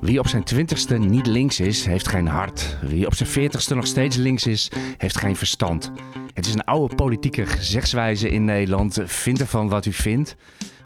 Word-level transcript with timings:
Wie 0.00 0.18
op 0.18 0.26
zijn 0.26 0.44
twintigste 0.44 0.96
niet 0.96 1.26
links 1.26 1.60
is, 1.60 1.84
heeft 1.84 2.08
geen 2.08 2.26
hart. 2.26 2.76
Wie 2.82 3.06
op 3.06 3.14
zijn 3.14 3.28
veertigste 3.28 3.74
nog 3.74 3.86
steeds 3.86 4.16
links 4.16 4.46
is, 4.46 4.70
heeft 4.96 5.18
geen 5.18 5.36
verstand. 5.36 5.92
Het 6.34 6.46
is 6.46 6.54
een 6.54 6.64
oude 6.64 6.94
politieke 6.94 7.46
gezichtswijze 7.46 8.28
in 8.28 8.44
Nederland. 8.44 9.00
Vind 9.04 9.40
ervan 9.40 9.68
wat 9.68 9.86
u 9.86 9.92
vindt. 9.92 10.36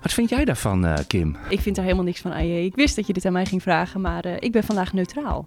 Wat 0.03 0.13
vind 0.13 0.29
jij 0.29 0.45
daarvan, 0.45 0.85
uh, 0.85 0.95
Kim? 1.07 1.37
Ik 1.49 1.61
vind 1.61 1.77
er 1.77 1.83
helemaal 1.83 2.05
niks 2.05 2.21
van, 2.21 2.33
AJ. 2.33 2.65
Ik 2.65 2.75
wist 2.75 2.97
dat 2.97 3.07
je 3.07 3.13
dit 3.13 3.25
aan 3.25 3.33
mij 3.33 3.47
ging 3.47 3.63
vragen, 3.63 4.01
maar 4.01 4.27
uh, 4.27 4.33
ik 4.39 4.53
ben 4.53 4.65
vandaag 4.65 4.93
neutraal. 4.93 5.47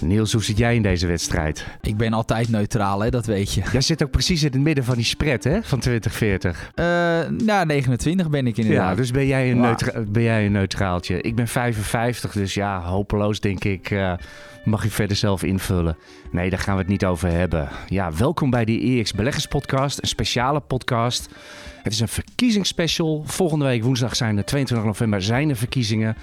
Niels, 0.00 0.32
hoe 0.32 0.44
zit 0.44 0.58
jij 0.58 0.74
in 0.74 0.82
deze 0.82 1.06
wedstrijd? 1.06 1.66
Ik 1.82 1.96
ben 1.96 2.12
altijd 2.12 2.48
neutraal, 2.48 3.00
hè, 3.00 3.10
dat 3.10 3.26
weet 3.26 3.52
je. 3.52 3.62
Jij 3.72 3.80
zit 3.80 4.02
ook 4.02 4.10
precies 4.10 4.42
in 4.42 4.52
het 4.52 4.60
midden 4.60 4.84
van 4.84 4.94
die 4.94 5.04
spread, 5.04 5.44
hè, 5.44 5.62
van 5.62 5.78
2040. 5.78 6.70
Uh, 6.74 6.84
nou, 7.46 7.66
29 7.66 8.30
ben 8.30 8.46
ik 8.46 8.56
inderdaad. 8.56 8.90
Ja, 8.90 8.94
dus 8.94 9.10
ben 9.10 9.26
jij, 9.26 9.50
een 9.50 9.60
neutra 9.60 10.00
ben 10.08 10.22
jij 10.22 10.46
een 10.46 10.52
neutraaltje. 10.52 11.20
Ik 11.20 11.34
ben 11.34 11.48
55, 11.48 12.32
dus 12.32 12.54
ja, 12.54 12.82
hopeloos 12.82 13.40
denk 13.40 13.64
ik. 13.64 13.90
Uh, 13.90 14.12
mag 14.64 14.82
je 14.82 14.90
verder 14.90 15.16
zelf 15.16 15.42
invullen. 15.42 15.96
Nee, 16.30 16.50
daar 16.50 16.58
gaan 16.58 16.74
we 16.74 16.80
het 16.80 16.90
niet 16.90 17.04
over 17.04 17.30
hebben. 17.30 17.68
Ja, 17.88 18.12
welkom 18.12 18.50
bij 18.50 18.64
de 18.64 18.80
EX 18.80 19.12
Beleggers 19.12 19.46
Podcast, 19.46 20.02
een 20.02 20.08
speciale 20.08 20.60
podcast. 20.60 21.28
Het 21.82 21.92
is 21.92 22.00
een 22.00 22.08
verkiezingsspecial. 22.08 23.22
Volgende 23.26 23.64
week 23.64 23.82
woensdag 23.82 24.16
zijn 24.16 24.36
de 24.36 24.44
22 24.44 24.86
november 24.86 25.22
zijn 25.22 25.48
de 25.48 25.56
verkiezingen. 25.56 26.16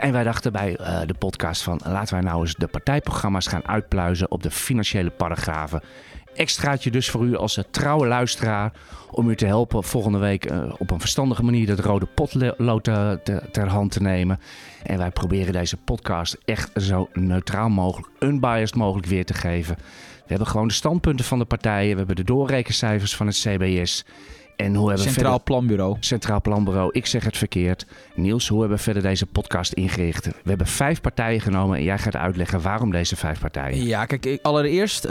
En 0.00 0.12
wij 0.12 0.24
dachten 0.24 0.52
bij 0.52 0.76
uh, 0.80 1.00
de 1.06 1.14
podcast 1.14 1.62
van 1.62 1.80
laten 1.84 2.14
wij 2.14 2.22
nou 2.22 2.40
eens 2.40 2.54
de 2.54 2.66
partijprogramma's 2.66 3.46
gaan 3.46 3.68
uitpluizen 3.68 4.30
op 4.30 4.42
de 4.42 4.50
financiële 4.50 5.10
paragrafen. 5.10 5.82
Extraatje 6.34 6.90
dus 6.90 7.10
voor 7.10 7.24
u 7.24 7.36
als 7.36 7.62
trouwe 7.70 8.06
luisteraar 8.06 8.72
om 9.10 9.28
u 9.28 9.36
te 9.36 9.46
helpen 9.46 9.84
volgende 9.84 10.18
week 10.18 10.50
uh, 10.50 10.72
op 10.78 10.90
een 10.90 11.00
verstandige 11.00 11.42
manier 11.42 11.66
dat 11.66 11.78
rode 11.78 12.06
potlood 12.06 12.84
te, 12.84 13.42
ter 13.52 13.68
hand 13.68 13.90
te 13.90 14.02
nemen. 14.02 14.40
En 14.82 14.98
wij 14.98 15.10
proberen 15.10 15.52
deze 15.52 15.76
podcast 15.76 16.38
echt 16.44 16.70
zo 16.74 17.08
neutraal 17.12 17.68
mogelijk, 17.68 18.08
unbiased 18.18 18.74
mogelijk 18.74 19.06
weer 19.06 19.24
te 19.24 19.34
geven. 19.34 19.76
We 20.14 20.36
hebben 20.36 20.46
gewoon 20.46 20.68
de 20.68 20.74
standpunten 20.74 21.24
van 21.24 21.38
de 21.38 21.44
partijen, 21.44 21.90
we 21.90 21.98
hebben 21.98 22.16
de 22.16 22.24
doorrekencijfers 22.24 23.16
van 23.16 23.26
het 23.26 23.36
CBS. 23.36 24.04
En 24.64 24.74
hoe 24.74 24.88
hebben 24.88 25.06
Centraal 25.06 25.38
verder... 25.38 25.44
Planbureau. 25.44 25.96
Centraal 26.00 26.40
Planbureau. 26.40 26.90
Ik 26.92 27.06
zeg 27.06 27.24
het 27.24 27.36
verkeerd. 27.36 27.86
Niels, 28.14 28.48
hoe 28.48 28.60
hebben 28.60 28.76
we 28.76 28.82
verder 28.82 29.02
deze 29.02 29.26
podcast 29.26 29.72
ingericht? 29.72 30.26
We 30.26 30.48
hebben 30.48 30.66
vijf 30.66 31.00
partijen 31.00 31.40
genomen 31.40 31.78
en 31.78 31.84
jij 31.84 31.98
gaat 31.98 32.16
uitleggen 32.16 32.62
waarom 32.62 32.90
deze 32.90 33.16
vijf 33.16 33.40
partijen. 33.40 33.86
Ja, 33.86 34.04
kijk, 34.04 34.38
allereerst 34.42 35.04
uh, 35.04 35.10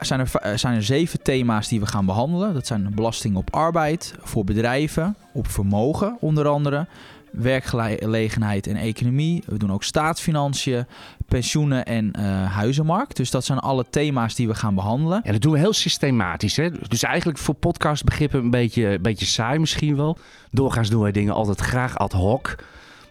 zijn, 0.00 0.20
er, 0.20 0.58
zijn 0.58 0.74
er 0.74 0.82
zeven 0.82 1.22
thema's 1.22 1.68
die 1.68 1.80
we 1.80 1.86
gaan 1.86 2.06
behandelen. 2.06 2.54
Dat 2.54 2.66
zijn 2.66 2.92
belasting 2.94 3.36
op 3.36 3.54
arbeid, 3.54 4.14
voor 4.22 4.44
bedrijven, 4.44 5.16
op 5.32 5.48
vermogen 5.48 6.16
onder 6.20 6.48
andere 6.48 6.86
werkgelegenheid 7.30 8.66
en 8.66 8.76
economie. 8.76 9.42
We 9.46 9.58
doen 9.58 9.72
ook 9.72 9.84
staatsfinanciën, 9.84 10.86
pensioenen 11.28 11.84
en 11.84 12.12
uh, 12.18 12.52
huizenmarkt. 12.52 13.16
Dus 13.16 13.30
dat 13.30 13.44
zijn 13.44 13.58
alle 13.58 13.84
thema's 13.90 14.34
die 14.34 14.48
we 14.48 14.54
gaan 14.54 14.74
behandelen. 14.74 15.22
En 15.22 15.32
dat 15.32 15.42
doen 15.42 15.52
we 15.52 15.58
heel 15.58 15.72
systematisch. 15.72 16.56
Hè? 16.56 16.70
Dus 16.88 17.02
eigenlijk 17.02 17.38
voor 17.38 17.54
podcastbegrippen 17.54 18.40
een 18.40 18.50
beetje, 18.50 18.86
een 18.86 19.02
beetje 19.02 19.26
saai 19.26 19.58
misschien 19.58 19.96
wel. 19.96 20.18
Doorgaans 20.50 20.90
doen 20.90 21.02
wij 21.02 21.12
dingen 21.12 21.34
altijd 21.34 21.60
graag 21.60 21.98
ad 21.98 22.12
hoc. 22.12 22.56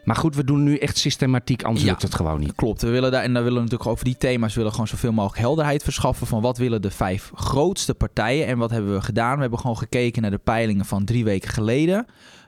Maar 0.06 0.16
goed, 0.16 0.36
we 0.36 0.44
doen 0.44 0.64
nu 0.64 0.78
echt 0.78 0.98
systematiek, 0.98 1.64
anders 1.64 1.84
ja, 1.84 1.90
lukt 1.90 2.02
het 2.02 2.16
gewoon 2.16 2.40
niet. 2.40 2.56
Klopt, 2.56 2.82
we 2.82 2.90
willen 2.90 3.12
daar, 3.12 3.24
en 3.24 3.34
dan 3.34 3.44
willen 3.44 3.58
we 3.58 3.64
natuurlijk 3.64 3.90
over 3.90 4.06
die 4.06 4.18
thema's 4.18 4.56
willen 4.56 4.72
gewoon 4.72 4.88
zoveel 4.88 5.12
mogelijk 5.12 5.40
helderheid 5.40 5.84
verschaffen 5.84 6.28
van 6.28 6.42
wat 6.42 6.58
willen 6.58 6.82
de 6.82 6.92
vijf 6.92 7.32
grootste 7.36 7.94
partijen 7.94 8.48
en 8.48 8.58
wat 8.58 8.72
hebben 8.72 8.94
we 8.94 9.02
gedaan. 9.02 9.36
We 9.36 9.42
hebben 9.42 9.60
gewoon 9.60 9.78
gekeken 9.78 10.22
naar 10.22 10.32
de 10.32 10.38
peilingen 10.38 10.86
van 10.86 11.06
drie 11.06 11.24
weken 11.24 11.50
geleden. 11.50 12.06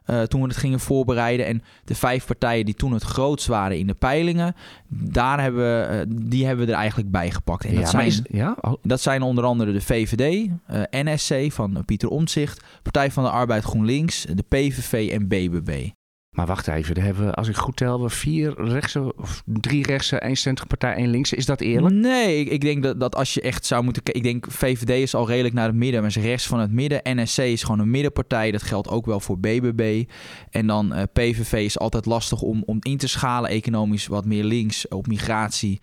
Uh, 0.10 0.22
toen 0.22 0.42
we 0.42 0.48
het 0.48 0.58
gingen 0.58 0.80
voorbereiden. 0.80 1.46
En 1.46 1.64
de 1.84 1.96
vijf 1.96 2.26
partijen 2.26 2.66
die 2.66 2.74
toen 2.74 2.94
het 2.94 3.04
grootst 3.04 3.48
waren 3.48 3.78
in 3.78 3.88
de 3.88 3.94
peilingen, 3.94 4.56
daar 4.88 5.42
hebben 5.42 5.62
we, 5.62 6.06
uh, 6.08 6.18
die 6.30 6.46
hebben 6.46 6.66
we 6.66 6.72
er 6.72 6.78
eigenlijk 6.78 7.12
bij 7.12 7.32
gepakt. 7.32 7.66
En 7.66 7.76
dat, 7.76 7.90
zijn, 7.90 8.06
is, 8.06 8.22
ja? 8.30 8.58
Oh. 8.62 8.74
dat 8.82 9.02
zijn 9.02 9.22
onder 9.22 9.44
andere 9.44 9.72
de 9.72 9.82
VVD, 9.82 10.50
eh, 10.66 10.82
NSC 10.90 11.52
van 11.52 11.86
Pieter 11.86 12.10
Omtzigt, 12.10 12.64
Partij 12.82 13.12
van 13.12 13.24
de 13.24 13.30
Arbeid 13.30 13.64
GroenLinks, 13.64 14.26
de 14.34 14.44
PVV 14.48 15.10
en 15.12 15.28
BBB. 15.28 15.90
Maar 16.38 16.46
wacht 16.46 16.68
even, 16.68 16.96
daar 16.96 17.04
hebben 17.04 17.26
we, 17.26 17.34
als 17.34 17.48
ik 17.48 17.56
goed 17.56 17.76
tel, 17.76 18.02
we 18.02 18.10
vier 18.10 18.54
rechtse, 18.58 19.14
of 19.16 19.44
drie 19.46 19.86
rechtse, 19.86 20.20
één 20.20 20.36
centrumpartij, 20.36 20.94
één 20.94 21.10
linkse. 21.10 21.36
Is 21.36 21.46
dat 21.46 21.62
eerlijk? 21.62 21.96
Nee, 21.96 22.40
ik, 22.40 22.50
ik 22.50 22.62
denk 22.62 22.84
dat, 22.84 23.00
dat 23.00 23.16
als 23.16 23.34
je 23.34 23.42
echt 23.42 23.66
zou 23.66 23.84
moeten 23.84 24.04
Ik 24.06 24.24
denk 24.24 24.46
VVD 24.50 24.90
is 24.90 25.16
al 25.16 25.28
redelijk 25.28 25.54
naar 25.54 25.68
het 25.68 25.76
midden, 25.76 26.02
maar 26.02 26.10
is 26.10 26.16
rechts 26.16 26.48
van 26.48 26.60
het 26.60 26.72
midden. 26.72 27.02
NSC 27.04 27.38
is 27.38 27.64
gewoon 27.64 27.80
een 27.80 27.90
middenpartij. 27.90 28.52
Dat 28.52 28.64
geldt 28.64 28.88
ook 28.88 29.06
wel 29.06 29.20
voor 29.20 29.40
BBB. 29.40 30.04
En 30.50 30.68
dan 30.68 30.94
uh, 30.94 31.04
PVV 31.14 31.54
is 31.54 31.80
altijd 31.80 32.06
lastig 32.06 32.42
om, 32.42 32.64
om 32.66 32.78
in 32.82 32.98
te 32.98 33.08
schalen. 33.08 33.50
Economisch 33.50 34.08
wat 34.08 34.26
meer 34.26 34.44
links, 34.44 34.88
op 34.88 35.08
migratie, 35.08 35.80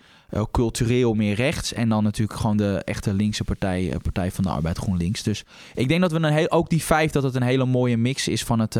cultureel 0.51 1.15
meer 1.15 1.35
rechts. 1.35 1.73
En 1.73 1.89
dan 1.89 2.03
natuurlijk 2.03 2.41
gewoon 2.41 2.57
de 2.57 2.83
echte 2.85 3.15
linkse 3.15 3.45
partij, 3.45 3.83
uh, 3.83 3.95
Partij 4.03 4.31
van 4.31 4.45
de 4.45 4.51
Arbeid 4.51 4.79
GroenLinks. 4.79 5.23
Dus 5.23 5.45
ik 5.75 5.89
denk 5.89 6.01
dat 6.01 6.12
we 6.12 6.19
een 6.19 6.33
heel, 6.33 6.51
ook 6.51 6.71
die 6.71 6.83
vijf, 6.83 7.11
dat 7.11 7.23
het 7.23 7.35
een 7.35 7.43
hele 7.43 7.65
mooie 7.65 7.97
mix 7.97 8.29
is 8.29 8.45
van 8.45 8.59
het 8.59 8.77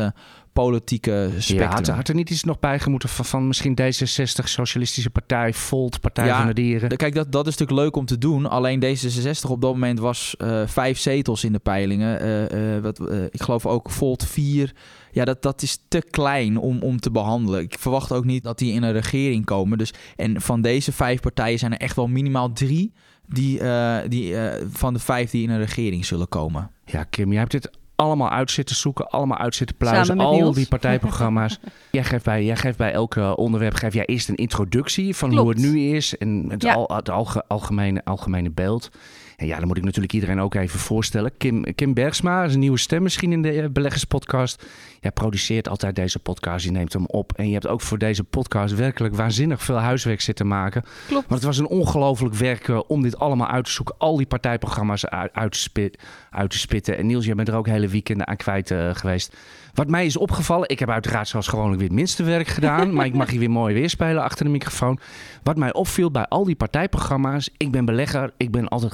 politieke 0.53 1.29
spectrum. 1.37 1.85
Ja, 1.85 1.95
had, 1.95 2.07
er 2.07 2.15
niet 2.15 2.29
iets 2.29 2.43
nog 2.43 2.59
bij 2.59 2.79
gemoeten 2.79 3.09
van, 3.09 3.25
van 3.25 3.47
misschien 3.47 3.77
D66, 3.81 4.43
Socialistische 4.43 5.09
Partij, 5.09 5.53
Volt, 5.53 5.99
Partij 5.99 6.29
van 6.29 6.47
de 6.47 6.53
Dieren? 6.53 6.97
Kijk, 6.97 7.15
dat, 7.15 7.31
dat 7.31 7.47
is 7.47 7.57
natuurlijk 7.57 7.79
leuk 7.79 7.95
om 7.95 8.05
te 8.05 8.17
doen. 8.17 8.49
Alleen 8.49 8.83
D66 8.83 9.49
op 9.49 9.61
dat 9.61 9.71
moment 9.71 9.99
was 9.99 10.35
uh, 10.37 10.61
vijf 10.65 10.99
zetels 10.99 11.43
in 11.43 11.51
de 11.51 11.59
peilingen. 11.59 12.25
Uh, 12.55 12.81
wat, 12.81 12.99
ik 13.31 13.41
geloof 13.41 13.65
ook 13.65 13.91
Volt 13.91 14.25
vier. 14.25 14.73
Ja, 15.15 15.25
dat, 15.25 15.41
dat 15.41 15.61
is 15.61 15.79
te 15.87 16.03
klein 16.09 16.57
om, 16.57 16.81
om 16.81 16.99
te 16.99 17.11
behandelen. 17.11 17.61
Ik 17.61 17.79
verwacht 17.79 18.11
ook 18.11 18.25
niet 18.25 18.43
dat 18.43 18.57
die 18.57 18.73
in 18.73 18.83
een 18.83 18.91
regering 18.91 19.45
komen. 19.45 19.77
Dus, 19.77 19.93
en 20.15 20.41
van 20.41 20.61
deze 20.61 20.91
vijf 20.91 21.19
partijen 21.19 21.59
zijn 21.59 21.71
er 21.71 21.79
echt 21.79 21.95
wel 21.95 22.07
minimaal 22.07 22.53
drie... 22.53 22.93
Die, 23.27 23.61
die 24.07 24.35
van 24.71 24.93
de 24.93 24.99
vijf 24.99 25.29
die 25.29 25.43
in 25.43 25.49
een 25.49 25.59
regering 25.59 26.05
zullen 26.05 26.29
komen. 26.29 26.71
Ja, 26.85 27.03
Kim, 27.03 27.29
jij 27.29 27.39
hebt 27.39 27.51
dit 27.51 27.69
allemaal 27.95 28.29
uit 28.29 28.51
zitten 28.51 28.75
zoeken, 28.75 29.09
allemaal 29.09 29.37
uit 29.37 29.55
zitten 29.55 29.75
pluizen. 29.77 30.19
Al 30.19 30.53
die 30.53 30.67
partijprogramma's. 30.67 31.59
jij, 31.91 32.03
geeft 32.03 32.23
bij, 32.23 32.45
jij 32.45 32.55
geeft 32.55 32.77
bij 32.77 32.91
elke 32.91 33.35
onderwerp 33.35 33.73
geef 33.73 33.93
jij 33.93 34.05
eerst 34.05 34.29
een 34.29 34.35
introductie 34.35 35.15
van 35.15 35.37
hoe 35.37 35.49
het 35.49 35.57
nu 35.57 35.79
is 35.79 36.17
en 36.17 36.45
het, 36.49 36.65
al, 36.65 36.95
het 36.95 37.09
algemene, 37.47 38.01
algemene 38.03 38.51
beeld. 38.51 38.89
En 39.35 39.47
ja, 39.47 39.57
dan 39.57 39.67
moet 39.67 39.77
ik 39.77 39.83
natuurlijk 39.83 40.13
iedereen 40.13 40.39
ook 40.39 40.55
even 40.55 40.79
voorstellen. 40.79 41.31
Kim, 41.37 41.75
Kim 41.75 41.93
Bergsma 41.93 42.43
is 42.43 42.53
een 42.53 42.59
nieuwe 42.59 42.77
stem 42.77 43.03
misschien 43.03 43.31
in 43.31 43.41
de 43.41 43.61
eh, 43.61 43.69
Beleggerspodcast. 43.69 44.65
Jij 45.01 45.11
produceert 45.11 45.69
altijd 45.69 45.95
deze 45.95 46.19
podcast, 46.19 46.65
je 46.65 46.71
neemt 46.71 46.93
hem 46.93 47.05
op. 47.05 47.33
En 47.33 47.47
je 47.47 47.53
hebt 47.53 47.67
ook 47.67 47.81
voor 47.81 47.97
deze 47.97 48.23
podcast 48.23 48.75
werkelijk 48.75 49.15
waanzinnig 49.15 49.63
veel 49.63 49.77
huiswerk 49.77 50.21
zitten 50.21 50.47
maken. 50.47 50.83
Klopt. 51.07 51.27
Want 51.27 51.41
het 51.41 51.43
was 51.43 51.57
een 51.57 51.67
ongelooflijk 51.67 52.35
werk 52.35 52.67
eh, 52.67 52.79
om 52.87 53.01
dit 53.01 53.19
allemaal 53.19 53.47
uit 53.47 53.65
te 53.65 53.71
zoeken. 53.71 53.95
Al 53.97 54.17
die 54.17 54.25
partijprogramma's 54.25 55.05
uit, 55.05 55.51
te, 55.51 55.59
spit, 55.59 55.99
uit 56.29 56.49
te 56.49 56.57
spitten. 56.57 56.97
En 56.97 57.05
Niels, 57.05 57.25
jij 57.25 57.35
bent 57.35 57.47
er 57.47 57.55
ook 57.55 57.67
hele 57.67 57.87
weekenden 57.87 58.27
aan 58.27 58.35
kwijt 58.35 58.71
uh, 58.71 58.89
geweest. 58.93 59.35
Wat 59.75 59.87
mij 59.87 60.05
is 60.05 60.17
opgevallen, 60.17 60.69
ik 60.69 60.79
heb 60.79 60.89
uiteraard 60.89 61.27
zoals 61.27 61.47
gewoonlijk 61.47 61.79
weer 61.79 61.87
het 61.87 61.97
minste 61.97 62.23
werk 62.23 62.47
gedaan. 62.47 62.91
maar 62.93 63.05
ik 63.05 63.13
mag 63.13 63.29
hier 63.29 63.39
weer 63.39 63.49
mooi 63.49 63.73
weerspelen 63.73 64.23
achter 64.23 64.45
de 64.45 64.51
microfoon. 64.51 64.99
Wat 65.43 65.57
mij 65.57 65.73
opviel 65.73 66.11
bij 66.11 66.25
al 66.25 66.43
die 66.43 66.55
partijprogramma's, 66.55 67.49
ik 67.57 67.71
ben 67.71 67.85
belegger, 67.85 68.33
ik 68.37 68.51
ben 68.51 68.67
altijd 68.67 68.93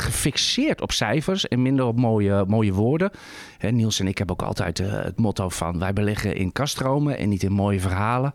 op 0.81 0.91
cijfers 0.91 1.47
en 1.47 1.61
minder 1.61 1.85
op 1.85 1.99
mooie, 1.99 2.45
mooie 2.47 2.73
woorden. 2.73 3.11
He, 3.57 3.69
Niels 3.69 3.99
en 3.99 4.07
ik 4.07 4.17
hebben 4.17 4.39
ook 4.39 4.47
altijd 4.47 4.79
uh, 4.79 4.91
het 4.91 5.19
motto 5.19 5.49
van 5.49 5.79
wij 5.79 5.93
beleggen 5.93 6.35
in 6.35 6.51
kaststromen 6.51 7.17
en 7.17 7.29
niet 7.29 7.43
in 7.43 7.51
mooie 7.51 7.79
verhalen. 7.79 8.31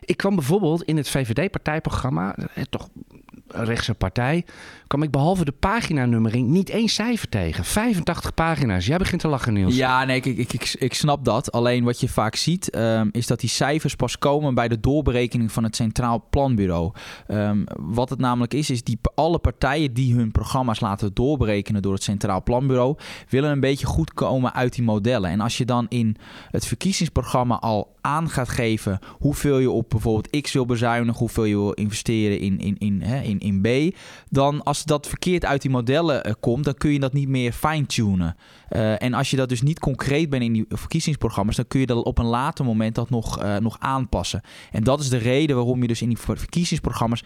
Ik 0.00 0.16
kwam 0.16 0.34
bijvoorbeeld 0.34 0.82
in 0.82 0.96
het 0.96 1.08
VVD-partijprogramma, 1.08 2.36
toch 2.70 2.88
rechtse 3.48 3.94
partij, 3.94 4.44
kwam 4.86 5.02
ik 5.02 5.10
behalve 5.10 5.44
de 5.44 5.52
paginanummering 5.52 6.48
niet 6.48 6.70
één 6.70 6.88
cijfer 6.88 7.28
tegen. 7.28 7.64
85 7.64 8.34
pagina's. 8.34 8.86
Jij 8.86 8.96
begint 8.96 9.20
te 9.20 9.28
lachen, 9.28 9.52
Niels. 9.52 9.76
Ja, 9.76 10.04
nee, 10.04 10.16
ik, 10.16 10.24
ik, 10.24 10.52
ik, 10.52 10.74
ik 10.78 10.94
snap 10.94 11.24
dat. 11.24 11.52
Alleen 11.52 11.84
wat 11.84 12.00
je 12.00 12.08
vaak 12.08 12.36
ziet, 12.36 12.76
um, 12.76 13.08
is 13.12 13.26
dat 13.26 13.40
die 13.40 13.48
cijfers 13.48 13.94
pas 13.94 14.18
komen 14.18 14.54
bij 14.54 14.68
de 14.68 14.80
doorberekening 14.80 15.52
van 15.52 15.64
het 15.64 15.76
Centraal 15.76 16.26
Planbureau. 16.30 16.92
Um, 17.28 17.64
wat 17.80 18.10
het 18.10 18.18
namelijk 18.18 18.54
is, 18.54 18.70
is 18.70 18.82
die 18.82 18.98
alle 19.14 19.38
partijen 19.38 19.94
die 19.94 20.14
hun 20.14 20.30
programma's 20.30 20.80
laten 20.80 21.14
doorberekenen 21.14 21.82
door 21.82 21.92
het 21.92 22.02
Centraal 22.02 22.42
Planbureau, 22.42 22.96
willen 23.28 23.50
een 23.50 23.60
beetje 23.60 23.86
goed 23.86 24.14
komen 24.14 24.54
uit 24.54 24.74
die 24.74 24.84
modellen. 24.84 25.30
En 25.30 25.40
als 25.40 25.58
je 25.58 25.64
dan 25.64 25.86
in 25.88 26.16
het 26.50 26.66
verkiezingsprogramma 26.66 27.58
al 27.58 27.94
aan 28.00 28.30
gaat 28.30 28.48
geven 28.48 28.98
hoeveel 29.18 29.58
je 29.58 29.70
op 29.70 29.90
bijvoorbeeld 29.90 30.42
X 30.42 30.52
wil 30.52 30.66
bezuinigen, 30.66 31.18
hoeveel 31.20 31.44
je 31.44 31.56
wil 31.56 31.72
investeren 31.72 32.38
in, 32.38 32.58
in, 32.58 32.78
in, 32.78 33.02
hè, 33.02 33.20
in, 33.20 33.33
in 33.40 33.60
B, 33.60 33.96
dan 34.28 34.62
als 34.62 34.84
dat 34.84 35.06
verkeerd 35.06 35.44
uit 35.44 35.62
die 35.62 35.70
modellen 35.70 36.26
uh, 36.26 36.32
komt, 36.40 36.64
dan 36.64 36.74
kun 36.74 36.92
je 36.92 37.00
dat 37.00 37.12
niet 37.12 37.28
meer 37.28 37.52
fine-tunen. 37.52 38.36
Uh, 38.70 39.02
en 39.02 39.14
als 39.14 39.30
je 39.30 39.36
dat 39.36 39.48
dus 39.48 39.62
niet 39.62 39.78
concreet 39.78 40.30
bent 40.30 40.42
in 40.42 40.52
die 40.52 40.64
verkiezingsprogramma's, 40.68 41.56
dan 41.56 41.66
kun 41.66 41.80
je 41.80 41.86
dat 41.86 42.04
op 42.04 42.18
een 42.18 42.26
later 42.26 42.64
moment 42.64 42.94
dat 42.94 43.10
nog, 43.10 43.42
uh, 43.42 43.56
nog 43.56 43.76
aanpassen. 43.78 44.40
En 44.70 44.84
dat 44.84 45.00
is 45.00 45.08
de 45.08 45.16
reden 45.16 45.56
waarom 45.56 45.82
je 45.82 45.88
dus 45.88 46.02
in 46.02 46.08
die 46.08 46.18
verkiezingsprogramma's 46.18 47.22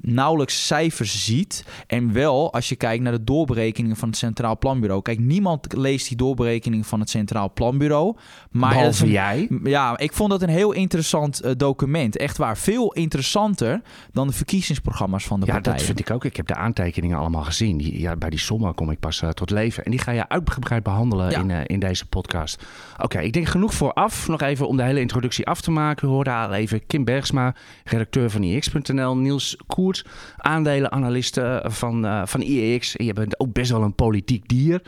nauwelijks 0.00 0.66
cijfers 0.66 1.24
ziet. 1.24 1.64
En 1.86 2.12
wel 2.12 2.52
als 2.52 2.68
je 2.68 2.76
kijkt 2.76 3.02
naar 3.02 3.12
de 3.12 3.24
doorberekeningen 3.24 3.96
van 3.96 4.08
het 4.08 4.18
Centraal 4.18 4.58
Planbureau. 4.58 5.02
Kijk, 5.02 5.18
niemand 5.18 5.72
leest 5.76 6.08
die 6.08 6.16
doorberekeningen 6.16 6.84
van 6.84 7.00
het 7.00 7.10
Centraal 7.10 7.52
Planbureau. 7.52 8.16
Maar 8.50 8.74
Behalve 8.74 9.04
een, 9.04 9.10
jij. 9.10 9.48
Ja, 9.64 9.98
ik 9.98 10.12
vond 10.12 10.30
dat 10.30 10.42
een 10.42 10.48
heel 10.48 10.72
interessant 10.72 11.44
uh, 11.44 11.50
document. 11.56 12.16
Echt 12.16 12.36
waar. 12.36 12.56
Veel 12.58 12.92
interessanter 12.92 13.82
dan 14.12 14.26
de 14.26 14.32
verkiezingsprogramma's 14.32 15.24
van 15.24 15.40
de 15.40 15.46
ja, 15.46 15.52
partijen. 15.52 15.78
Ja, 15.78 15.86
dat 15.86 15.96
vind 15.96 16.08
ik 16.08 16.14
ook. 16.14 16.24
Ik 16.24 16.36
heb 16.36 16.46
de 16.46 16.54
aantekeningen 16.54 17.18
allemaal 17.18 17.44
gezien. 17.44 17.78
Die, 17.78 18.00
ja, 18.00 18.16
bij 18.16 18.30
die 18.30 18.38
sommen 18.38 18.74
kom 18.74 18.90
ik 18.90 19.00
pas 19.00 19.22
uh, 19.22 19.28
tot 19.28 19.50
leven. 19.50 19.84
En 19.84 19.90
die 19.90 20.00
ga 20.00 20.12
je 20.12 20.28
uitgebreid 20.28 20.82
behandelen 20.82 21.30
ja. 21.30 21.40
in, 21.40 21.48
uh, 21.48 21.60
in 21.64 21.80
deze 21.80 22.06
podcast. 22.06 22.62
Oké, 22.92 23.04
okay, 23.04 23.24
ik 23.24 23.32
denk 23.32 23.46
genoeg 23.46 23.74
vooraf. 23.74 24.28
Nog 24.28 24.40
even 24.40 24.68
om 24.68 24.76
de 24.76 24.82
hele 24.82 25.00
introductie 25.00 25.46
af 25.46 25.60
te 25.60 25.70
maken. 25.70 26.08
We 26.08 26.14
hoorden 26.14 26.34
al 26.34 26.52
even 26.52 26.86
Kim 26.86 27.04
Bergsma, 27.04 27.54
redacteur 27.84 28.30
van 28.30 28.42
IX.nl. 28.42 29.16
Niels 29.16 29.56
Koert, 29.88 30.04
aandelenanaliste 30.36 31.64
van, 31.66 32.04
uh, 32.04 32.22
van 32.24 32.40
IEX. 32.40 32.96
En 32.96 33.04
je 33.04 33.12
bent 33.12 33.40
ook 33.40 33.52
best 33.52 33.70
wel 33.70 33.82
een 33.82 33.94
politiek 33.94 34.48
dier. 34.48 34.82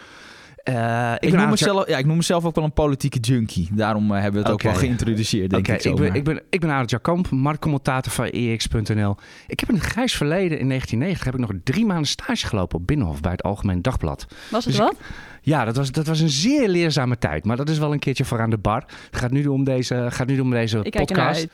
Uh, 0.65 1.13
ik, 1.15 1.23
ik, 1.23 1.33
noem 1.33 1.49
mezelf, 1.49 1.89
ja, 1.89 1.99
ik 1.99 2.07
noem 2.07 2.17
mezelf 2.17 2.45
ook 2.45 2.55
wel 2.55 2.65
een 2.65 2.73
politieke 2.73 3.19
junkie. 3.19 3.69
Daarom 3.73 4.13
uh, 4.13 4.21
hebben 4.21 4.43
we 4.43 4.49
het 4.49 4.55
okay. 4.55 4.71
ook 4.71 4.79
wel 4.79 4.89
geïntroduceerd, 4.89 5.51
denk 5.51 5.67
okay, 5.67 5.77
ik. 5.77 5.85
Ik 5.85 5.95
ben, 5.95 6.15
ik 6.15 6.25
ben, 6.25 6.43
ik 6.51 6.61
ben 6.61 6.71
Arendt 6.71 6.91
Jakamp, 6.91 7.31
marktcommentator 7.31 8.13
van 8.13 8.25
EX.nl. 8.25 9.17
Ik 9.47 9.61
heb 9.61 9.69
in 9.69 9.75
het 9.75 9.85
grijs 9.85 10.15
verleden, 10.15 10.59
in 10.59 10.69
1990, 10.69 11.25
heb 11.25 11.35
ik 11.35 11.41
nog 11.41 11.51
drie 11.65 11.87
maanden 11.87 12.07
stage 12.07 12.47
gelopen 12.47 12.79
op 12.79 12.87
Binnenhof 12.87 13.21
bij 13.21 13.33
het 13.33 13.43
Algemeen 13.43 13.83
Dagblad. 13.83 14.27
Was 14.51 14.65
het 14.65 14.75
Dus 14.75 14.83
wat? 14.83 14.93
Ik, 14.93 14.99
ja, 15.43 15.65
dat 15.65 15.77
was, 15.77 15.93
dat 15.93 16.07
was 16.07 16.21
een 16.21 16.31
zeer 16.31 16.69
leerzame 16.69 17.19
tijd. 17.19 17.45
Maar 17.45 17.57
dat 17.57 17.69
is 17.69 17.79
wel 17.79 17.93
een 17.93 17.99
keertje 17.99 18.25
voor 18.25 18.41
aan 18.41 18.51
de 18.51 18.59
bar. 18.59 18.85
Het 19.11 19.21
gaat 19.21 19.31
nu 19.31 19.47
om 19.47 19.65
deze, 19.65 20.07
gaat 20.09 20.27
nu 20.27 20.41
om 20.41 20.51
deze 20.51 20.79
ik 20.83 20.93
podcast. 20.93 21.49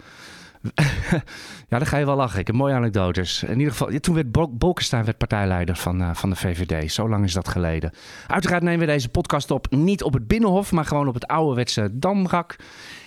ja, 1.68 1.78
dan 1.78 1.86
ga 1.86 1.96
je 1.96 2.04
wel 2.04 2.16
lachen. 2.16 2.40
Ik 2.40 2.46
heb 2.46 2.56
mooie 2.56 2.74
anekdotes. 2.74 3.42
In 3.42 3.58
ieder 3.58 3.72
geval, 3.72 3.92
ja, 3.92 3.98
toen 3.98 4.14
werd 4.14 4.32
Bol 4.32 4.56
Bolkestein 4.56 5.04
werd 5.04 5.18
partijleider 5.18 5.76
van, 5.76 6.00
uh, 6.00 6.14
van 6.14 6.30
de 6.30 6.36
VVD. 6.36 6.92
Zo 6.92 7.08
lang 7.08 7.24
is 7.24 7.32
dat 7.32 7.48
geleden. 7.48 7.90
Uiteraard 8.26 8.62
nemen 8.62 8.80
we 8.86 8.92
deze 8.92 9.08
podcast 9.08 9.50
op 9.50 9.66
niet 9.70 10.02
op 10.02 10.12
het 10.12 10.26
Binnenhof, 10.26 10.72
maar 10.72 10.84
gewoon 10.84 11.08
op 11.08 11.14
het 11.14 11.26
ouderwetse 11.26 11.88
Damrak. 11.92 12.56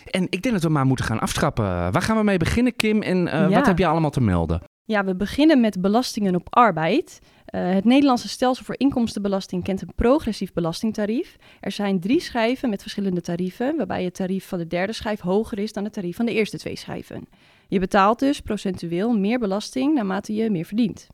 En 0.05 0.23
ik 0.29 0.41
denk 0.41 0.53
dat 0.55 0.63
we 0.63 0.69
maar 0.69 0.85
moeten 0.85 1.05
gaan 1.05 1.19
aftrappen. 1.19 1.65
Waar 1.65 2.01
gaan 2.01 2.17
we 2.17 2.23
mee 2.23 2.37
beginnen, 2.37 2.75
Kim? 2.75 3.01
En 3.01 3.17
uh, 3.25 3.31
Ja. 3.31 3.49
wat 3.49 3.65
heb 3.65 3.77
je 3.77 3.87
allemaal 3.87 4.09
te 4.09 4.21
melden? 4.21 4.61
Ja, 4.85 5.03
we 5.05 5.15
beginnen 5.15 5.61
met 5.61 5.81
belastingen 5.81 6.35
op 6.35 6.47
arbeid. 6.49 7.19
Uh, 7.51 7.73
het 7.73 7.85
Nederlandse 7.85 8.27
stelsel 8.27 8.65
voor 8.65 8.75
inkomstenbelasting 8.77 9.63
kent 9.63 9.81
een 9.81 9.93
progressief 9.95 10.53
belastingtarief. 10.53 11.35
Er 11.59 11.71
zijn 11.71 11.99
drie 11.99 12.19
schijven 12.19 12.69
met 12.69 12.81
verschillende 12.81 13.21
tarieven, 13.21 13.77
waarbij 13.77 14.03
het 14.03 14.13
tarief 14.13 14.47
van 14.47 14.57
de 14.57 14.67
derde 14.67 14.93
schijf 14.93 15.19
hoger 15.19 15.59
is 15.59 15.73
dan 15.73 15.83
het 15.83 15.93
tarief 15.93 16.15
van 16.15 16.25
de 16.25 16.33
eerste 16.33 16.57
twee 16.57 16.75
schijven. 16.75 17.27
Je 17.67 17.79
betaalt 17.79 18.19
dus 18.19 18.39
procentueel 18.39 19.17
meer 19.17 19.39
belasting 19.39 19.93
naarmate 19.93 20.33
je 20.33 20.49
meer 20.49 20.65
verdient. 20.65 21.07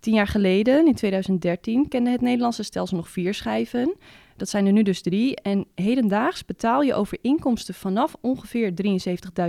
Tien 0.00 0.14
jaar 0.14 0.26
geleden, 0.26 0.86
in 0.86 0.94
2013, 0.94 1.88
kende 1.88 2.10
het 2.10 2.20
Nederlandse 2.20 2.62
stelsel 2.62 2.96
nog 2.96 3.08
vier 3.08 3.34
schijven. 3.34 3.96
Dat 4.36 4.48
zijn 4.48 4.66
er 4.66 4.72
nu 4.72 4.82
dus 4.82 5.02
drie. 5.02 5.36
En 5.36 5.66
hedendaags 5.74 6.44
betaal 6.44 6.82
je 6.82 6.94
over 6.94 7.18
inkomsten 7.20 7.74
vanaf 7.74 8.16
ongeveer 8.20 8.72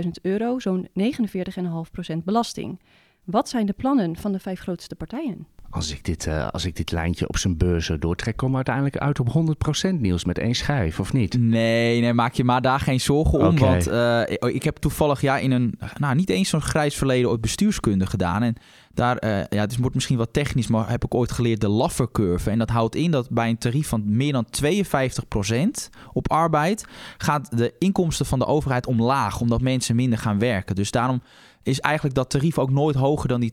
73.000 0.04 0.10
euro 0.22 0.58
zo'n 0.58 0.88
49,5% 0.88 2.16
belasting. 2.24 2.80
Wat 3.24 3.48
zijn 3.48 3.66
de 3.66 3.72
plannen 3.72 4.16
van 4.16 4.32
de 4.32 4.38
vijf 4.38 4.60
grootste 4.60 4.94
partijen? 4.94 5.46
Als 5.70 5.92
ik 5.92 6.04
dit, 6.04 6.26
uh, 6.26 6.48
als 6.48 6.64
ik 6.64 6.76
dit 6.76 6.92
lijntje 6.92 7.28
op 7.28 7.36
zijn 7.36 7.56
beurzen 7.56 8.00
doortrek, 8.00 8.36
komen 8.36 8.60
we 8.60 8.66
uiteindelijk 8.66 8.96
uit 8.96 9.20
op 9.20 9.56
100% 9.88 10.00
nieuws 10.00 10.24
met 10.24 10.38
één 10.38 10.54
schijf, 10.54 11.00
of 11.00 11.12
niet? 11.12 11.38
Nee, 11.38 12.00
nee, 12.00 12.12
maak 12.12 12.34
je 12.34 12.44
maar 12.44 12.62
daar 12.62 12.80
geen 12.80 13.00
zorgen 13.00 13.38
om. 13.38 13.58
Want 13.58 13.88
uh, 13.88 14.20
ik, 14.26 14.44
ik 14.44 14.62
heb 14.62 14.76
toevallig 14.76 15.20
ja, 15.20 15.38
in 15.38 15.50
een, 15.50 15.78
nou 15.98 16.14
niet 16.14 16.30
eens 16.30 16.48
zo'n 16.48 16.60
grijs 16.60 16.94
verleden 16.94 17.30
ooit 17.30 17.40
bestuurskunde 17.40 18.06
gedaan. 18.06 18.42
En 18.42 18.54
daar, 18.94 19.24
uh, 19.24 19.44
ja, 19.48 19.60
het 19.60 19.76
wordt 19.76 19.94
misschien 19.94 20.16
wat 20.16 20.32
technisch, 20.32 20.66
maar 20.66 20.88
heb 20.88 21.04
ik 21.04 21.14
ooit 21.14 21.32
geleerd 21.32 21.60
de 21.60 21.68
Laffer 21.68 22.10
curve. 22.12 22.50
En 22.50 22.58
dat 22.58 22.70
houdt 22.70 22.94
in 22.94 23.10
dat 23.10 23.30
bij 23.30 23.48
een 23.48 23.58
tarief 23.58 23.88
van 23.88 24.02
meer 24.06 24.32
dan 24.32 24.46
52% 24.64 25.88
op 26.12 26.30
arbeid 26.30 26.84
gaat 27.18 27.58
de 27.58 27.74
inkomsten 27.78 28.26
van 28.26 28.38
de 28.38 28.46
overheid 28.46 28.86
omlaag, 28.86 29.40
omdat 29.40 29.60
mensen 29.60 29.96
minder 29.96 30.18
gaan 30.18 30.38
werken. 30.38 30.74
Dus 30.74 30.90
daarom 30.90 31.22
is 31.62 31.80
eigenlijk 31.80 32.14
dat 32.14 32.30
tarief 32.30 32.58
ook 32.58 32.70
nooit 32.70 32.96
hoger 32.96 33.28
dan 33.28 33.40
die 33.40 33.52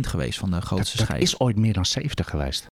geweest 0.00 0.38
van 0.38 0.50
de 0.50 0.60
grootste 0.60 0.96
dat, 0.96 1.06
schijf. 1.06 1.20
dat 1.20 1.28
is 1.28 1.40
ooit 1.40 1.56
meer 1.56 1.72
dan 1.72 1.86
70 1.86 2.30
geweest. 2.30 2.66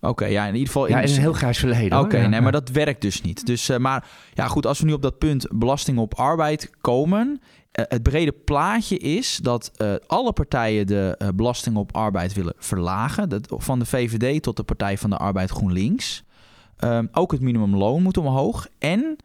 Oké, 0.00 0.08
okay, 0.08 0.32
ja, 0.32 0.46
in 0.46 0.52
ieder 0.52 0.66
geval... 0.66 0.88
Ja, 0.88 1.00
in 1.00 1.14
een 1.14 1.20
heel 1.20 1.32
grijs 1.32 1.58
verleden. 1.58 1.98
Oké, 1.98 2.06
okay, 2.06 2.20
ja, 2.20 2.26
nee, 2.26 2.36
ja. 2.36 2.42
maar 2.42 2.52
dat 2.52 2.68
werkt 2.68 3.00
dus 3.00 3.20
niet. 3.20 3.46
Dus, 3.46 3.70
uh, 3.70 3.76
maar 3.76 4.08
ja, 4.34 4.48
goed, 4.48 4.66
als 4.66 4.78
we 4.78 4.86
nu 4.86 4.92
op 4.92 5.02
dat 5.02 5.18
punt 5.18 5.46
belasting 5.50 5.98
op 5.98 6.14
arbeid 6.14 6.70
komen... 6.80 7.40
Uh, 7.78 7.84
het 7.88 8.02
brede 8.02 8.32
plaatje 8.32 8.98
is 8.98 9.38
dat 9.42 9.72
uh, 9.76 9.94
alle 10.06 10.32
partijen 10.32 10.86
de 10.86 11.32
belasting 11.34 11.76
op 11.76 11.96
arbeid 11.96 12.32
willen 12.32 12.54
verlagen. 12.58 13.28
Dat, 13.28 13.46
van 13.48 13.78
de 13.78 13.86
VVD 13.86 14.42
tot 14.42 14.56
de 14.56 14.62
Partij 14.62 14.98
van 14.98 15.10
de 15.10 15.16
Arbeid 15.16 15.50
GroenLinks. 15.50 16.24
Um, 16.84 17.08
ook 17.12 17.32
het 17.32 17.40
minimumloon 17.40 18.02
moet 18.02 18.16
omhoog. 18.16 18.68
En, 18.78 19.16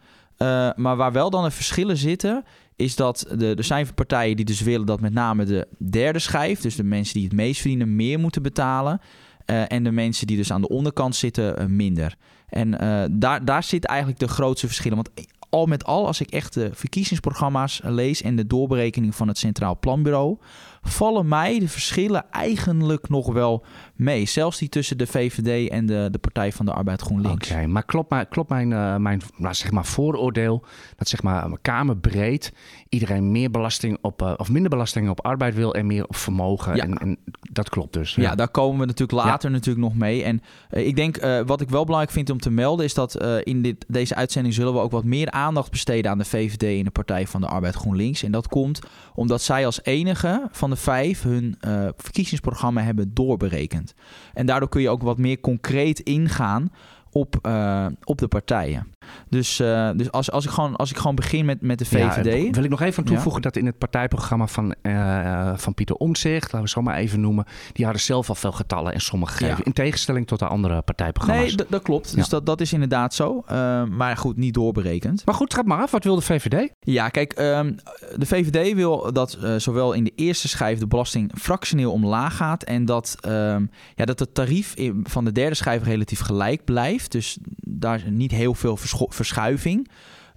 maar 0.75 0.95
waar 0.95 1.11
wel 1.11 1.29
dan 1.29 1.43
de 1.43 1.51
verschillen 1.51 1.97
zitten 1.97 2.43
is 2.75 2.95
dat 2.95 3.25
de, 3.37 3.55
er 3.55 3.63
zijn 3.63 3.93
partijen 3.93 4.35
die 4.35 4.45
dus 4.45 4.61
willen 4.61 4.85
dat 4.85 5.01
met 5.01 5.13
name 5.13 5.45
de 5.45 5.67
derde 5.77 6.19
schijf, 6.19 6.61
dus 6.61 6.75
de 6.75 6.83
mensen 6.83 7.13
die 7.13 7.23
het 7.23 7.33
meest 7.33 7.61
verdienen, 7.61 7.95
meer 7.95 8.19
moeten 8.19 8.41
betalen. 8.41 9.01
Uh, 9.45 9.71
en 9.71 9.83
de 9.83 9.91
mensen 9.91 10.27
die 10.27 10.37
dus 10.37 10.51
aan 10.51 10.61
de 10.61 10.67
onderkant 10.67 11.15
zitten, 11.15 11.61
uh, 11.61 11.65
minder. 11.65 12.15
En 12.47 12.83
uh, 12.83 13.03
daar, 13.11 13.45
daar 13.45 13.63
zit 13.63 13.85
eigenlijk 13.85 14.19
de 14.19 14.27
grootste 14.27 14.67
verschillen. 14.67 14.97
Want 14.97 15.27
al 15.51 15.65
met 15.65 15.85
al, 15.85 16.07
als 16.07 16.21
ik 16.21 16.31
echt 16.31 16.53
de 16.53 16.69
verkiezingsprogramma's 16.73 17.81
lees 17.83 18.21
en 18.21 18.35
de 18.35 18.47
doorberekening 18.47 19.15
van 19.15 19.27
het 19.27 19.37
Centraal 19.37 19.79
Planbureau, 19.79 20.37
vallen 20.81 21.27
mij 21.27 21.59
de 21.59 21.67
verschillen 21.67 22.31
eigenlijk 22.31 23.09
nog 23.09 23.33
wel 23.33 23.65
mee. 24.01 24.25
Zelfs 24.25 24.57
die 24.57 24.69
tussen 24.69 24.97
de 24.97 25.07
VVD 25.07 25.69
en 25.69 25.85
de, 25.85 26.07
de 26.11 26.17
Partij 26.17 26.51
van 26.51 26.65
de 26.65 26.73
Arbeid 26.73 27.01
GroenLinks. 27.01 27.45
Oké, 27.45 27.53
okay, 27.53 27.65
maar 27.65 27.83
klopt, 27.83 28.09
maar, 28.09 28.25
klopt 28.25 28.49
mijn, 28.49 28.71
uh, 28.71 28.95
mijn 28.95 29.21
nou, 29.37 29.53
zeg 29.53 29.71
maar 29.71 29.85
vooroordeel 29.85 30.63
dat 30.95 31.07
zeg 31.07 31.23
maar 31.23 31.49
kamerbreed 31.61 32.53
iedereen 32.89 33.31
meer 33.31 33.51
belasting 33.51 33.97
op, 34.01 34.21
uh, 34.21 34.33
of 34.37 34.49
minder 34.49 34.69
belasting 34.69 35.09
op 35.09 35.25
arbeid 35.25 35.55
wil 35.55 35.75
en 35.75 35.85
meer 35.85 36.07
op 36.07 36.15
vermogen. 36.15 36.75
Ja. 36.75 36.83
En, 36.83 36.97
en 36.97 37.17
dat 37.51 37.69
klopt 37.69 37.93
dus. 37.93 38.15
Ja, 38.15 38.21
ja 38.21 38.35
daar 38.35 38.49
komen 38.49 38.79
we 38.79 38.85
natuurlijk 38.85 39.27
later 39.27 39.49
ja. 39.49 39.55
natuurlijk 39.55 39.85
nog 39.85 39.95
mee. 39.95 40.23
En 40.23 40.41
uh, 40.71 40.87
ik 40.87 40.95
denk, 40.95 41.19
wat 41.45 41.61
ik 41.61 41.69
wel 41.69 41.83
belangrijk 41.83 42.13
vind 42.13 42.29
om 42.29 42.39
te 42.39 42.51
melden, 42.51 42.85
is 42.85 42.93
dat 42.93 43.23
in 43.43 43.61
dit, 43.61 43.85
deze 43.87 44.15
uitzending 44.15 44.53
zullen 44.53 44.73
we 44.73 44.79
ook 44.79 44.91
wat 44.91 45.03
meer 45.03 45.31
aandacht 45.31 45.71
besteden 45.71 46.11
aan 46.11 46.17
de 46.17 46.25
VVD 46.25 46.77
en 46.77 46.83
de 46.83 46.91
Partij 46.91 47.27
van 47.27 47.41
de 47.41 47.47
Arbeid 47.47 47.75
GroenLinks. 47.75 48.23
En 48.23 48.31
dat 48.31 48.47
komt 48.47 48.79
omdat 49.15 49.41
zij 49.41 49.65
als 49.65 49.83
enige 49.83 50.47
van 50.51 50.69
de 50.69 50.75
vijf 50.75 51.21
hun 51.21 51.57
verkiezingsprogramma 51.97 52.81
hebben 52.81 53.13
doorberekend. 53.13 53.90
En 54.33 54.45
daardoor 54.45 54.69
kun 54.69 54.81
je 54.81 54.89
ook 54.89 55.01
wat 55.01 55.17
meer 55.17 55.39
concreet 55.39 55.99
ingaan 55.99 56.71
op, 57.11 57.35
uh, 57.45 57.85
op 58.03 58.17
de 58.17 58.27
partijen. 58.27 58.87
Dus, 59.29 59.59
uh, 59.59 59.89
dus 59.95 60.11
als, 60.11 60.31
als, 60.31 60.45
ik 60.45 60.51
gewoon, 60.51 60.75
als 60.75 60.91
ik 60.91 60.97
gewoon 60.97 61.15
begin 61.15 61.45
met, 61.45 61.61
met 61.61 61.79
de 61.79 61.85
VVD... 61.85 62.45
Ja, 62.45 62.51
wil 62.51 62.63
ik 62.63 62.69
nog 62.69 62.81
even 62.81 63.03
toevoegen 63.03 63.41
ja. 63.41 63.49
dat 63.49 63.55
in 63.55 63.65
het 63.65 63.77
partijprogramma 63.77 64.47
van, 64.47 64.75
uh, 64.81 65.51
van 65.55 65.73
Pieter 65.73 65.95
Omtzigt... 65.95 66.43
laten 66.43 66.61
we 66.61 66.69
zo 66.69 66.81
maar 66.81 66.95
even 66.95 67.21
noemen... 67.21 67.45
die 67.73 67.85
hadden 67.85 68.03
zelf 68.03 68.29
al 68.29 68.35
veel 68.35 68.51
getallen 68.51 68.93
en 68.93 69.01
sommigen 69.01 69.35
gegeven. 69.35 69.57
Ja. 69.57 69.65
In 69.65 69.73
tegenstelling 69.73 70.27
tot 70.27 70.39
de 70.39 70.47
andere 70.47 70.81
partijprogramma's. 70.81 71.55
Nee, 71.55 71.67
dat 71.69 71.81
klopt. 71.81 72.15
Dus 72.15 72.29
dat, 72.29 72.45
dat 72.45 72.61
is 72.61 72.73
inderdaad 72.73 73.13
zo. 73.13 73.43
maar 73.89 74.17
goed, 74.17 74.37
niet 74.37 74.53
doorberekend. 74.53 75.25
Maar 75.25 75.35
goed, 75.35 75.49
trap 75.49 75.65
maar 75.65 75.81
af. 75.81 75.91
Wat 75.91 76.03
wil 76.03 76.15
de 76.15 76.21
VVD? 76.21 76.69
Ja, 76.79 77.09
kijk, 77.09 77.39
um, 77.39 77.75
de 78.15 78.25
VVD 78.25 78.73
wil 78.73 79.13
dat 79.13 79.37
zowel 79.57 79.93
in 79.93 80.03
de 80.03 80.11
eerste 80.15 80.47
schijf... 80.47 80.79
de 80.79 80.87
belasting 80.87 81.31
fractioneel 81.37 81.91
omlaag 81.91 82.35
gaat... 82.35 82.63
en 82.63 82.85
dat, 82.85 83.17
um, 83.25 83.69
ja, 83.95 84.05
dat 84.05 84.19
het 84.19 84.33
tarief 84.33 84.73
in, 84.75 85.05
van 85.07 85.25
de 85.25 85.31
derde 85.31 85.55
schijf 85.55 85.83
relatief 85.83 86.19
gelijk 86.19 86.65
blijft. 86.65 87.11
Dus 87.11 87.37
daar 87.71 87.95
is 87.95 88.03
niet 88.09 88.31
heel 88.31 88.53
veel 88.53 88.77
verschuiving. 89.09 89.87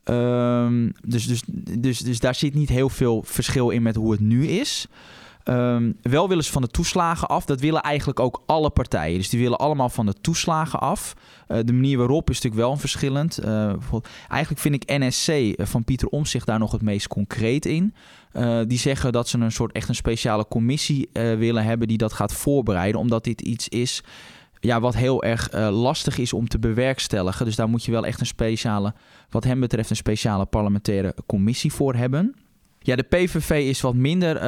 Um, 0.04 0.92
dus, 1.06 1.26
dus, 1.26 1.42
dus, 1.78 1.98
dus 1.98 2.20
daar 2.20 2.34
zit 2.34 2.54
niet 2.54 2.68
heel 2.68 2.88
veel 2.88 3.22
verschil 3.22 3.70
in 3.70 3.82
met 3.82 3.96
hoe 3.96 4.12
het 4.12 4.20
nu 4.20 4.46
is. 4.46 4.86
Um, 5.44 5.96
wel 6.02 6.28
willen 6.28 6.44
ze 6.44 6.52
van 6.52 6.62
de 6.62 6.68
toeslagen 6.68 7.28
af. 7.28 7.44
Dat 7.44 7.60
willen 7.60 7.80
eigenlijk 7.80 8.20
ook 8.20 8.42
alle 8.46 8.70
partijen. 8.70 9.18
Dus 9.18 9.28
die 9.28 9.40
willen 9.40 9.58
allemaal 9.58 9.88
van 9.88 10.06
de 10.06 10.14
toeslagen 10.20 10.80
af. 10.80 11.14
Uh, 11.48 11.58
de 11.64 11.72
manier 11.72 11.98
waarop 11.98 12.30
is 12.30 12.34
natuurlijk 12.34 12.62
wel 12.62 12.76
verschillend. 12.76 13.44
Uh, 13.44 13.72
eigenlijk 14.28 14.60
vind 14.60 14.74
ik 14.74 14.98
NSC 14.98 15.32
van 15.66 15.84
Pieter 15.84 16.08
Omzicht 16.08 16.46
daar 16.46 16.58
nog 16.58 16.72
het 16.72 16.82
meest 16.82 17.08
concreet 17.08 17.66
in. 17.66 17.94
Die 18.66 18.78
zeggen 18.78 19.12
dat 19.12 19.28
ze 19.28 19.38
een 19.38 19.52
soort 19.52 19.72
echt 19.72 19.88
een 19.88 19.94
speciale 19.94 20.48
commissie 20.48 21.10
willen 21.12 21.64
hebben 21.64 21.88
die 21.88 21.98
dat 21.98 22.12
gaat 22.12 22.32
voorbereiden. 22.32 23.00
Omdat 23.00 23.24
dit 23.24 23.40
iets 23.40 23.68
is 23.68 24.02
ja, 24.64 24.80
wat 24.80 24.96
heel 24.96 25.22
erg 25.22 25.54
uh, 25.54 25.82
lastig 25.82 26.18
is 26.18 26.32
om 26.32 26.48
te 26.48 26.58
bewerkstelligen. 26.58 27.44
Dus 27.44 27.56
daar 27.56 27.68
moet 27.68 27.84
je 27.84 27.90
wel 27.90 28.06
echt 28.06 28.20
een 28.20 28.26
speciale, 28.26 28.94
wat 29.30 29.44
hem 29.44 29.60
betreft, 29.60 29.90
een 29.90 29.96
speciale 29.96 30.46
parlementaire 30.46 31.14
commissie 31.26 31.72
voor 31.72 31.94
hebben. 31.94 32.34
Ja, 32.78 32.96
de 32.96 33.02
PVV 33.02 33.50
is 33.50 33.80
wat 33.80 33.94
minder 33.94 34.36
uh, 34.36 34.42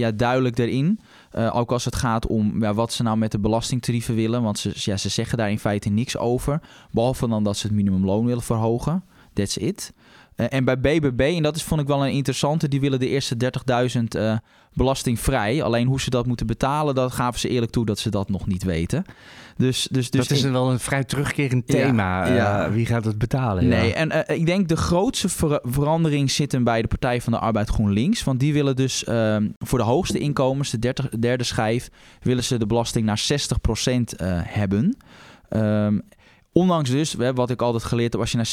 ja, 0.00 0.10
duidelijk 0.10 0.56
daarin. 0.56 1.00
Uh, 1.32 1.56
ook 1.56 1.72
als 1.72 1.84
het 1.84 1.96
gaat 1.96 2.26
om 2.26 2.62
ja, 2.62 2.74
wat 2.74 2.92
ze 2.92 3.02
nou 3.02 3.16
met 3.16 3.30
de 3.30 3.38
belastingtarieven 3.38 4.14
willen. 4.14 4.42
Want 4.42 4.58
ze, 4.58 4.70
ja, 4.74 4.96
ze 4.96 5.08
zeggen 5.08 5.38
daar 5.38 5.50
in 5.50 5.58
feite 5.58 5.88
niks 5.88 6.16
over. 6.16 6.60
Behalve 6.90 7.28
dan 7.28 7.44
dat 7.44 7.56
ze 7.56 7.66
het 7.66 7.76
minimumloon 7.76 8.26
willen 8.26 8.42
verhogen. 8.42 9.04
That's 9.32 9.56
it. 9.56 9.92
Eh, 10.36 10.46
en 10.48 10.64
bij 10.64 10.80
BBB, 10.80 11.20
en 11.36 11.42
dat 11.42 11.56
is, 11.56 11.62
vond 11.62 11.80
ik 11.80 11.86
wel 11.86 12.04
een 12.04 12.12
interessante, 12.12 12.68
die 12.68 12.80
willen 12.80 12.98
de 12.98 13.08
eerste 13.08 13.36
30.000 13.96 14.02
uh, 14.16 14.36
belastingvrij. 14.72 15.62
Alleen 15.62 15.86
hoe 15.86 16.00
ze 16.00 16.10
dat 16.10 16.26
moeten 16.26 16.46
betalen, 16.46 16.94
dat 16.94 17.12
gaven 17.12 17.40
ze 17.40 17.48
eerlijk 17.48 17.72
toe 17.72 17.86
dat 17.86 17.98
ze 17.98 18.10
dat 18.10 18.28
nog 18.28 18.46
niet 18.46 18.62
weten. 18.62 19.04
Dus, 19.56 19.88
dus, 19.90 20.10
dus 20.10 20.28
dat 20.28 20.36
is 20.36 20.42
wel 20.42 20.70
een 20.70 20.78
vrij 20.78 21.04
terugkerend 21.04 21.66
thema. 21.66 22.34
Ja, 22.34 22.70
wie 22.70 22.86
gaat 22.86 23.04
het 23.04 23.18
betalen? 23.18 23.68
Nee, 23.68 23.94
en 23.94 24.28
ik 24.28 24.46
denk 24.46 24.68
de 24.68 24.76
grootste 24.76 25.28
verandering 25.62 26.30
zit 26.30 26.52
hem 26.52 26.64
bij 26.64 26.82
de 26.82 26.88
Partij 26.88 27.20
van 27.20 27.32
de 27.32 27.38
Arbeid 27.38 27.68
GroenLinks. 27.68 28.24
Want 28.24 28.40
die 28.40 28.52
willen 28.52 28.76
dus 28.76 29.04
ehm, 29.04 29.48
voor 29.58 29.78
de 29.78 29.84
hoogste 29.84 30.18
inkomens, 30.18 30.70
de 30.70 30.94
derde 31.18 31.44
schijf, 31.44 31.88
willen 32.22 32.44
ze 32.44 32.58
de 32.58 32.66
belasting 32.66 33.04
naar 33.04 33.22
60% 33.80 34.26
hebben. 34.44 34.96
Um, 35.50 36.02
Ondanks 36.52 36.90
dus, 36.90 37.14
wat 37.14 37.50
ik 37.50 37.62
altijd 37.62 37.84
geleerd 37.84 38.12
heb, 38.12 38.20
als 38.20 38.30
je 38.30 38.36
naar 38.36 38.52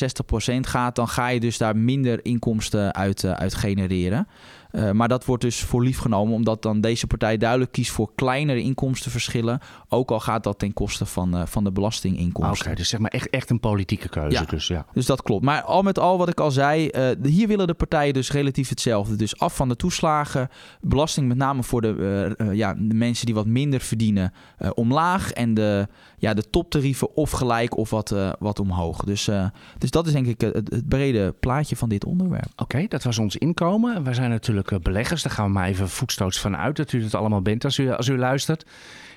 60% 0.66 0.70
gaat, 0.70 0.96
dan 0.96 1.08
ga 1.08 1.28
je 1.28 1.40
dus 1.40 1.58
daar 1.58 1.78
minder 1.78 2.26
inkomsten 2.26 2.94
uit, 2.96 3.24
uh, 3.24 3.32
uit 3.32 3.56
genereren. 3.56 4.28
Uh, 4.72 4.92
maar 4.92 5.08
dat 5.08 5.26
wordt 5.26 5.44
dus 5.44 5.64
voor 5.64 5.84
lief 5.84 6.00
genomen, 6.00 6.34
omdat 6.34 6.62
dan 6.62 6.82
deze 6.82 7.08
partij 7.08 7.38
duidelijk 7.38 7.72
kiest 7.72 7.92
voor 7.92 8.12
kleinere 8.16 8.62
inkomstenverschillen. 8.62 9.60
Ook 9.88 10.12
al 10.12 10.20
gaat 10.20 10.44
dat 10.44 10.60
ten 10.60 10.74
koste 10.74 11.06
van, 11.06 11.36
uh, 11.36 11.46
van 11.46 11.64
de 11.64 11.72
belastinginkomsten. 11.72 12.68
Oké, 12.68 12.76
dus 12.76 12.90
zeg 12.90 13.00
maar 13.00 13.12
echt, 13.12 13.30
echt 13.30 13.50
een 13.50 13.60
politieke 13.60 14.10
keuze. 14.10 14.40
Ja, 14.40 14.44
dus, 14.44 14.68
ja. 14.68 14.86
dus 14.94 15.06
dat 15.06 15.22
klopt. 15.22 15.44
Maar 15.44 15.62
al 15.62 15.82
met 15.82 16.00
al, 16.00 16.18
wat 16.18 16.30
ik 16.30 16.40
al 16.40 16.52
zei, 16.52 16.90
uh, 16.92 17.10
hier 17.24 17.48
willen 17.48 17.68
de 17.68 17.74
partijen 17.74 18.14
dus 18.14 18.32
relatief 18.32 18.70
hetzelfde. 18.70 19.16
Dus 19.16 19.40
af 19.40 19.56
van 19.56 19.70
de 19.70 19.76
toeslagen, 19.76 20.50
belasting 20.82 21.28
met 21.28 21.38
name 21.38 21.64
voor 21.64 21.82
de, 21.82 22.36
ja, 22.54 22.74
de 22.74 22.94
mensen 22.94 23.26
die 23.26 23.36
wat 23.36 23.46
minder 23.46 23.80
verdienen 23.80 24.34
omlaag. 24.74 25.32
En 25.32 25.54
de, 25.54 25.88
ja, 26.18 26.34
de 26.34 26.50
toptarieven 26.50 27.16
of 27.16 27.32
gelijk 27.32 27.78
of 27.78 27.90
wat, 27.90 28.16
wat 28.40 28.60
omhoog. 28.60 29.04
Dus, 29.04 29.30
dus 29.78 29.92
dat 29.92 30.08
is 30.08 30.14
denk 30.14 30.28
ik 30.28 30.42
het, 30.42 30.56
het 30.56 30.88
brede 30.88 31.36
plaatje 31.40 31.76
van 31.76 31.90
dit 31.90 32.06
onderwerp. 32.06 32.48
Oké, 32.56 32.86
dat 32.88 33.04
was 33.04 33.18
ons 33.18 33.36
inkomen. 33.36 34.04
Wij 34.04 34.14
zijn 34.14 34.30
natuurlijk 34.30 34.59
beleggers. 34.82 35.24
Daar 35.24 35.32
gaan 35.32 35.46
we 35.46 35.52
maar 35.52 35.68
even 35.68 35.90
voetstoots 35.90 36.40
van 36.40 36.58
uit 36.58 36.76
dat 36.76 36.92
u 36.92 37.04
het 37.04 37.16
allemaal 37.16 37.42
bent 37.42 37.64
als 37.64 37.78
u, 37.78 37.92
als 37.92 38.08
u 38.08 38.18
luistert. 38.18 38.66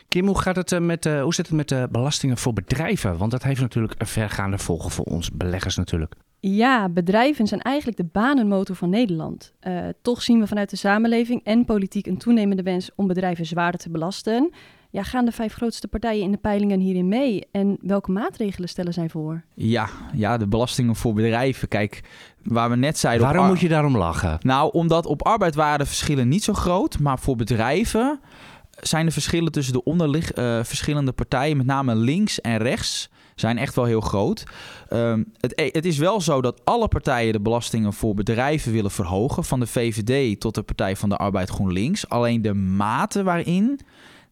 Kim, 0.09 0.27
hoe, 0.27 0.41
gaat 0.41 0.57
het 0.57 0.73
eh, 0.73 0.81
met, 0.81 1.07
uh, 1.07 1.23
hoe 1.23 1.35
zit 1.35 1.47
het 1.47 1.57
met 1.57 1.69
de 1.69 1.89
belastingen 1.91 2.37
voor 2.37 2.53
bedrijven? 2.53 3.17
Want 3.17 3.31
dat 3.31 3.43
heeft 3.43 3.61
natuurlijk 3.61 3.95
een 3.99 4.07
vergaande 4.07 4.59
volgen 4.59 4.91
voor 4.91 5.05
ons 5.05 5.31
beleggers 5.31 5.77
natuurlijk. 5.77 6.15
Ja, 6.41 6.89
bedrijven 6.89 7.47
zijn 7.47 7.61
eigenlijk 7.61 7.97
de 7.97 8.09
banenmotor 8.13 8.77
van 8.77 8.91
Nederland. 8.91 9.53
Uh, 9.63 9.89
toch 10.03 10.23
zien 10.23 10.41
we 10.41 10.47
vanuit 10.47 10.71
de 10.71 10.77
samenleving 10.77 11.45
en 11.45 11.65
politiek 11.65 12.07
een 12.07 12.19
toenemende 12.19 12.63
wens 12.63 12.91
om 12.95 13.07
bedrijven 13.07 13.47
zwaarder 13.47 13.81
te 13.81 13.91
belasten. 13.91 14.51
Ja, 14.93 15.03
gaan 15.03 15.25
de 15.25 15.33
vijf 15.33 15.55
grootste 15.55 15.89
partijen 15.89 16.23
in 16.23 16.31
de 16.31 16.39
peilingen 16.39 16.81
hierin 16.81 17.09
mee? 17.09 17.47
En 17.53 17.79
welke 17.81 18.11
maatregelen 18.11 18.69
stellen 18.69 18.93
zij 18.93 19.09
voor? 19.09 19.43
Ja, 19.55 19.89
ja 20.15 20.37
de 20.37 20.47
belastingen 20.47 20.97
voor 20.97 21.15
bedrijven. 21.15 21.69
Kijk, 21.69 22.03
waar 22.43 22.71
we 22.71 22.77
net 22.77 22.99
zeiden... 22.99 23.27
Waarom 23.27 23.47
moet 23.47 23.61
je 23.61 23.69
daarom 23.69 23.97
lachen? 23.97 24.39
Nou, 24.43 24.73
omdat 24.73 25.07
op 25.07 25.27
arbeid 25.27 25.55
waren 25.55 25.79
de 25.79 25.87
verschillen 25.87 26.29
niet 26.29 26.45
zo 26.45 26.53
groot. 26.53 26.99
Maar 26.99 27.19
voor 27.19 27.37
bedrijven 27.37 28.21
zijn 28.81 29.07
de 29.07 29.13
verschillen 29.13 29.53
tussen 29.53 29.73
de 29.73 29.85
onderlig, 29.85 30.37
uh, 30.37 30.65
verschillende 30.65 31.13
partijen, 31.13 31.57
met 31.57 31.67
name 31.67 31.95
links 31.95 32.41
en 32.41 32.57
rechts, 32.57 33.11
zijn 33.35 33.59
echt 33.59 33.75
wel 33.75 33.85
heel 33.85 34.01
groot. 34.01 34.45
Um, 34.91 35.33
het, 35.41 35.61
e-, 35.61 35.71
het, 35.73 35.85
is 35.85 35.99
wel 35.99 36.21
zo 36.21 36.41
dat 36.41 36.61
alle 36.65 36.89
partijen 36.89 37.33
de 37.33 37.41
belastingen 37.41 37.93
voor 37.93 38.15
bedrijven 38.15 38.73
willen 38.73 38.91
verhogen, 38.91 39.45
van 39.45 39.61
de 39.61 39.67
VVD 39.67 40.41
tot 40.41 40.55
de 40.55 40.63
Partij 40.63 40.97
van 40.97 41.09
de 41.09 41.17
Arbeid 41.17 41.49
GroenLinks. 41.49 42.09
Alleen 42.09 42.43
de 42.43 42.55
mate 42.55 43.23
waarin 43.23 43.81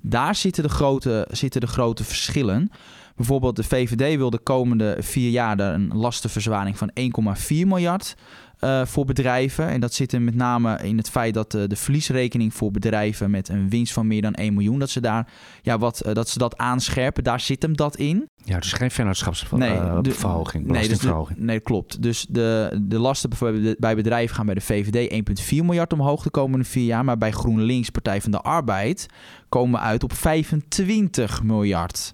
daar 0.00 0.35
zitten 0.35 0.62
de 0.62 0.69
grote, 0.69 1.28
zitten 1.30 1.61
de 1.61 1.66
grote 1.66 2.04
verschillen. 2.04 2.71
Bijvoorbeeld 3.16 3.57
de 3.57 3.64
VVD 3.64 4.16
wil 4.16 4.30
de 4.30 4.38
komende 4.38 4.97
vier 4.99 5.30
jaar 5.30 5.59
een 5.59 5.90
lastenverzwaring 5.95 6.78
van 6.78 6.90
1,4 7.00 7.47
miljard 7.49 8.14
uh, 8.61 8.85
voor 8.85 9.05
bedrijven. 9.05 9.69
En 9.69 9.81
dat 9.81 9.95
zit 9.95 10.12
er 10.12 10.23
met 10.23 10.35
name 10.35 10.79
in 10.83 10.97
het 10.97 11.11
feit 11.11 11.35
dat 11.35 11.55
uh, 11.55 11.62
de 11.67 11.76
verliesrekening 11.76 12.55
voor 12.55 12.71
bedrijven 12.71 13.31
met 13.31 13.49
een 13.49 13.69
winst 13.69 13.93
van 13.93 14.07
meer 14.07 14.23
dan 14.23 14.35
1 14.35 14.55
miljoen, 14.55 14.79
dat 14.79 14.90
ze 14.90 15.00
daar 15.00 15.29
ja, 15.62 15.79
wat, 15.79 16.07
uh, 16.07 16.12
dat 16.12 16.29
ze 16.29 16.38
dat 16.38 16.57
aanscherpen. 16.57 17.25
Daar 17.25 17.40
zit 17.40 17.62
hem 17.62 17.76
dat 17.76 17.97
in. 17.97 18.29
Ja, 18.45 18.59
dus 18.59 18.73
geen 18.73 18.90
vennootschapsverhoging. 18.90 20.67
Nee, 20.67 20.88
dus 20.88 20.99
de, 20.99 21.25
nee, 21.37 21.61
klopt. 21.61 22.02
Dus 22.02 22.26
de, 22.29 22.81
de 22.83 22.99
lasten 22.99 23.31
bij 23.79 23.97
bedrijven 23.97 24.37
gaan 24.37 24.47
bij 24.47 24.55
de 24.55 24.61
VVD 24.61 25.25
1,4 25.50 25.57
miljard 25.57 25.93
omhoog 25.93 26.23
de 26.23 26.31
komende 26.31 26.64
vier 26.64 26.85
jaar. 26.85 27.05
Maar 27.05 27.19
bij 27.19 27.31
GroenLinks, 27.31 27.90
Partij 27.90 28.21
van 28.21 28.31
de 28.31 28.40
Arbeid, 28.40 29.07
komen 29.49 29.81
we 29.81 29.87
uit 29.87 30.02
op 30.02 30.12
25 30.12 31.43
miljard. 31.43 32.11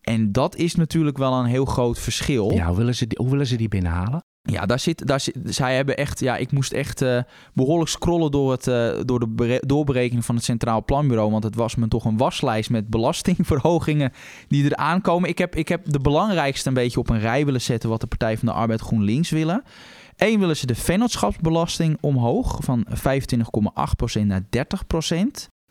En 0.00 0.32
dat 0.32 0.56
is 0.56 0.74
natuurlijk 0.74 1.18
wel 1.18 1.32
een 1.32 1.46
heel 1.46 1.64
groot 1.64 1.98
verschil. 1.98 2.52
Ja, 2.52 2.66
hoe 2.66 2.76
willen 2.76 2.94
ze 2.94 3.06
die, 3.06 3.18
hoe 3.20 3.30
willen 3.30 3.46
ze 3.46 3.56
die 3.56 3.68
binnenhalen? 3.68 4.22
Ja, 4.50 4.66
daar 4.66 4.78
zit, 4.78 5.06
daar 5.06 5.20
zit, 5.20 5.36
zij 5.44 5.76
hebben 5.76 5.96
echt, 5.96 6.20
ja, 6.20 6.36
ik 6.36 6.52
moest 6.52 6.72
echt 6.72 7.02
uh, 7.02 7.22
behoorlijk 7.52 7.90
scrollen 7.90 8.30
door, 8.30 8.50
het, 8.50 8.66
uh, 8.66 8.90
door 9.04 9.20
de 9.20 9.62
doorberekening 9.66 10.24
van 10.24 10.34
het 10.34 10.44
Centraal 10.44 10.84
Planbureau. 10.84 11.30
Want 11.30 11.44
het 11.44 11.54
was 11.54 11.74
me 11.74 11.88
toch 11.88 12.04
een 12.04 12.16
waslijst 12.16 12.70
met 12.70 12.88
belastingverhogingen 12.88 14.12
die 14.48 14.64
er 14.64 14.76
aankomen. 14.76 15.28
Ik 15.28 15.38
heb, 15.38 15.56
ik 15.56 15.68
heb 15.68 15.90
de 15.90 16.00
belangrijkste 16.00 16.68
een 16.68 16.74
beetje 16.74 17.00
op 17.00 17.10
een 17.10 17.20
rij 17.20 17.44
willen 17.44 17.60
zetten 17.60 17.88
wat 17.88 18.00
de 18.00 18.06
Partij 18.06 18.38
van 18.38 18.48
de 18.48 18.54
Arbeid 18.54 18.80
GroenLinks 18.80 19.30
willen. 19.30 19.62
Eén 20.16 20.38
willen 20.38 20.56
ze 20.56 20.66
de 20.66 20.74
vennootschapsbelasting 20.74 21.98
omhoog 22.00 22.58
van 22.62 22.86
25,8% 24.18 24.26
naar 24.26 24.42
30%. 24.42 25.16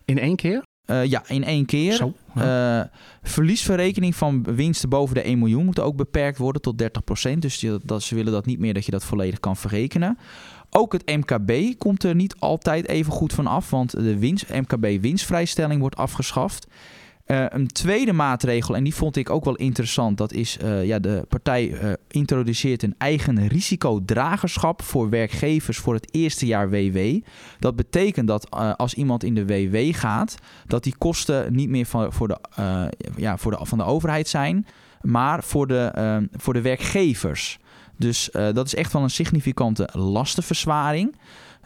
In 0.05 0.19
één 0.19 0.36
keer? 0.36 0.63
Uh, 0.89 1.05
ja, 1.05 1.24
in 1.27 1.43
één 1.43 1.65
keer. 1.65 1.93
Zo, 1.93 2.13
ja. 2.36 2.79
uh, 2.79 2.86
verliesverrekening 3.22 4.15
van 4.15 4.43
winsten 4.43 4.89
boven 4.89 5.15
de 5.15 5.22
1 5.22 5.39
miljoen 5.39 5.65
moet 5.65 5.79
ook 5.79 5.96
beperkt 5.96 6.38
worden 6.38 6.62
tot 6.62 6.84
30%. 7.31 7.34
Dus 7.39 7.62
je, 7.62 7.79
dat, 7.84 8.03
ze 8.03 8.15
willen 8.15 8.31
dat 8.31 8.46
niet 8.46 8.60
meer 8.60 8.74
dat 8.74 8.86
je 8.86 8.91
dat 8.91 9.03
volledig 9.03 9.39
kan 9.39 9.55
verrekenen. 9.55 10.17
Ook 10.69 10.93
het 10.93 11.05
MKB 11.05 11.77
komt 11.77 12.03
er 12.03 12.15
niet 12.15 12.36
altijd 12.39 12.88
even 12.88 13.12
goed 13.12 13.34
van 13.34 13.48
af, 13.48 13.69
want 13.69 13.91
de 13.91 14.19
winst, 14.19 14.46
MKB-winstvrijstelling 14.50 15.79
wordt 15.79 15.96
afgeschaft. 15.96 16.67
Uh, 17.31 17.45
een 17.50 17.67
tweede 17.67 18.13
maatregel, 18.13 18.75
en 18.75 18.83
die 18.83 18.95
vond 18.95 19.15
ik 19.15 19.29
ook 19.29 19.45
wel 19.45 19.55
interessant, 19.55 20.17
dat 20.17 20.33
is 20.33 20.57
uh, 20.63 20.86
ja, 20.86 21.00
de 21.00 21.25
partij 21.27 21.67
uh, 21.67 21.93
introduceert 22.07 22.83
een 22.83 22.95
eigen 22.98 23.48
risicodragerschap 23.48 24.81
voor 24.81 25.09
werkgevers 25.09 25.77
voor 25.77 25.93
het 25.93 26.13
eerste 26.13 26.45
jaar 26.45 26.69
WW. 26.69 27.19
Dat 27.59 27.75
betekent 27.75 28.27
dat 28.27 28.50
als 28.77 28.93
iemand 28.93 29.24
in 29.24 29.36
de 29.36 29.45
WW 29.45 29.95
gaat, 29.95 30.36
dat 30.67 30.83
die 30.83 30.95
kosten 30.98 31.53
niet 31.55 31.69
meer 31.69 31.86
van, 31.86 32.13
voor 32.13 32.27
de, 32.27 32.38
ja, 33.15 33.38
voor 33.38 33.51
de, 33.51 33.57
van 33.62 33.77
de 33.77 33.83
overheid 33.83 34.27
zijn, 34.27 34.65
maar 35.01 35.43
voor 35.43 35.67
de, 35.67 36.27
voor 36.31 36.53
de 36.53 36.62
werkgevers. 36.62 37.59
Dus 37.98 38.29
dat 38.31 38.65
is 38.65 38.75
echt 38.75 38.93
wel 38.93 39.03
een 39.03 39.09
significante 39.09 39.89
lastenverzwaring. 39.91 41.15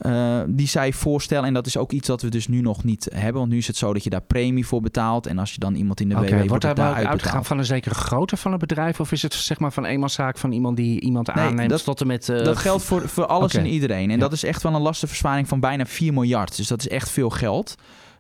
Uh, 0.01 0.41
die 0.47 0.67
zij 0.67 0.93
voorstellen. 0.93 1.45
En 1.45 1.53
dat 1.53 1.65
is 1.65 1.77
ook 1.77 1.91
iets 1.91 2.07
dat 2.07 2.21
we 2.21 2.29
dus 2.29 2.47
nu 2.47 2.61
nog 2.61 2.83
niet 2.83 3.07
hebben. 3.13 3.33
Want 3.33 3.51
nu 3.51 3.57
is 3.57 3.67
het 3.67 3.77
zo 3.77 3.93
dat 3.93 4.03
je 4.03 4.09
daar 4.09 4.21
premie 4.21 4.65
voor 4.67 4.81
betaalt. 4.81 5.27
En 5.27 5.39
als 5.39 5.53
je 5.53 5.59
dan 5.59 5.75
iemand 5.75 5.99
in 5.99 6.09
de 6.09 6.15
okay, 6.15 6.43
WW 6.43 6.47
wordt 6.47 6.63
daar 6.63 6.77
uitgegaan 6.77 7.11
uitgegaan 7.11 7.45
van 7.45 7.57
een 7.57 7.65
zekere 7.65 7.95
grootte 7.95 8.37
van 8.37 8.51
het 8.51 8.59
bedrijf? 8.59 8.99
Of 8.99 9.11
is 9.11 9.21
het 9.21 9.33
zeg 9.33 9.59
maar 9.59 9.71
van 9.71 9.85
eenmanszaak 9.85 10.37
van 10.37 10.51
iemand 10.51 10.77
die 10.77 10.99
iemand 10.99 11.35
nee, 11.35 11.45
aanneemt 11.45 11.69
dat, 11.69 11.83
tot 11.83 12.01
en 12.01 12.07
met... 12.07 12.27
Uh, 12.27 12.43
dat 12.43 12.57
geldt 12.57 12.83
voor, 12.83 13.09
voor 13.09 13.25
alles 13.25 13.53
okay. 13.53 13.65
en 13.65 13.71
iedereen. 13.71 14.09
En 14.09 14.15
ja. 14.15 14.21
dat 14.21 14.31
is 14.31 14.43
echt 14.43 14.63
wel 14.63 14.73
een 14.73 14.81
lastenverzwaring 14.81 15.47
van 15.47 15.59
bijna 15.59 15.85
4 15.85 16.13
miljard. 16.13 16.57
Dus 16.57 16.67
dat 16.67 16.79
is 16.79 16.87
echt 16.87 17.09
veel 17.09 17.29
geld. 17.29 17.75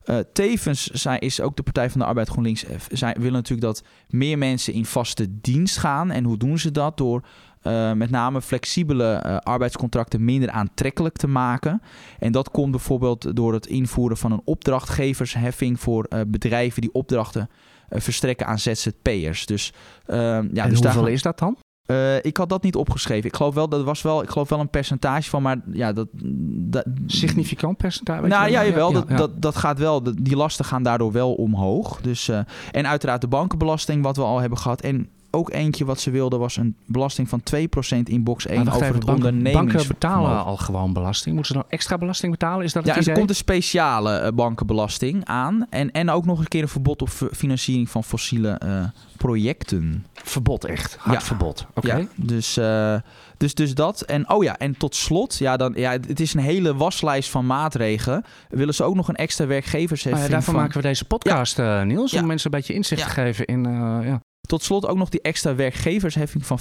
Uh, 0.05 0.17
tevens 0.33 0.85
zijn, 0.85 1.19
is 1.19 1.41
ook 1.41 1.55
de 1.55 1.63
Partij 1.63 1.89
van 1.89 1.99
de 1.99 2.05
Arbeid 2.05 2.29
GroenLinks... 2.29 2.65
Zijn, 2.91 3.15
willen 3.17 3.33
natuurlijk 3.33 3.61
dat 3.61 3.83
meer 4.07 4.37
mensen 4.37 4.73
in 4.73 4.85
vaste 4.85 5.27
dienst 5.41 5.77
gaan. 5.77 6.11
En 6.11 6.23
hoe 6.23 6.37
doen 6.37 6.59
ze 6.59 6.71
dat? 6.71 6.97
Door 6.97 7.23
uh, 7.63 7.91
met 7.91 8.09
name 8.09 8.41
flexibele 8.41 9.23
uh, 9.25 9.37
arbeidscontracten 9.37 10.25
minder 10.25 10.49
aantrekkelijk 10.49 11.17
te 11.17 11.27
maken. 11.27 11.81
En 12.19 12.31
dat 12.31 12.51
komt 12.51 12.71
bijvoorbeeld 12.71 13.35
door 13.35 13.53
het 13.53 13.65
invoeren 13.65 14.17
van 14.17 14.31
een 14.31 14.41
opdrachtgeversheffing 14.43 15.79
voor 15.79 16.05
uh, 16.09 16.19
bedrijven 16.27 16.81
die 16.81 16.93
opdrachten 16.93 17.49
verstrekken 17.89 18.47
aan 18.47 18.59
ZZP'ers. 18.59 19.45
Dus, 19.45 19.73
ja, 20.05 20.13
en 20.13 20.49
dus 20.51 20.79
hoeveel 20.79 21.01
daar... 21.01 21.11
is 21.11 21.21
dat 21.21 21.39
dan? 21.39 21.57
Uh, 21.87 22.23
ik 22.23 22.37
had 22.37 22.49
dat 22.49 22.63
niet 22.63 22.75
opgeschreven. 22.75 23.29
Ik 23.29 23.35
geloof 23.35 23.53
wel 23.53 23.69
dat 23.69 23.83
was 23.83 24.01
wel, 24.01 24.23
ik 24.23 24.29
geloof 24.29 24.49
wel 24.49 24.59
een 24.59 24.69
percentage 24.69 25.29
van, 25.29 25.41
maar 25.41 25.57
ja, 25.71 25.93
dat. 25.93 26.07
dat 26.13 26.85
Significant 27.05 27.77
percentage? 27.77 28.27
Nou 28.27 28.49
ja, 28.49 28.65
jawel. 28.65 28.87
Ja, 28.87 28.93
dat, 28.93 29.09
ja. 29.09 29.15
Dat, 29.15 29.41
dat 29.41 29.55
gaat 29.55 29.79
wel. 29.79 30.03
Die 30.03 30.35
lasten 30.35 30.65
gaan 30.65 30.83
daardoor 30.83 31.11
wel 31.11 31.33
omhoog. 31.33 32.01
Dus, 32.01 32.29
uh, 32.29 32.39
en 32.71 32.87
uiteraard 32.87 33.21
de 33.21 33.27
bankenbelasting, 33.27 34.03
wat 34.03 34.15
we 34.15 34.23
al 34.23 34.39
hebben 34.39 34.57
gehad. 34.57 34.81
En 34.81 35.09
ook 35.35 35.51
eentje 35.51 35.85
wat 35.85 35.99
ze 35.99 36.11
wilden 36.11 36.39
was 36.39 36.57
een 36.57 36.75
belasting 36.85 37.29
van 37.29 37.41
2% 37.55 37.57
in 38.03 38.23
box 38.23 38.45
1 38.45 38.59
over 38.59 38.73
even, 38.73 38.85
het 38.85 39.05
banken, 39.05 39.13
ondernemings... 39.13 39.71
Banken 39.73 39.87
betalen 39.87 40.43
al 40.43 40.57
gewoon 40.57 40.93
belasting. 40.93 41.35
Moeten 41.35 41.53
ze 41.53 41.61
dan 41.61 41.69
extra 41.69 41.97
belasting 41.97 42.31
betalen? 42.31 42.65
Is 42.65 42.73
dat 42.73 42.85
ja, 42.85 42.93
het 42.93 43.07
er 43.07 43.13
komt 43.13 43.29
een 43.29 43.35
speciale 43.35 44.21
uh, 44.21 44.27
bankenbelasting 44.35 45.25
aan. 45.25 45.65
En, 45.69 45.91
en 45.91 46.09
ook 46.09 46.25
nog 46.25 46.39
een 46.39 46.47
keer 46.47 46.61
een 46.61 46.67
verbod 46.67 47.01
op 47.01 47.09
financiering 47.09 47.89
van 47.89 48.03
fossiele 48.03 48.61
uh, 48.65 48.83
projecten. 49.17 50.05
Verbod 50.13 50.65
echt? 50.65 50.95
Hard 50.95 51.19
ja. 51.19 51.25
verbod. 51.25 51.65
Oké. 51.73 51.87
Okay. 51.87 51.99
Ja, 51.99 52.07
dus, 52.15 52.57
uh, 52.57 52.95
dus, 53.37 53.53
dus 53.53 53.75
dat. 53.75 54.01
En 54.01 54.29
oh 54.29 54.43
ja, 54.43 54.57
en 54.57 54.77
tot 54.77 54.95
slot, 54.95 55.37
ja, 55.37 55.57
dan, 55.57 55.73
ja, 55.75 55.91
het 55.91 56.19
is 56.19 56.33
een 56.33 56.39
hele 56.39 56.75
waslijst 56.75 57.29
van 57.29 57.45
maatregelen. 57.45 58.25
Willen 58.49 58.73
ze 58.73 58.83
ook 58.83 58.95
nog 58.95 59.07
een 59.07 59.15
extra 59.15 59.47
werkgeversheffing? 59.47 60.15
Ah, 60.15 60.23
ja, 60.23 60.29
daarvoor 60.29 60.53
van... 60.53 60.63
maken 60.63 60.81
we 60.81 60.87
deze 60.87 61.05
podcast, 61.05 61.57
ja. 61.57 61.83
Niels. 61.83 62.13
Om 62.13 62.25
mensen 62.25 62.51
een 62.51 62.57
beetje 62.57 62.73
inzicht 62.73 63.03
te 63.03 63.09
geven 63.09 63.45
in... 63.45 63.63
ja 64.03 64.21
Tot 64.47 64.63
slot 64.63 64.87
ook 64.87 64.97
nog 64.97 65.09
die 65.09 65.21
extra 65.21 65.55
werkgeversheffing 65.55 66.45
van 66.45 66.59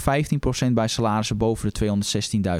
15% 0.70 0.72
bij 0.72 0.88
salarissen 0.88 1.36
boven 1.36 1.72
de 1.72 2.02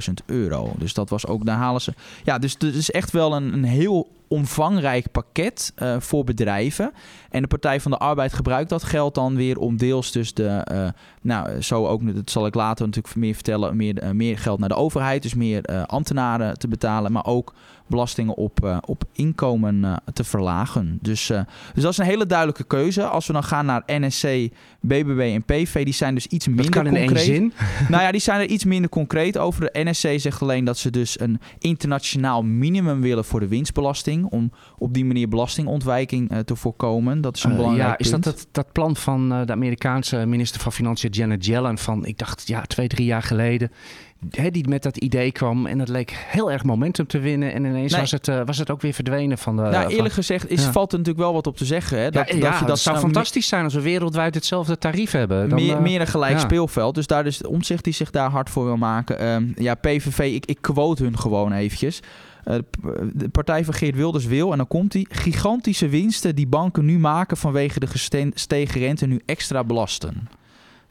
216.000 0.08 0.24
euro. 0.26 0.72
Dus 0.78 0.94
dat 0.94 1.10
was 1.10 1.26
ook, 1.26 1.44
daar 1.44 1.56
halen 1.56 1.80
ze. 1.80 1.94
Ja, 2.24 2.38
dus 2.38 2.52
het 2.52 2.74
is 2.74 2.90
echt 2.90 3.10
wel 3.10 3.34
een, 3.34 3.52
een 3.52 3.64
heel 3.64 4.10
omvangrijk 4.28 5.10
pakket 5.10 5.72
uh, 5.76 6.00
voor 6.00 6.24
bedrijven. 6.24 6.92
En 7.30 7.42
de 7.42 7.48
Partij 7.48 7.80
van 7.80 7.90
de 7.90 7.98
Arbeid 7.98 8.32
gebruikt 8.32 8.70
dat 8.70 8.82
geld 8.84 9.14
dan 9.14 9.36
weer 9.36 9.58
om 9.58 9.76
deels 9.76 10.12
dus 10.12 10.34
de, 10.34 10.66
uh, 10.72 10.88
nou 11.22 11.60
zo 11.60 11.86
ook, 11.86 12.14
dat 12.14 12.30
zal 12.30 12.46
ik 12.46 12.54
later 12.54 12.86
natuurlijk 12.86 13.14
meer 13.14 13.34
vertellen, 13.34 13.76
meer, 13.76 14.16
meer 14.16 14.38
geld 14.38 14.58
naar 14.58 14.68
de 14.68 14.74
overheid, 14.74 15.22
dus 15.22 15.34
meer 15.34 15.86
ambtenaren 15.86 16.58
te 16.58 16.68
betalen, 16.68 17.12
maar 17.12 17.26
ook 17.26 17.54
belastingen 17.92 18.37
op, 18.37 18.80
op 18.87 19.04
inkomen 19.12 20.02
te 20.12 20.25
verlagen. 20.25 20.99
Dus, 21.00 21.26
dus 21.75 21.82
dat 21.82 21.92
is 21.92 21.99
een 21.99 22.04
hele 22.04 22.26
duidelijke 22.26 22.64
keuze. 22.64 23.04
Als 23.04 23.26
we 23.26 23.32
dan 23.32 23.44
gaan 23.44 23.66
naar 23.66 23.82
NSC, 23.87 24.26
BBB 24.80 25.30
en 25.34 25.44
PV, 25.44 25.84
die 25.84 25.94
zijn 25.94 26.14
dus 26.14 26.26
iets 26.26 26.46
minder 26.46 26.64
dat 26.64 26.75
kan 26.75 26.84
concreet. 26.84 27.11
In 27.11 27.16
één 27.16 27.25
zin. 27.25 27.52
Nou 27.88 28.02
ja, 28.02 28.11
die 28.11 28.20
zijn 28.20 28.40
er 28.40 28.46
iets 28.46 28.64
minder 28.64 28.90
concreet 28.90 29.38
over. 29.38 29.61
De 29.61 29.84
NSC 29.84 30.08
zegt 30.16 30.42
alleen 30.42 30.64
dat 30.64 30.78
ze 30.78 30.90
dus 30.90 31.20
een 31.20 31.40
internationaal 31.58 32.42
minimum 32.42 33.00
willen 33.00 33.25
voor 33.25 33.40
de 33.40 33.49
winstbelasting 33.49 34.25
om 34.25 34.52
op 34.78 34.94
die 34.94 35.04
manier 35.04 35.28
belastingontwijking 35.28 36.30
te 36.44 36.56
voorkomen. 36.56 37.20
Dat 37.20 37.37
is 37.37 37.44
een 37.44 37.56
belangrijk 37.56 37.88
Ja, 37.88 37.99
is 37.99 38.11
dat, 38.11 38.22
dat 38.25 38.46
dat 38.52 38.72
plan 38.72 38.96
van 38.96 39.28
de 39.28 39.52
Amerikaanse 39.52 40.26
minister 40.26 40.61
van 40.61 40.72
Financiën 40.72 41.11
Janet 41.11 41.46
Yellen 41.46 41.78
van, 41.78 42.04
ik 42.06 42.18
dacht, 42.18 42.46
ja, 42.46 42.62
twee, 42.62 42.88
drie 42.88 43.06
jaar 43.06 43.22
geleden, 43.22 43.70
hè, 44.30 44.50
die 44.50 44.68
met 44.68 44.82
dat 44.82 44.96
idee 44.96 45.32
kwam 45.32 45.66
en 45.66 45.78
dat 45.78 45.88
leek 45.88 46.10
heel 46.26 46.50
erg 46.52 46.64
momentum 46.64 47.06
te 47.06 47.18
winnen 47.18 47.52
en 47.52 47.64
ineens 47.64 47.92
Nee. 47.92 48.00
was, 48.00 48.10
het, 48.10 48.28
uh, 48.28 48.40
was 48.44 48.58
het 48.58 48.70
ook 48.70 48.80
weer 48.80 48.92
verdwenen 48.92 49.38
van 49.38 49.56
de... 49.56 49.62
nou, 49.62 49.82
van- 49.82 49.92
eerlijk 49.92 50.14
gezegd 50.14 50.50
is, 50.50 50.64
ja. 50.64 50.72
valt 50.72 50.92
er 50.92 50.98
natuurlijk 50.98 51.24
wel 51.24 51.34
wat 51.34 51.46
op 51.46 51.56
te 51.56 51.64
zeggen. 51.64 51.98
Hè? 51.98 52.10
Dat, 52.10 52.28
ja, 52.28 52.34
dat 52.34 52.42
ja, 52.42 52.58
je 52.58 52.64
dat 52.64 52.78
zou 52.78 52.96
nou 52.96 53.06
fantastisch 53.06 53.48
zijn 53.48 53.64
als 53.64 53.74
we 53.74 53.80
wereldwijd 53.80 54.34
hetzelfde 54.34 54.78
tarief 54.78 55.10
hebben. 55.10 55.48
Dan, 55.48 55.62
meer, 55.62 55.74
eh, 55.76 55.80
meer 55.80 56.00
een 56.00 56.06
gelijk 56.06 56.38
speelveld. 56.38 56.94
Dus 56.94 57.06
daar 57.06 57.26
is 57.26 57.38
de 57.38 57.48
omzicht 57.48 57.84
die 57.84 57.92
zich 57.92 58.10
daar 58.10 58.30
hard 58.30 58.50
voor 58.50 58.64
wil 58.64 58.76
maken. 58.76 59.18
Ehm, 59.18 59.44
ja, 59.56 59.74
PVV, 59.74 60.18
ik, 60.18 60.46
ik 60.46 60.58
quote 60.60 61.02
hun 61.02 61.18
gewoon 61.18 61.52
eventjes. 61.52 62.00
Eh, 62.44 62.56
de 63.12 63.28
partij 63.28 63.64
van 63.64 63.74
Geert 63.74 63.96
Wilders 63.96 64.26
wil, 64.26 64.50
en 64.50 64.56
dan 64.56 64.68
komt 64.68 64.92
hij, 64.92 65.06
gigantische 65.08 65.88
winsten 65.88 66.34
die 66.34 66.46
banken 66.46 66.84
nu 66.84 66.98
maken 66.98 67.36
vanwege 67.36 67.80
de 67.80 67.86
gestegen 67.86 68.80
rente 68.80 69.06
nu 69.06 69.20
extra 69.26 69.64
belasten. 69.64 70.28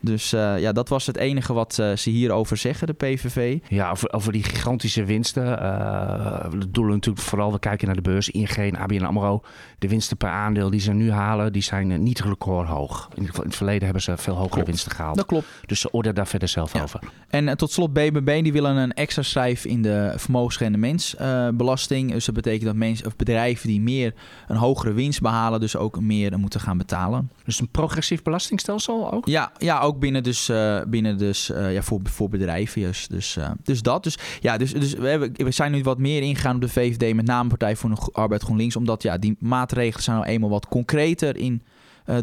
Dus 0.03 0.33
eh, 0.33 0.59
ja, 0.59 0.71
dat 0.71 0.89
was 0.89 1.07
het 1.07 1.17
enige 1.17 1.53
wat 1.53 1.79
eh, 1.79 1.95
ze 1.95 2.09
hierover 2.09 2.57
zeggen, 2.57 2.87
de 2.87 2.93
PVV. 2.93 3.57
Ja, 3.67 3.89
over, 3.91 4.13
over 4.13 4.31
die 4.31 4.43
gigantische 4.43 5.03
winsten. 5.05 5.59
eh 5.61 6.49
we 6.51 6.71
doelen 6.71 6.93
natuurlijk 6.93 7.25
vooral, 7.25 7.51
we 7.51 7.59
kijken 7.59 7.85
naar 7.87 7.95
de 7.95 8.01
beurs, 8.01 8.29
ING 8.29 8.77
ABN 8.77 9.03
AMRO. 9.03 9.41
De 9.79 9.87
winsten 9.87 10.17
per 10.17 10.29
aandeel 10.29 10.69
die 10.69 10.79
ze 10.79 10.93
nu 10.93 11.11
halen, 11.11 11.53
die 11.53 11.61
zijn 11.61 11.91
eh, 11.91 11.97
niet 11.99 12.19
recordhoog. 12.19 13.09
In, 13.13 13.23
in 13.23 13.29
het 13.43 13.55
verleden 13.55 13.83
hebben 13.83 14.01
ze 14.01 14.17
veel 14.17 14.33
hogere 14.33 14.49
Klopt. 14.53 14.67
winsten 14.67 14.91
gehaald. 14.91 15.15
Dat 15.15 15.25
klopt. 15.25 15.45
Dus 15.65 15.79
ze 15.79 15.93
oordelen 15.93 16.15
daar 16.15 16.27
verder 16.27 16.47
zelf 16.47 16.73
Ja. 16.73 16.81
over. 16.81 16.99
En 17.29 17.47
eh, 17.47 17.55
tot 17.55 17.71
slot 17.71 17.93
BBB, 17.93 18.43
die 18.43 18.53
willen 18.53 18.75
een 18.75 18.93
extra 18.93 19.21
schrijf 19.23 19.65
in 19.65 19.81
de 19.81 20.13
vermogensrendementsbelasting. 20.15 22.11
dus 22.11 22.25
dat 22.25 22.35
betekent 22.35 22.65
dat 22.65 22.75
mensen 22.75 23.05
of 23.05 23.15
bedrijven 23.15 23.67
die 23.67 23.81
meer 23.81 24.13
een 24.47 24.55
hogere 24.55 24.93
winst 24.93 25.21
behalen, 25.21 25.59
dus 25.59 25.75
ook 25.75 25.99
meer 25.99 26.39
moeten 26.39 26.59
gaan 26.59 26.77
betalen. 26.77 27.29
Dus 27.45 27.59
een 27.59 27.69
progressief 27.69 28.21
belastingstelsel 28.23 29.11
ook? 29.13 29.27
Ja, 29.27 29.51
ja 29.57 29.79
ook 29.79 29.90
binnen 29.99 30.23
dus, 30.23 30.49
eh, 30.49 30.81
binnen 30.87 31.17
dus 31.17 31.51
eh, 31.51 31.73
ja, 31.73 31.81
voor, 31.81 31.99
voor 32.03 32.29
bedrijven. 32.29 32.81
Dus, 32.81 33.07
dus, 33.07 33.37
eh, 33.37 33.51
dus 33.63 33.81
dat. 33.81 34.03
Dus, 34.03 34.17
ja, 34.39 34.57
dus, 34.57 34.73
dus 34.73 34.93
we, 34.93 35.07
hebben, 35.07 35.31
we 35.33 35.51
zijn 35.51 35.71
nu 35.71 35.83
wat 35.83 35.97
meer 35.97 36.21
ingegaan 36.21 36.55
op 36.55 36.61
de 36.61 36.69
VVD, 36.69 37.15
met 37.15 37.25
name 37.25 37.49
Partij 37.49 37.75
voor 37.75 37.89
de 37.89 38.09
Arbeid 38.11 38.43
GroenLinks. 38.43 38.75
Omdat 38.75 39.03
ja, 39.03 39.17
die 39.17 39.35
maatregelen 39.39 40.03
zijn 40.03 40.17
nou 40.17 40.29
eenmaal 40.29 40.49
wat 40.49 40.67
concreter 40.67 41.37
in 41.37 41.63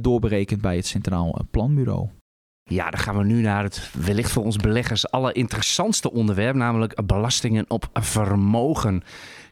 doorberekend 0.00 0.60
bij 0.60 0.76
het 0.76 0.86
Centraal 0.86 1.46
Planbureau. 1.50 2.08
Ja, 2.64 2.90
dan 2.90 3.00
gaan 3.00 3.16
we 3.16 3.24
nu 3.24 3.40
naar 3.40 3.62
het 3.62 3.90
wellicht 4.04 4.30
voor 4.30 4.44
ons 4.44 4.56
beleggers 4.56 5.10
allerinteressantste 5.10 6.12
onderwerp, 6.12 6.54
namelijk 6.54 7.06
belastingen 7.06 7.64
op 7.68 7.88
vermogen. 7.92 9.02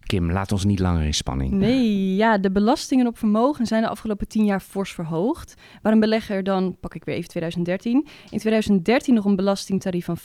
Kim, 0.06 0.30
laat 0.32 0.52
ons 0.52 0.64
niet 0.64 0.78
langer 0.78 1.02
in 1.02 1.14
spanning. 1.14 1.50
Nee, 1.50 2.14
ja, 2.14 2.38
de 2.38 2.50
belastingen 2.50 3.06
op 3.06 3.18
vermogen 3.18 3.66
zijn 3.66 3.82
de 3.82 3.88
afgelopen 3.88 4.28
tien 4.28 4.44
jaar 4.44 4.60
fors 4.60 4.92
verhoogd. 4.92 5.54
Waar 5.82 5.92
een 5.92 6.00
belegger 6.00 6.42
dan, 6.42 6.76
pak 6.80 6.94
ik 6.94 7.04
weer 7.04 7.14
even 7.14 7.28
2013, 7.28 8.06
in 8.30 8.38
2013 8.38 9.14
nog 9.14 9.25
een 9.25 9.36
belastingtarief 9.36 10.04
van 10.04 10.18
25% 10.18 10.22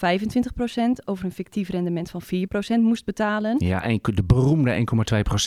over 1.06 1.26
een 1.26 1.32
fictief 1.32 1.70
rendement 1.70 2.10
van 2.10 2.22
4% 2.24 2.82
moest 2.82 3.06
betalen. 3.06 3.56
Ja, 3.58 3.84
en 3.84 4.00
de 4.02 4.24
beroemde 4.24 4.86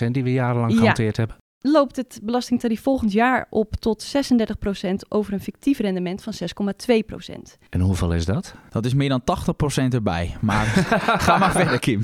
1,2% 0.04 0.10
die 0.10 0.22
we 0.22 0.32
jarenlang 0.32 0.72
Ja. 0.72 0.78
gehanteerd 0.78 1.16
hebben. 1.16 1.36
Loopt 1.66 1.96
het 1.96 2.20
belastingtarief 2.22 2.82
volgend 2.82 3.12
jaar 3.12 3.46
op 3.50 3.74
tot 3.76 4.02
36% 4.02 5.08
over 5.08 5.32
een 5.32 5.40
fictief 5.40 5.78
rendement 5.78 6.23
van 6.23 6.32
6,2%. 6.32 7.56
En 7.70 7.80
hoeveel 7.80 8.12
is 8.14 8.25
dat? 8.25 8.54
Dat 8.70 8.84
is 8.86 8.94
meer 8.94 9.08
dan 9.08 9.23
80% 9.23 9.94
erbij. 9.94 10.36
Maar 10.40 10.64
ga 11.26 11.38
maar 11.38 11.52
verder, 11.52 11.78
Kim. 11.78 12.02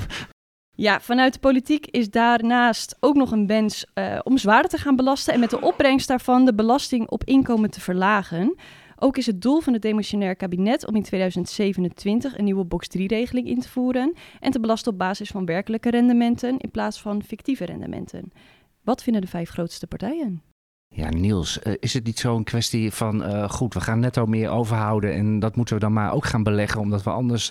Ja, 0.81 1.01
vanuit 1.01 1.33
de 1.33 1.39
politiek 1.39 1.87
is 1.87 2.11
daarnaast 2.11 2.97
ook 3.01 3.15
nog 3.15 3.31
een 3.31 3.47
wens 3.47 3.87
eh, 3.95 4.19
om 4.23 4.39
zwaarder 4.39 4.71
te 4.71 4.79
gaan 4.79 4.97
belasten 4.97 5.35
en 5.35 5.41
met 5.41 5.51
de 5.51 5.61
opbrengst 5.61 6.09
daarvan 6.09 6.45
de 6.45 6.55
belasting 6.55 7.09
op 7.09 7.25
inkomen 7.25 7.71
te 7.71 7.81
verlagen. 7.81 8.57
Ook 8.97 9.17
is 9.17 9.27
het 9.27 9.43
doel 9.43 9.61
van 9.61 9.73
het 9.73 9.83
demissionair 9.83 10.37
kabinet 10.37 10.87
om 10.87 10.97
in 10.97 11.03
2027 11.03 12.39
een 12.39 12.45
nieuwe 12.45 12.65
box 12.65 12.87
3-regeling 12.99 13.47
in 13.49 13.61
te 13.61 13.69
voeren 13.69 14.15
en 14.41 14.51
te 14.51 14.61
belasten 14.61 14.93
op 14.93 14.99
basis 14.99 15.31
van 15.31 15.45
werkelijke 15.45 15.91
rendementen 15.91 16.59
in 16.59 16.71
plaats 16.71 17.01
van 17.01 17.23
fictieve 17.23 17.65
rendementen. 17.65 18.33
Wat 18.85 19.03
vinden 19.03 19.23
de 19.23 19.29
vijf 19.29 19.51
grootste 19.51 19.87
partijen? 19.87 20.43
Ja, 20.89 21.09
Niels, 21.09 21.59
eh, 21.59 21.73
is 21.79 21.95
het 21.95 22.05
niet 22.05 22.19
zo'n 22.19 22.45
kwestie 22.45 22.93
van, 22.93 23.25
eh, 23.25 23.49
goed, 23.49 23.75
we 23.75 23.81
gaan 23.81 24.01
netto 24.01 24.27
meer 24.27 24.51
overhouden 24.51 25.13
en 25.13 25.39
dat 25.39 25.57
moeten 25.57 25.75
we 25.75 25.81
dan 25.81 25.93
maar 25.93 26.13
ook 26.13 26.25
gaan 26.25 26.43
beleggen, 26.43 26.81
omdat 26.81 27.03
we 27.03 27.11
anders 27.11 27.51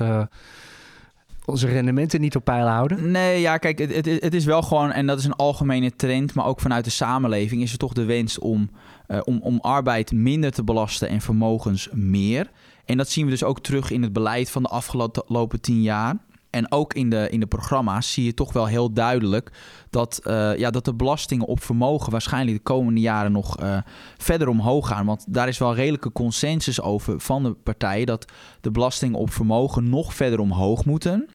onze 1.49 1.67
rendementen 1.67 2.21
niet 2.21 2.35
op 2.35 2.43
peil 2.43 2.67
houden? 2.67 3.11
Nee, 3.11 3.41
ja, 3.41 3.57
kijk, 3.57 3.79
het, 3.79 4.05
het, 4.05 4.33
is 4.33 4.45
wel 4.45 4.61
gewoon, 4.61 4.91
en 4.91 5.07
dat 5.07 5.19
is 5.19 5.25
een 5.25 5.35
algemene 5.35 5.95
trend, 5.95 6.33
maar 6.33 6.45
ook 6.45 6.59
vanuit 6.59 6.85
de 6.85 6.91
samenleving 6.91 7.61
is 7.61 7.71
er 7.71 7.77
toch 7.77 7.93
de 7.93 8.05
wens 8.05 8.39
om, 8.39 8.69
eh, 9.07 9.19
om, 9.23 9.39
om 9.41 9.59
arbeid 9.61 10.11
minder 10.11 10.51
te 10.51 10.63
belasten 10.63 11.09
en 11.09 11.21
vermogens 11.21 11.89
meer. 11.91 12.51
En 12.85 12.97
dat 12.97 13.09
zien 13.09 13.25
we 13.25 13.31
dus 13.31 13.43
ook 13.43 13.59
terug 13.59 13.91
in 13.91 14.01
het 14.01 14.13
beleid 14.13 14.49
van 14.49 14.63
de 14.63 14.69
afgelopen 14.69 15.61
tien 15.61 15.81
jaar. 15.81 16.17
En 16.49 16.71
ook 16.71 16.93
in 16.93 17.09
de, 17.09 17.27
in 17.29 17.39
de 17.39 17.47
programma's 17.47 18.13
zie 18.13 18.25
je 18.25 18.33
toch 18.33 18.53
wel 18.53 18.65
heel 18.65 18.93
duidelijk 18.93 19.51
dat, 19.89 20.19
eh, 20.23 20.57
ja, 20.57 20.69
dat 20.69 20.85
de 20.85 20.93
belastingen 20.93 21.45
op 21.45 21.63
vermogen 21.63 22.11
waarschijnlijk 22.11 22.57
de 22.57 22.63
komende 22.63 22.99
jaren 22.99 23.31
nog 23.31 23.57
eh, 23.57 23.77
verder 24.17 24.47
omhoog 24.47 24.87
gaan. 24.87 25.05
Want 25.05 25.25
daar 25.27 25.47
is 25.47 25.57
wel 25.57 25.75
redelijke 25.75 26.11
consensus 26.11 26.81
over 26.81 27.19
van 27.19 27.43
de 27.43 27.53
partijen 27.53 28.05
dat 28.05 28.31
de 28.61 28.71
belastingen 28.71 29.19
op 29.19 29.31
vermogen 29.31 29.89
nog 29.89 30.13
verder 30.13 30.39
omhoog 30.39 30.85
moeten. 30.85 31.29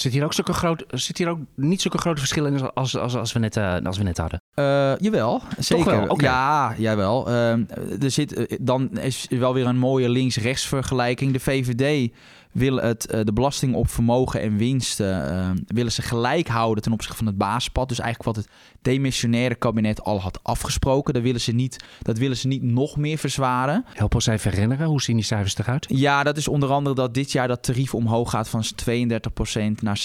Zit 0.00 0.12
hier 0.12 0.24
ook, 0.24 0.32
zulke 0.32 0.52
groot, 0.52 0.84
zit 0.88 1.18
hier 1.18 1.28
ook 1.28 1.38
niet 1.54 1.82
zulke 1.82 1.98
grote 1.98 2.18
verschillen 2.18 2.54
in 2.54 2.72
als, 2.72 2.96
als, 2.96 3.16
als, 3.16 3.32
we, 3.32 3.38
net, 3.38 3.56
eh, 3.56 3.76
als 3.84 3.98
we 3.98 4.04
net 4.04 4.18
hadden? 4.18 4.42
Eh, 4.54 4.96
jawel, 4.98 5.42
zeker. 5.58 5.84
wel? 5.84 6.08
Oké. 6.08 6.24
Ja, 6.24 6.74
jawel. 6.76 7.28
Ehm, 7.28 7.64
er 8.00 8.10
zit, 8.10 8.32
eh, 8.32 8.58
dan 8.60 8.98
is 8.98 9.26
wel 9.30 9.54
weer 9.54 9.66
een 9.66 9.78
mooie 9.78 10.08
links-rechts 10.08 10.66
vergelijking. 10.66 11.32
De 11.32 11.40
VVD 11.40 12.12
wil 12.52 12.76
het, 12.76 13.06
eh, 13.06 13.20
de 13.24 13.32
belasting 13.32 13.74
op 13.74 13.90
vermogen 13.90 14.40
en 14.40 14.56
winsten 14.56 15.30
eh, 15.30 15.50
willen 15.66 15.92
ze 15.92 16.02
gelijk 16.02 16.48
houden 16.48 16.82
ten 16.82 16.92
opzichte 16.92 17.16
van 17.16 17.26
het 17.26 17.38
basispad. 17.38 17.88
Dus 17.88 17.98
eigenlijk 17.98 18.36
wat 18.36 18.44
het 18.44 18.54
demissionaire 18.82 19.54
kabinet 19.54 20.02
al 20.02 20.20
had 20.20 20.40
afgesproken. 20.42 21.14
Dat 21.14 21.22
willen 21.22 21.40
ze 21.40 21.52
niet, 21.52 21.84
dat 22.02 22.18
willen 22.18 22.36
ze 22.36 22.48
niet 22.48 22.62
nog 22.62 22.96
meer 22.96 23.18
verzwaren. 23.18 23.84
Help 23.94 24.14
ons 24.14 24.26
even 24.26 24.50
herinneren, 24.50 24.86
hoe 24.86 25.02
zien 25.02 25.16
die 25.16 25.24
cijfers 25.24 25.58
eruit? 25.58 25.86
Ja, 25.88 26.22
dat 26.22 26.36
is 26.36 26.48
onder 26.48 26.70
andere 26.70 26.94
dat 26.94 27.14
dit 27.14 27.32
jaar 27.32 27.48
dat 27.48 27.62
tarief 27.62 27.94
omhoog 27.94 28.30
gaat 28.30 28.48
van 28.48 28.64
32% 28.64 29.82
naar 29.82 30.02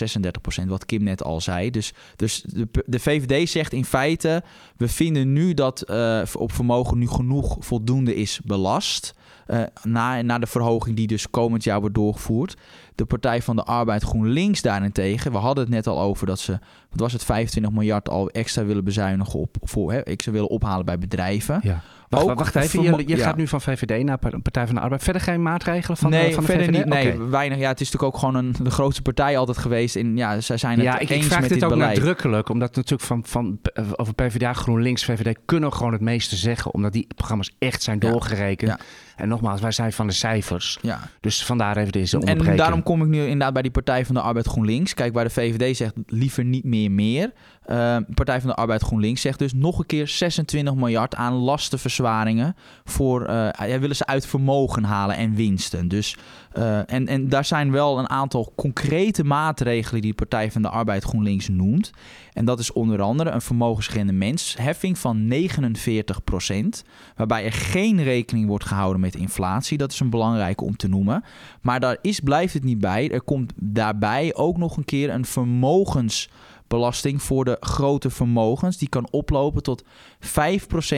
36%, 0.63 0.67
wat 0.67 0.85
Kim 0.85 1.03
net 1.03 1.23
al 1.23 1.41
zei. 1.41 1.69
Dus, 1.69 1.93
dus 2.15 2.41
de, 2.41 2.67
de 2.85 2.99
VVD 2.99 3.49
zegt 3.49 3.73
in 3.73 3.85
feite, 3.85 4.43
we 4.77 4.87
vinden 4.87 5.33
nu 5.33 5.53
dat 5.53 5.81
eh, 5.81 6.21
op 6.33 6.51
vermogen 6.51 6.97
nu 6.97 7.07
genoeg 7.07 7.55
voldoende 7.59 8.15
is 8.15 8.39
belast. 8.43 9.13
Eh, 9.45 9.63
na, 9.83 10.21
na 10.21 10.39
de 10.39 10.47
verhoging 10.47 10.95
die 10.95 11.07
dus 11.07 11.29
komend 11.29 11.63
jaar 11.63 11.79
wordt 11.79 11.95
doorgevoerd. 11.95 12.57
De 12.95 13.05
Partij 13.05 13.41
van 13.41 13.55
de 13.55 13.63
Arbeid 13.63 14.03
GroenLinks 14.03 14.61
daarentegen, 14.61 15.31
we 15.31 15.37
hadden 15.37 15.63
het 15.63 15.73
net 15.73 15.87
al 15.87 16.01
over 16.01 16.27
dat 16.27 16.39
ze, 16.39 16.51
wat 16.89 16.99
was 16.99 17.13
het, 17.13 17.23
25 17.23 17.71
miljard 17.71 18.09
al 18.09 18.29
extra 18.29 18.65
willen 18.65 18.83
bezuinigen 18.83 19.39
op, 19.39 19.55
voor, 19.61 19.91
hè, 19.91 19.99
extra 19.99 20.31
willen 20.31 20.49
ophalen 20.49 20.85
bij 20.85 20.97
bedrijven. 20.97 21.59
Ja. 21.63 21.81
Wacht, 22.09 22.29
Ook 22.29 22.37
wacht 22.37 22.55
even, 22.55 22.81
je, 22.81 23.03
je 23.07 23.17
ja. 23.17 23.23
gaat 23.23 23.35
nu 23.37 23.47
van 23.47 23.61
VVD 23.61 24.03
naar 24.03 24.17
Partij 24.41 24.65
van 24.65 24.75
de 24.75 24.81
Arbeid. 24.81 25.03
Verder 25.03 25.21
geen 25.21 25.41
maatregelen 25.41 25.97
van, 25.97 26.09
nee, 26.09 26.33
van 26.33 26.43
de 26.43 26.49
verder 26.49 26.65
VVD? 26.67 26.77
niet. 26.77 26.85
Nee, 26.85 27.17
weinig. 27.21 27.57
Ja, 27.57 27.67
het 27.67 27.81
is 27.81 27.91
natuurlijk 27.91 28.13
ook 28.15 28.19
gewoon 28.19 28.35
een, 28.35 28.55
de 28.63 28.69
grootste 28.71 29.01
partij 29.01 29.37
altijd 29.37 29.57
geweest. 29.57 29.95
En 29.95 30.17
ja, 30.17 30.41
zij 30.41 30.57
zijn 30.57 30.73
het 30.77 30.83
Ja, 30.83 30.99
ik, 30.99 31.07
vraag 31.23 31.39
met 31.39 31.49
dit 31.49 31.59
dit 31.59 31.63
ook 31.63 31.69
beleid. 31.69 31.97
nadrukkelijk, 31.97 32.49
omdat 32.49 32.75
natuurlijk 32.75 33.01
van, 33.03 33.23
van, 33.25 33.59
eh, 33.73 33.85
over 33.95 34.13
PvdA, 34.13 34.53
GroenLinks, 34.53 35.05
VVD 35.05 35.37
kunnen 35.45 35.73
gewoon 35.73 35.91
het 35.91 36.01
meeste 36.01 36.35
zeggen, 36.35 36.73
omdat 36.73 36.93
die 36.93 37.07
programma's 37.15 37.51
echt 37.59 37.83
zijn 37.83 37.99
doorgerekend. 37.99 38.69
Ja. 38.71 38.79
En 39.15 39.27
nogmaals, 39.27 39.61
wij 39.61 39.71
zijn 39.71 39.93
van 39.93 40.07
de 40.07 40.13
cijfers, 40.13 40.77
Ja. 40.81 40.99
dus 41.21 41.45
vandaar 41.45 41.77
even 41.77 41.91
deze 41.91 42.13
En 42.15 42.19
onderbreking. 42.21 42.57
daarom 42.59 42.82
kom 42.83 43.01
ik 43.01 43.07
nu 43.07 43.21
inderdaad 43.21 43.53
bij 43.53 43.61
die 43.61 43.71
Partij 43.71 44.05
van 44.05 44.15
de 44.15 44.21
Arbeid 44.21 44.47
GroenLinks. 44.47 44.93
Kijk, 44.93 45.13
waar 45.13 45.23
de 45.23 45.29
VVD 45.29 45.77
zegt 45.77 45.93
liever 46.07 46.43
niet 46.43 46.63
meer 46.63 46.91
meer. 46.91 47.31
Uh, 47.69 47.97
Partij 48.13 48.39
van 48.41 48.49
de 48.49 48.55
Arbeid 48.55 48.81
GroenLinks 48.81 49.21
zegt 49.21 49.39
dus 49.39 49.53
nog 49.53 49.79
een 49.79 49.85
keer 49.85 50.07
26 50.07 50.75
miljard 50.75 51.15
aan 51.15 51.33
lastenverzwaringen. 51.33 52.55
Voor, 52.83 53.21
uh, 53.21 53.49
ja, 53.67 53.79
willen 53.79 53.95
ze 53.95 54.05
uit 54.05 54.27
vermogen 54.27 54.83
halen 54.83 55.15
en 55.15 55.35
winsten. 55.35 55.87
Dus, 55.87 56.17
uh, 56.57 56.91
en, 56.91 57.07
en 57.07 57.29
daar 57.29 57.45
zijn 57.45 57.71
wel 57.71 57.99
een 57.99 58.09
aantal 58.09 58.53
concrete 58.55 59.23
maatregelen 59.23 60.01
die 60.01 60.13
Partij 60.13 60.51
van 60.51 60.61
de 60.61 60.69
Arbeid 60.69 61.03
GroenLinks 61.03 61.47
noemt. 61.47 61.91
En 62.33 62.45
dat 62.45 62.59
is 62.59 62.71
onder 62.71 63.01
andere 63.01 63.29
een 63.29 63.41
vermogensrendementsheffing 63.41 64.97
van 64.97 65.33
49% 65.33 66.83
Waarbij 67.15 67.45
er 67.45 67.51
geen 67.51 68.03
rekening 68.03 68.47
wordt 68.47 68.65
gehouden 68.65 69.01
met 69.01 69.15
inflatie. 69.15 69.77
Dat 69.77 69.91
is 69.91 69.99
een 69.99 70.09
belangrijke 70.09 70.63
om 70.63 70.75
te 70.75 70.87
noemen. 70.87 71.23
Maar 71.61 71.79
daar 71.79 71.97
is, 72.01 72.19
blijft 72.19 72.53
het 72.53 72.63
niet 72.63 72.79
bij. 72.79 73.09
Er 73.09 73.21
komt 73.21 73.53
daarbij 73.55 74.35
ook 74.35 74.57
nog 74.57 74.77
een 74.77 74.85
keer 74.85 75.09
een 75.09 75.25
vermogens 75.25 76.29
belasting 76.73 77.21
voor 77.21 77.45
de 77.45 77.57
grote 77.59 78.09
vermogens. 78.09 78.77
Die 78.77 78.89
kan 78.89 79.07
oplopen 79.11 79.63
tot 79.63 79.83
5% 79.83 79.87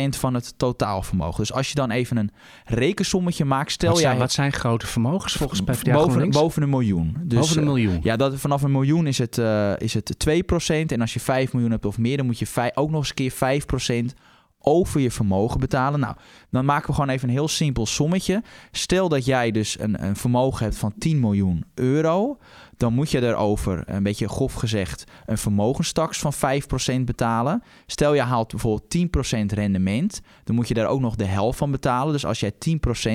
van 0.09 0.33
het 0.33 0.53
totaalvermogen. 0.57 1.39
Dus 1.39 1.53
als 1.53 1.69
je 1.69 1.75
dan 1.75 1.91
even 1.91 2.17
een 2.17 2.31
rekensommetje 2.65 3.45
maakt, 3.45 3.71
stel 3.71 3.89
wat 3.89 3.99
jij... 3.99 4.07
Zijn, 4.07 4.19
wat 4.19 4.31
zijn 4.31 4.53
grote 4.53 4.87
vermogens 4.87 5.33
volgens 5.33 5.61
PvdA 5.61 5.93
boven, 5.93 6.29
boven 6.29 6.61
een 6.61 6.69
miljoen. 6.69 7.17
Dus, 7.21 7.39
boven 7.39 7.57
een 7.57 7.63
miljoen? 7.63 7.99
ja, 8.03 8.15
dat, 8.15 8.39
vanaf 8.39 8.61
een 8.61 8.71
miljoen 8.71 9.07
is 9.07 9.17
het, 9.17 9.37
uh, 9.37 9.77
is 9.77 9.93
het 9.93 10.15
2%. 10.29 10.85
En 10.85 11.01
als 11.01 11.13
je 11.13 11.19
5 11.19 11.53
miljoen 11.53 11.71
hebt 11.71 11.85
of 11.85 11.97
meer, 11.97 12.17
dan 12.17 12.25
moet 12.25 12.39
je 12.39 12.71
ook 12.73 12.89
nog 12.89 12.99
eens 12.99 13.11
een 13.15 13.65
keer 13.69 14.11
5% 14.13 14.17
over 14.59 14.99
je 14.99 15.11
vermogen 15.11 15.59
betalen. 15.59 15.99
Nou, 15.99 16.15
dan 16.49 16.65
maken 16.65 16.87
we 16.87 16.93
gewoon 16.93 17.09
even 17.09 17.27
een 17.27 17.33
heel 17.33 17.47
simpel 17.47 17.85
sommetje. 17.85 18.43
Stel 18.71 19.09
dat 19.09 19.25
jij 19.25 19.51
dus 19.51 19.79
een, 19.79 20.03
een 20.03 20.15
vermogen 20.15 20.63
hebt 20.63 20.77
van 20.77 20.93
10 20.97 21.19
miljoen 21.19 21.65
euro 21.73 22.37
dan 22.77 22.93
moet 22.93 23.11
je 23.11 23.21
erover, 23.21 23.83
een 23.85 24.03
beetje 24.03 24.29
grof 24.29 24.53
gezegd, 24.53 25.03
een 25.25 25.37
vermogenstaks 25.37 26.19
van 26.19 26.33
5% 26.33 27.01
betalen. 27.01 27.63
Stel 27.85 28.13
je 28.13 28.21
haalt 28.21 28.51
bijvoorbeeld 28.51 28.95
10% 28.95 29.53
rendement, 29.53 30.21
dan 30.43 30.55
moet 30.55 30.67
je 30.67 30.73
daar 30.73 30.87
ook 30.87 31.01
nog 31.01 31.15
de 31.15 31.25
helft 31.25 31.57
van 31.57 31.71
betalen. 31.71 32.13
Dus 32.13 32.25
als 32.25 32.39
jij 32.39 32.51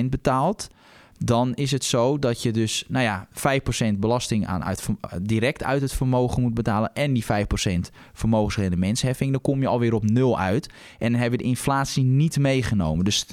10% 0.01 0.05
betaalt, 0.09 0.69
dan 1.25 1.53
is 1.53 1.71
het 1.71 1.83
zo 1.83 2.19
dat 2.19 2.41
je 2.41 2.51
dus 2.51 2.85
nou 2.87 3.03
ja, 3.03 3.27
5% 3.93 3.97
belasting 3.97 4.47
aan 4.47 4.63
uit, 4.63 4.87
direct 5.21 5.63
uit 5.63 5.81
het 5.81 5.93
vermogen 5.93 6.41
moet 6.41 6.53
betalen 6.53 6.93
en 6.93 7.13
die 7.13 7.23
5% 7.23 7.27
vermogensrendementsheffing. 8.13 9.31
Dan 9.31 9.41
kom 9.41 9.61
je 9.61 9.67
alweer 9.67 9.93
op 9.93 10.09
nul 10.09 10.39
uit 10.39 10.69
en 10.99 11.11
dan 11.11 11.21
hebben 11.21 11.39
we 11.39 11.43
de 11.43 11.49
inflatie 11.49 12.03
niet 12.03 12.39
meegenomen. 12.39 13.05
Dus 13.05 13.25
2% 13.25 13.29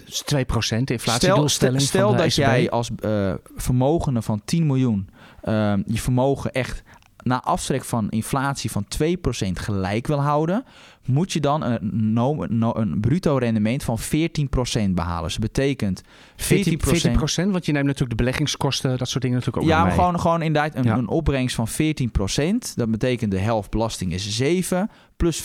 inflatiedoelstelling. 0.84 1.80
Stel, 1.80 1.80
stel 1.80 2.08
van 2.08 2.16
de 2.16 2.22
dat 2.22 2.34
jij 2.34 2.70
als 2.70 2.90
uh, 3.04 3.34
vermogende 3.56 4.22
van 4.22 4.42
10 4.44 4.66
miljoen 4.66 5.08
uh, 5.48 5.74
je 5.86 6.00
vermogen 6.00 6.52
echt 6.52 6.82
na 7.22 7.42
aftrek 7.42 7.84
van 7.84 8.08
inflatie 8.10 8.70
van 8.70 8.86
2% 9.02 9.06
gelijk 9.52 10.06
wil 10.06 10.22
houden, 10.22 10.64
moet 11.04 11.32
je 11.32 11.40
dan 11.40 11.62
een, 11.62 12.12
no, 12.12 12.44
een 12.74 13.00
bruto 13.00 13.36
rendement 13.36 13.84
van 13.84 13.98
14% 13.98 14.90
behalen. 14.90 15.22
Dus 15.22 15.36
dat 15.36 15.52
betekent 15.52 16.02
14%, 16.02 16.04
14%, 16.36 17.50
want 17.50 17.66
je 17.66 17.72
neemt 17.72 17.86
natuurlijk 17.86 18.10
de 18.10 18.14
beleggingskosten, 18.14 18.98
dat 18.98 19.08
soort 19.08 19.22
dingen 19.22 19.38
natuurlijk 19.38 19.64
ook 19.64 19.70
ja, 19.70 19.82
mee. 19.82 19.90
Ja, 19.90 19.98
gewoon, 19.98 20.20
gewoon 20.20 20.42
inderdaad 20.42 20.74
een, 20.74 20.84
ja. 20.84 20.96
een 20.96 21.08
opbrengst 21.08 21.54
van 21.54 21.68
14%. 21.68 22.74
Dat 22.74 22.90
betekent 22.90 23.30
de 23.30 23.38
helft 23.38 23.70
belasting 23.70 24.12
is 24.12 24.36
7 24.36 24.90
plus 25.16 25.40
5% 25.40 25.44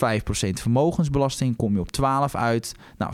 vermogensbelasting, 0.53 1.55
kom 1.55 1.73
je 1.73 1.79
op 1.79 1.91
12 1.91 2.35
uit. 2.35 2.75
Nou, 2.97 3.13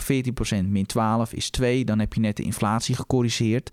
14% 0.64 0.66
min 0.68 0.86
12 0.86 1.34
is 1.34 1.50
2, 1.50 1.86
dan 1.86 2.00
heb 2.00 2.14
je 2.14 2.20
net 2.20 2.38
de 2.38 2.44
inflatie 2.44 2.96
gecorrigeerd. 2.96 3.72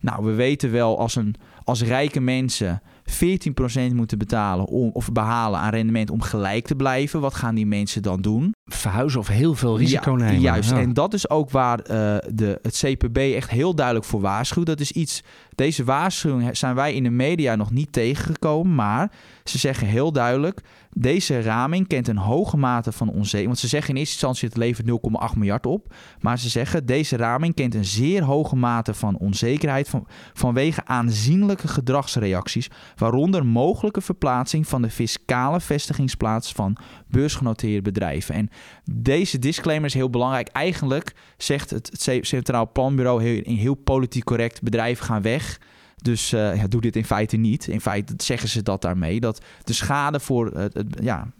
Nou, 0.00 0.24
we 0.24 0.32
weten 0.32 0.70
wel 0.70 0.98
als, 0.98 1.16
een, 1.16 1.34
als 1.70 1.82
rijke 1.82 2.20
mensen 2.20 2.82
14% 3.10 3.94
moeten 3.94 4.18
betalen 4.18 4.66
om, 4.66 4.90
of 4.92 5.12
behalen 5.12 5.60
aan 5.60 5.70
rendement 5.70 6.10
om 6.10 6.22
gelijk 6.22 6.66
te 6.66 6.74
blijven. 6.74 7.20
Wat 7.20 7.34
gaan 7.34 7.54
die 7.54 7.66
mensen 7.66 8.02
dan 8.02 8.20
doen? 8.20 8.54
Verhuizen 8.64 9.20
of 9.20 9.26
heel 9.28 9.54
veel 9.54 9.78
risico 9.78 10.10
ja, 10.10 10.16
nemen. 10.24 10.40
Juist, 10.40 10.72
en 10.72 10.92
dat 10.94 11.14
is 11.14 11.30
ook 11.30 11.50
waar 11.50 11.78
uh, 11.78 11.86
de, 12.34 12.58
het 12.62 12.84
CPB 12.84 13.16
echt 13.16 13.50
heel 13.50 13.74
duidelijk 13.74 14.06
voor 14.06 14.20
waarschuwt. 14.20 14.66
Dat 14.66 14.80
is 14.80 14.92
iets, 14.92 15.22
deze 15.60 15.84
waarschuwing 15.84 16.56
zijn 16.56 16.74
wij 16.74 16.94
in 16.94 17.02
de 17.02 17.10
media 17.10 17.56
nog 17.56 17.70
niet 17.70 17.92
tegengekomen. 17.92 18.74
Maar 18.74 19.10
ze 19.44 19.58
zeggen 19.58 19.86
heel 19.86 20.12
duidelijk, 20.12 20.60
deze 20.92 21.42
raming 21.42 21.86
kent 21.86 22.08
een 22.08 22.16
hoge 22.16 22.56
mate 22.56 22.92
van 22.92 23.08
onzekerheid. 23.08 23.46
Want 23.46 23.58
ze 23.58 23.68
zeggen 23.68 23.90
in 23.90 23.96
eerste 23.96 24.12
instantie 24.12 24.48
het 24.48 24.56
levert 24.56 24.88
0,8 25.32 25.38
miljard 25.38 25.66
op. 25.66 25.94
Maar 26.20 26.38
ze 26.38 26.48
zeggen 26.48 26.86
deze 26.86 27.16
raming 27.16 27.54
kent 27.54 27.74
een 27.74 27.84
zeer 27.84 28.22
hoge 28.22 28.56
mate 28.56 28.94
van 28.94 29.16
onzekerheid 29.18 29.88
van, 29.88 30.06
vanwege 30.32 30.84
aanzienlijke 30.84 31.68
gedragsreacties. 31.68 32.70
Waaronder 32.96 33.46
mogelijke 33.46 34.00
verplaatsing 34.00 34.68
van 34.68 34.82
de 34.82 34.90
fiscale 34.90 35.60
vestigingsplaats 35.60 36.52
van 36.52 36.76
beursgenoteerde 37.10 37.82
bedrijven. 37.82 38.34
En 38.34 38.50
deze 38.92 39.38
disclaimer 39.38 39.86
is 39.86 39.94
heel 39.94 40.10
belangrijk. 40.10 40.48
Eigenlijk 40.48 41.14
zegt 41.36 41.70
het, 41.70 42.08
Centraal 42.20 42.72
Planbureau 42.72 43.22
heel, 43.22 43.42
heel 43.44 43.74
politiek 43.74 44.24
correct: 44.24 44.62
bedrijven 44.62 45.04
gaan 45.04 45.22
weg. 45.22 45.58
Dus 46.02 46.32
uh, 46.32 46.56
ja, 46.56 46.66
doe 46.66 46.80
dit 46.80 46.96
in 46.96 47.04
feite 47.04 47.36
niet. 47.36 47.66
In 47.66 47.80
feite 47.80 48.14
zeggen 48.16 48.48
ze 48.48 48.62
dat 48.62 48.82
daarmee. 48.82 49.20
Dat 49.20 49.44
de 49.64 49.72
schade 49.72 50.20
voor, 50.20 50.70
ja, 51.02 51.32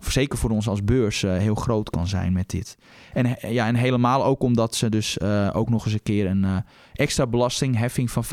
zeker 0.00 0.38
voor 0.38 0.50
ons 0.50 0.68
als 0.68 0.84
beurs 0.84 1.22
uh, 1.22 1.36
heel 1.36 1.54
groot 1.54 1.90
kan 1.90 2.06
zijn 2.06 2.32
met 2.32 2.50
dit. 2.50 2.76
En, 3.12 3.36
ja, 3.52 3.66
en 3.66 3.74
helemaal 3.74 4.24
ook 4.24 4.42
omdat 4.42 4.74
ze 4.74 4.88
dus 4.88 5.20
ook 5.52 5.70
nog 5.70 5.84
eens 5.84 5.94
een 5.94 6.02
keer 6.02 6.26
een 6.26 6.64
extra 6.92 7.26
belastingheffing 7.26 8.10
van 8.10 8.24
15% 8.24 8.28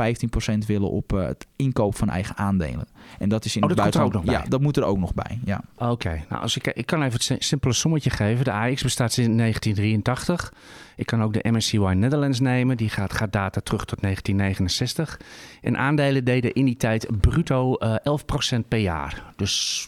willen 0.68 0.92
op 0.92 1.12
het 1.12 1.48
inkoop 1.56 1.96
van 1.96 2.10
eigen 2.10 2.38
aandelen. 2.38 2.88
En 3.19 3.30
dat 3.30 3.45
is 3.45 3.56
in 3.56 3.62
oh, 3.63 3.67
het 3.67 3.78
buitenland. 3.78 4.15
Ook 4.15 4.23
nog 4.23 4.32
bij. 4.34 4.43
Ja, 4.43 4.49
dat 4.49 4.62
moet 4.62 4.78
er 4.78 4.84
ook 4.84 4.97
nog 4.97 5.13
bij. 5.13 5.39
Ja. 5.45 5.62
Oké, 5.75 5.91
okay. 5.91 6.25
nou 6.30 6.41
als 6.41 6.56
ik, 6.56 6.67
ik 6.67 6.86
kan 6.86 7.04
even 7.04 7.19
het 7.25 7.43
simpele 7.43 7.73
sommetje 7.73 8.10
geven. 8.10 8.45
De 8.45 8.51
AX 8.51 8.84
bestaat 8.84 9.13
sinds 9.13 9.38
1983. 9.38 10.54
Ik 10.95 11.06
kan 11.06 11.23
ook 11.23 11.34
de 11.34 11.51
MSCY 11.51 11.78
Netherlands 11.78 12.39
nemen. 12.39 12.78
Die 12.78 12.89
gaat, 12.89 13.13
gaat 13.13 13.32
data 13.32 13.62
terug 13.62 13.86
tot 13.86 14.01
1969. 14.01 15.19
En 15.62 15.78
aandelen 15.78 16.23
deden 16.23 16.54
in 16.54 16.65
die 16.65 16.78
tijd 16.78 17.08
bruto 17.19 17.78
uh, 17.80 17.95
11% 18.56 18.67
per 18.67 18.80
jaar. 18.80 19.23
Dus, 19.36 19.88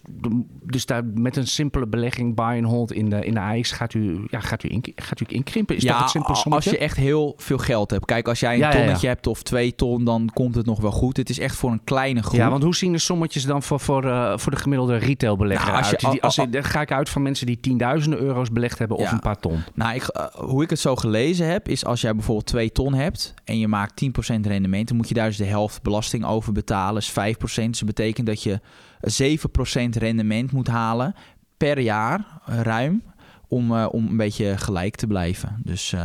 dus 0.63 0.85
daar 0.85 1.05
met 1.05 1.35
een 1.35 1.47
simpele 1.47 1.87
belegging 1.87 2.35
buy 2.35 2.57
and 2.57 2.65
hold 2.65 2.91
in 2.91 3.09
de, 3.09 3.25
in 3.25 3.33
de 3.33 3.39
AX 3.39 3.71
gaat 3.71 3.93
u, 3.93 4.25
ja, 4.29 4.39
gaat 4.39 4.63
u, 4.63 4.69
in, 4.69 4.83
gaat 4.95 5.19
u 5.19 5.25
inkrimpen. 5.27 5.75
Is 5.75 5.83
ja, 5.83 5.91
dat 5.91 6.01
het 6.01 6.09
simpele 6.09 6.35
sommetje? 6.35 6.69
als 6.69 6.79
je 6.79 6.85
echt 6.85 6.97
heel 6.97 7.33
veel 7.37 7.57
geld 7.57 7.91
hebt. 7.91 8.05
Kijk, 8.05 8.27
als 8.27 8.39
jij 8.39 8.53
een 8.53 8.59
Ja, 8.59 8.67
ja, 8.67 8.73
ja. 8.73 8.79
tonnetje 8.79 9.07
hebt 9.07 9.27
of 9.27 9.43
twee 9.43 9.75
ton, 9.75 10.03
dan 10.03 10.29
komt 10.33 10.55
het 10.55 10.65
nog 10.65 10.79
wel 10.79 10.91
goed. 10.91 11.17
Het 11.17 11.29
is 11.29 11.39
echt 11.39 11.55
voor 11.55 11.71
een 11.71 11.83
kleine 11.83 12.23
groep. 12.23 12.39
Ja, 12.39 12.49
want 12.49 12.63
hoe 12.63 12.75
zien 12.75 12.91
de 12.91 12.97
sommetjes 13.17 13.45
dan 13.45 13.63
voor, 13.63 13.79
voor, 13.79 14.05
uh, 14.05 14.37
voor 14.37 14.51
de 14.51 14.57
gemiddelde 14.57 14.95
retailbelegger 14.95 15.65
Nou, 15.71 15.77
als 15.77 15.89
je- 15.89 16.07
uit? 16.07 16.21
Als, 16.21 16.37
al- 16.39 16.45
al- 16.45 16.51
dan 16.51 16.63
ga 16.63 16.81
ik 16.81 16.91
uit 16.91 17.09
van 17.09 17.21
mensen 17.21 17.45
die 17.45 17.59
tienduizenden 17.59 18.19
euro's 18.19 18.51
belegd 18.51 18.79
hebben 18.79 18.97
of 18.97 19.11
een 19.11 19.19
paar 19.19 19.39
ton. 19.39 19.59
Nou, 19.73 19.95
ik, 19.95 20.03
eh, 20.03 20.25
hoe 20.25 20.63
ik 20.63 20.69
het 20.69 20.79
zo 20.79 20.95
gelezen 20.95 21.47
heb, 21.47 21.67
is 21.69 21.85
als 21.85 22.01
jij 22.01 22.13
bijvoorbeeld 22.15 22.45
2 22.47 22.71
ton 22.71 22.93
hebt 22.93 23.33
en 23.43 23.59
je 23.59 23.67
maakt 23.67 23.95
10% 23.95 24.45
rendement, 24.45 24.87
dan 24.87 24.97
moet 24.97 25.07
je 25.07 25.13
daar 25.13 25.27
dus 25.27 25.37
de 25.37 25.45
helft 25.45 25.81
belasting 25.81 26.25
over 26.25 26.53
betalen, 26.53 27.01
is 27.01 27.09
5%. 27.09 27.69
Dus 27.69 27.79
dat 27.79 27.95
betekent 27.95 28.27
dat 28.27 28.43
je 28.43 28.59
7% 29.01 29.95
rendement 29.95 30.51
moet 30.51 30.67
halen 30.67 31.13
per 31.57 31.79
jaar, 31.79 32.25
eh, 32.45 32.59
ruim, 32.61 33.03
om, 33.47 33.75
eh, 33.75 33.85
om 33.91 34.07
een 34.07 34.17
beetje 34.17 34.57
gelijk 34.57 34.95
te 34.95 35.07
blijven. 35.07 35.61
Dus, 35.63 35.95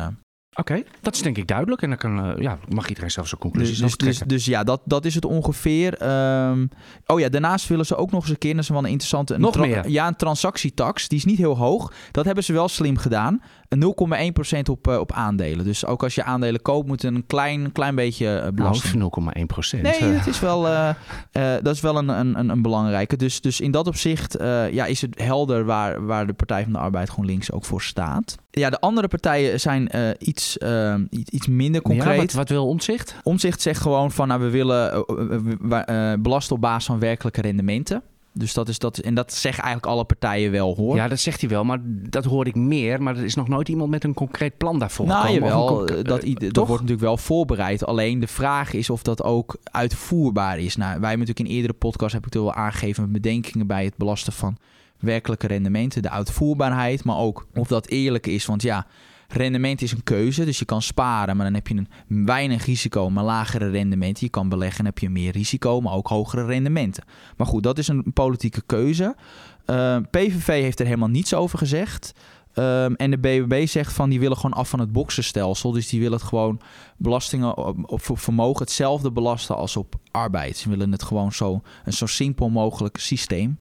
Oké, 0.54 0.82
dat 1.00 1.14
is 1.14 1.22
denk 1.22 1.36
ik 1.36 1.46
duidelijk. 1.48 1.82
En 1.82 1.88
dan 1.88 1.98
kan, 1.98 2.24
eh, 2.24 2.42
ja, 2.42 2.58
mag 2.68 2.88
iedereen 2.88 3.10
zelf 3.10 3.28
zijn 3.28 3.40
conclusies 3.40 3.78
dus, 3.78 3.96
dus, 3.96 4.18
dus, 4.18 4.28
dus 4.28 4.44
ja, 4.44 4.64
dat, 4.64 4.80
dat 4.84 5.04
is 5.04 5.14
het 5.14 5.24
ongeveer. 5.24 5.94
Ehm, 5.98 6.66
oh 7.06 7.20
ja, 7.20 7.28
daarnaast 7.28 7.68
willen 7.68 7.86
ze 7.86 7.96
ook 7.96 8.10
nog 8.10 8.20
eens 8.22 8.30
een 8.30 8.38
keer, 8.38 8.54
dat 8.54 8.62
is 8.62 8.68
wel 8.68 8.78
een 8.78 8.84
interessante... 8.84 9.34
Een 9.34 9.40
Nog 9.40 9.52
tra- 9.52 9.66
meer? 9.66 9.88
Ja, 9.88 10.06
een 10.06 10.16
transactietax. 10.16 11.08
Die 11.08 11.18
is 11.18 11.24
niet 11.24 11.38
heel 11.38 11.56
hoog. 11.56 11.92
Dat 12.10 12.24
hebben 12.24 12.44
ze 12.44 12.52
wel 12.52 12.68
slim 12.68 12.96
gedaan. 12.96 13.42
Een 13.72 13.78
0,1% 13.78 14.68
op, 14.70 14.88
eh, 14.88 14.98
op 14.98 15.12
aandelen. 15.12 15.64
Dus 15.64 15.86
ook 15.86 16.02
als 16.02 16.14
je 16.14 16.24
aandelen 16.24 16.62
koopt, 16.62 16.86
moet 16.86 17.02
een 17.02 17.24
klein, 17.26 17.72
klein 17.72 17.94
beetje 17.94 18.26
eh, 18.28 18.40
nou, 18.40 18.52
belasting. 18.52 19.02
0,1 19.38 19.46
procent. 19.46 19.82
Nee, 19.82 20.12
dat 20.16 20.26
is 20.26 20.40
wel, 20.40 20.68
eh, 20.68 20.88
eh, 21.32 21.62
dat 21.62 21.74
is 21.74 21.80
wel 21.80 21.96
een, 21.98 22.08
een, 22.08 22.48
een- 22.48 22.62
belangrijke. 22.62 23.16
Dus, 23.16 23.40
dus 23.40 23.60
in 23.60 23.70
dat 23.70 23.86
opzicht 23.86 24.34
eh, 24.36 24.72
ja, 24.72 24.84
is 24.84 25.00
het 25.00 25.22
helder 25.22 25.64
waar, 25.64 26.06
waar 26.06 26.26
de 26.26 26.32
Partij 26.32 26.62
van 26.62 26.72
de 26.72 26.78
Arbeid 26.78 27.08
GroenLinks 27.08 27.52
ook 27.52 27.64
voor 27.64 27.82
staat. 27.82 28.36
Ja, 28.50 28.70
de 28.70 28.80
andere 28.80 29.08
partijen 29.08 29.60
zijn 29.60 29.88
eh, 29.88 30.08
iets, 30.18 30.58
eh, 30.58 30.94
iets, 31.10 31.46
minder 31.46 31.82
concreet. 31.82 32.14
Ja, 32.14 32.20
wat, 32.20 32.32
wat 32.32 32.48
wil 32.48 32.68
omzicht? 32.68 33.16
Omzicht 33.22 33.60
zegt 33.62 33.80
gewoon 33.80 34.10
van 34.10 34.28
nou, 34.28 34.40
we 34.40 34.50
willen 34.50 34.92
eh, 34.92 35.80
eh, 35.88 36.12
eh, 36.12 36.20
belasten 36.20 36.54
op 36.54 36.60
basis 36.60 36.84
van 36.86 36.98
werkelijke 36.98 37.40
rendementen. 37.40 38.02
Dus 38.34 38.54
dat 38.54 38.68
is 38.68 38.78
dat. 38.78 38.98
En 38.98 39.14
dat 39.14 39.32
zeggen 39.32 39.62
eigenlijk 39.62 39.92
alle 39.92 40.04
partijen 40.04 40.50
wel 40.50 40.74
hoor. 40.74 40.96
Ja, 40.96 41.08
dat 41.08 41.20
zegt 41.20 41.40
hij 41.40 41.50
wel, 41.50 41.64
maar 41.64 41.78
dat 41.84 42.24
hoor 42.24 42.46
ik 42.46 42.54
meer. 42.54 43.02
Maar 43.02 43.16
er 43.16 43.24
is 43.24 43.34
nog 43.34 43.48
nooit 43.48 43.68
iemand 43.68 43.90
met 43.90 44.04
een 44.04 44.14
concreet 44.14 44.56
plan 44.56 44.78
daarvoor 44.78 45.06
nou, 45.06 45.32
jawel, 45.32 45.86
eh, 45.86 46.04
dat, 46.04 46.22
eh, 46.22 46.34
dat 46.38 46.56
wordt 46.56 46.70
natuurlijk 46.70 47.00
wel 47.00 47.16
voorbereid. 47.16 47.86
Alleen 47.86 48.20
de 48.20 48.26
vraag 48.26 48.72
is 48.72 48.90
of 48.90 49.02
dat 49.02 49.22
ook 49.22 49.56
uitvoerbaar 49.64 50.58
is. 50.58 50.76
Nou, 50.76 51.00
wij 51.00 51.08
hebben 51.08 51.26
natuurlijk 51.26 51.48
in 51.48 51.54
eerdere 51.54 51.78
podcast 51.78 52.12
heb 52.12 52.26
ik 52.26 52.32
het 52.32 52.42
wel 52.42 52.54
aangegeven 52.54 53.02
met 53.02 53.12
bedenkingen 53.12 53.66
bij 53.66 53.84
het 53.84 53.96
belasten 53.96 54.32
van 54.32 54.56
werkelijke 54.98 55.46
rendementen, 55.46 56.02
de 56.02 56.10
uitvoerbaarheid, 56.10 57.04
maar 57.04 57.16
ook 57.16 57.46
of 57.54 57.68
dat 57.68 57.86
eerlijk 57.86 58.26
is. 58.26 58.46
Want 58.46 58.62
ja, 58.62 58.86
rendement 59.32 59.82
is 59.82 59.92
een 59.92 60.02
keuze, 60.02 60.44
dus 60.44 60.58
je 60.58 60.64
kan 60.64 60.82
sparen, 60.82 61.36
maar 61.36 61.44
dan 61.44 61.54
heb 61.54 61.68
je 61.68 61.74
een 61.74 62.26
weinig 62.26 62.64
risico, 62.64 63.10
maar 63.10 63.24
lagere 63.24 63.70
rendementen. 63.70 64.24
Je 64.24 64.30
kan 64.30 64.48
beleggen 64.48 64.78
en 64.78 64.84
heb 64.84 64.98
je 64.98 65.10
meer 65.10 65.32
risico, 65.32 65.80
maar 65.80 65.92
ook 65.92 66.08
hogere 66.08 66.44
rendementen. 66.44 67.04
Maar 67.36 67.46
goed, 67.46 67.62
dat 67.62 67.78
is 67.78 67.88
een 67.88 68.12
politieke 68.12 68.62
keuze. 68.66 69.16
Eh, 69.64 69.96
PVV 70.10 70.46
heeft 70.46 70.80
er 70.80 70.86
helemaal 70.86 71.08
niets 71.08 71.34
over 71.34 71.58
gezegd. 71.58 72.12
Um, 72.54 72.94
en 72.94 73.10
de 73.10 73.18
BBB 73.18 73.66
zegt 73.66 73.92
van 73.92 74.10
die 74.10 74.20
willen 74.20 74.36
gewoon 74.36 74.56
af 74.56 74.68
van 74.68 74.80
het 74.80 74.92
boksenstelsel. 74.92 75.72
Dus 75.72 75.88
die 75.88 76.00
willen 76.00 76.18
het 76.18 76.26
gewoon 76.26 76.60
belastingen 76.96 77.56
op, 77.56 77.90
op 77.90 78.18
vermogen 78.18 78.62
hetzelfde 78.62 79.12
belasten 79.12 79.56
als 79.56 79.76
op 79.76 79.94
arbeid. 80.10 80.56
Ze 80.56 80.68
willen 80.68 80.92
het 80.92 81.02
gewoon 81.02 81.32
zo, 81.32 81.60
een 81.84 81.92
zo 81.92 82.06
simpel 82.06 82.50
mogelijk 82.50 82.96
systeem. 82.96 83.58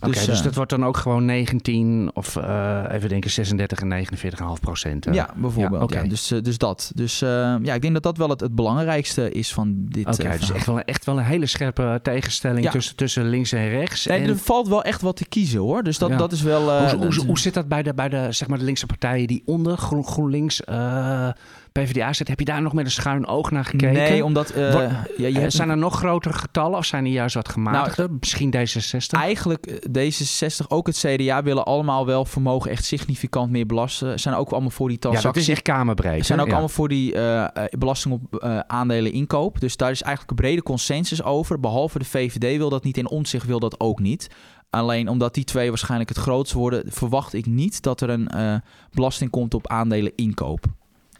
Oké, 0.00 0.12
dus, 0.12 0.24
dus, 0.24 0.42
dat 0.42 0.54
wordt 0.54 0.70
dan 0.70 0.84
ook 0.84 0.96
gewoon 0.96 1.24
19 1.24 2.10
of 2.14 2.36
uh, 2.36 2.84
even 2.90 3.08
denken 3.08 3.30
36 3.30 3.80
en 3.80 4.06
49,5 4.06 4.60
procent. 4.60 5.06
Uh. 5.06 5.14
Ja, 5.14 5.30
bijvoorbeeld. 5.36 5.92
Ja, 5.92 6.02
dus, 6.02 6.26
dus 6.26 6.58
dat. 6.58 6.92
Dus 6.94 7.18
ja, 7.18 7.74
ik 7.74 7.82
denk 7.82 7.92
dat 7.94 8.02
dat 8.02 8.16
wel 8.16 8.28
het, 8.28 8.40
het 8.40 8.54
belangrijkste 8.54 9.30
is 9.30 9.52
van 9.52 9.74
dit. 9.88 10.06
Oké, 10.06 10.38
dus 10.38 10.52
echt 10.52 10.66
wel, 10.66 10.80
echt 10.80 11.04
wel 11.04 11.18
een 11.18 11.24
hele 11.24 11.46
scherpe 11.46 12.00
tegenstelling 12.02 12.64
ja. 12.64 12.70
tussen, 12.70 12.96
tussen 12.96 13.28
links 13.28 13.52
en 13.52 13.68
rechts. 13.68 14.06
En... 14.06 14.22
er 14.22 14.38
valt 14.38 14.68
wel 14.68 14.82
echt 14.82 15.00
wat 15.00 15.16
te 15.16 15.28
kiezen 15.28 15.60
hoor. 15.60 15.82
Dus 15.82 15.98
dat, 15.98 16.18
dat 16.18 16.32
is 16.32 16.42
wel. 16.42 16.88
Hoe, 16.88 17.04
hoe, 17.04 17.24
hoe, 17.26 17.38
zit 17.38 17.54
dat 17.54 17.68
bij 17.68 17.82
de, 17.82 17.94
bij 17.94 18.08
de, 18.08 18.26
zeg 18.30 18.48
maar 18.48 18.58
de 18.58 18.64
linkse 18.64 18.86
partijen 18.86 19.26
die 19.26 19.42
onder 19.44 19.76
Groen, 19.76 20.04
GroenLinks 20.04 20.60
PvdA 21.80 22.12
zit. 22.12 22.28
Heb 22.28 22.38
je 22.38 22.44
daar 22.44 22.62
nog 22.62 22.72
met 22.72 22.84
een 22.84 22.90
schuin 22.90 23.26
oog 23.26 23.50
naar 23.50 23.64
gekeken? 23.64 23.92
Nee, 23.92 24.24
omdat... 24.24 24.56
Uh, 24.56 24.72
ja, 25.16 25.28
je 25.40 25.50
zijn 25.50 25.70
er 25.70 25.76
nog 25.76 25.96
grotere 25.96 26.34
getallen 26.34 26.78
of 26.78 26.84
zijn 26.84 27.04
die 27.04 27.12
juist 27.12 27.34
wat 27.34 27.48
gematigder? 27.48 28.06
Nou, 28.06 28.18
Misschien 28.20 28.54
D66? 28.56 29.20
Eigenlijk 29.20 29.66
eh, 29.66 30.10
D66, 30.10 30.66
ook 30.68 30.86
het 30.86 30.96
CDA 30.96 31.42
willen 31.42 31.64
allemaal 31.64 32.06
wel 32.06 32.24
vermogen 32.24 32.70
echt 32.70 32.84
significant 32.84 33.50
meer 33.50 33.66
belasten. 33.66 34.20
Zijn 34.20 34.34
ook 34.34 34.50
allemaal 34.50 34.70
voor 34.70 34.88
die 34.88 34.98
transactie. 34.98 35.28
Ja, 35.28 35.34
dat 35.34 35.48
is 35.48 35.54
echt 35.54 35.62
kamerbreed. 35.62 36.26
Zijn 36.26 36.40
ook 36.40 36.50
allemaal 36.50 36.68
voor 36.68 36.88
die 36.88 37.14
uh, 37.14 37.46
belasting 37.78 38.14
op 38.14 38.44
uh, 38.44 38.58
aandelen 38.58 39.12
inkoop. 39.12 39.60
Dus 39.60 39.76
daar 39.76 39.90
is 39.90 40.02
eigenlijk 40.02 40.30
een 40.30 40.46
brede 40.46 40.62
consensus 40.62 41.22
over. 41.22 41.60
Behalve 41.60 41.98
de 41.98 42.04
VVD 42.04 42.56
wil 42.56 42.68
dat 42.68 42.84
niet 42.84 42.98
en 42.98 43.08
Omtzigt 43.08 43.46
wil 43.46 43.60
dat 43.60 43.80
ook 43.80 44.00
niet. 44.00 44.30
Alleen 44.70 45.08
omdat 45.08 45.34
die 45.34 45.44
twee 45.44 45.68
waarschijnlijk 45.68 46.08
het 46.08 46.18
grootste 46.18 46.58
worden, 46.58 46.84
verwacht 46.86 47.34
ik 47.34 47.46
niet 47.46 47.82
dat 47.82 48.00
er 48.00 48.10
een 48.10 48.30
uh, 48.34 48.54
belasting 48.90 49.30
komt 49.30 49.54
op 49.54 49.68
aandelen 49.68 50.12
inkoop. 50.14 50.66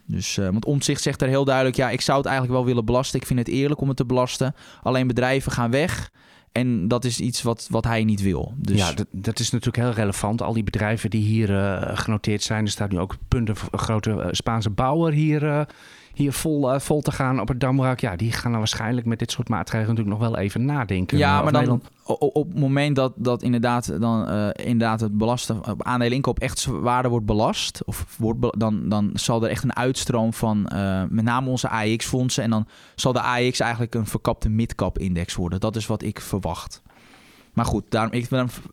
Dus, 0.07 0.37
uh, 0.37 0.45
want 0.45 0.65
Omtzigt 0.65 1.03
zegt 1.03 1.23
er 1.23 1.29
heel 1.29 1.45
duidelijk: 1.45 1.77
ja, 1.77 1.91
ik 1.91 2.01
zou 2.01 2.19
het 2.19 2.27
eigenlijk 2.27 2.57
wel 2.57 2.67
willen 2.67 2.85
belasten. 2.85 3.21
Ik 3.21 3.27
vind 3.27 3.39
het 3.39 3.49
eerlijk 3.49 3.81
om 3.81 3.89
het 3.89 3.97
te 3.97 4.07
belasten. 4.07 4.55
Alleen 4.83 5.07
bedrijven 5.07 5.53
gaan 5.53 5.71
weg. 5.71 6.11
En 6.53 6.89
dat 6.89 7.05
is 7.05 7.21
iets 7.21 7.43
wat, 7.43 7.67
wat 7.71 7.85
hij 7.85 8.05
niet 8.05 8.23
wil. 8.23 8.55
Dus... 8.57 8.77
Ja, 8.79 8.93
dat, 8.93 9.07
dat 9.11 9.39
is 9.39 9.51
natuurlijk 9.51 9.85
heel 9.85 9.95
relevant. 9.95 10.43
Al 10.43 10.53
die 10.53 10.65
bedrijven 10.65 11.11
die 11.11 11.23
hier 11.23 11.51
uh, 11.51 11.83
genoteerd 11.83 12.43
zijn. 12.43 12.65
Er 12.65 12.71
staat 12.71 12.91
nu 12.91 12.99
ook 12.99 13.17
punten, 13.29 13.55
een 13.71 13.79
grote 13.79 14.11
uh, 14.11 14.27
Spaanse 14.31 14.71
bouwer 14.71 15.13
hier, 15.13 15.67
hier 16.17 16.33
vol, 16.33 16.75
uh, 16.75 16.81
vol 16.81 17.01
te 17.01 17.13
gaan 17.13 17.41
op 17.41 17.49
het 17.49 17.61
Damrak. 17.61 18.01
Ja, 18.01 18.17
die 18.17 18.33
gaan 18.33 18.51
dan 18.51 18.59
waarschijnlijk 18.59 19.07
met 19.07 19.19
dit 19.19 19.31
soort 19.31 19.49
maatregelen 19.49 19.95
natuurlijk 19.95 20.21
nog 20.21 20.29
wel 20.29 20.39
even 20.39 20.65
nadenken. 20.65 21.19
Ja, 21.19 21.43
maar 21.43 21.53
dan 21.53 21.53
Nederland... 21.53 21.91
op 22.05 22.49
het 22.49 22.59
moment 22.59 22.97
dat, 22.97 23.13
dat 23.17 23.43
inderdaad, 23.43 24.01
dan, 24.01 24.31
uh, 24.31 24.49
inderdaad 24.53 25.01
het 25.01 25.19
belasten 25.19 25.71
op 25.71 25.83
aandeleninkoop 25.83 26.39
echt 26.39 26.59
zwaarder 26.59 27.11
wordt 27.11 27.27
belast, 27.27 27.85
of 27.85 28.17
wordt 28.19 28.59
dan, 28.61 28.89
dan 28.89 29.11
zal 29.13 29.45
er 29.45 29.51
echt 29.51 29.65
een 29.65 29.77
uitstroom 29.77 30.33
van 30.33 30.71
uh, 30.73 31.03
met 31.09 31.25
name 31.25 31.51
onze 31.51 31.69
AX-fondsen. 31.69 32.43
En 32.43 32.51
dan 32.51 32.67
zal 32.95 33.13
de 33.13 33.23
AX 33.23 33.61
eigenlijk 33.61 33.95
een 33.95 34.07
verkapte 34.07 34.49
mid-cap-index 34.49 35.35
worden. 35.35 35.61
Dat 35.61 35.77
is 35.77 35.87
wat 35.87 36.03
ik 36.03 36.21
verwacht. 36.21 36.83
Maar 37.57 37.65
goed, 37.65 37.85
daarom, 37.89 38.13
ik, 38.13 38.29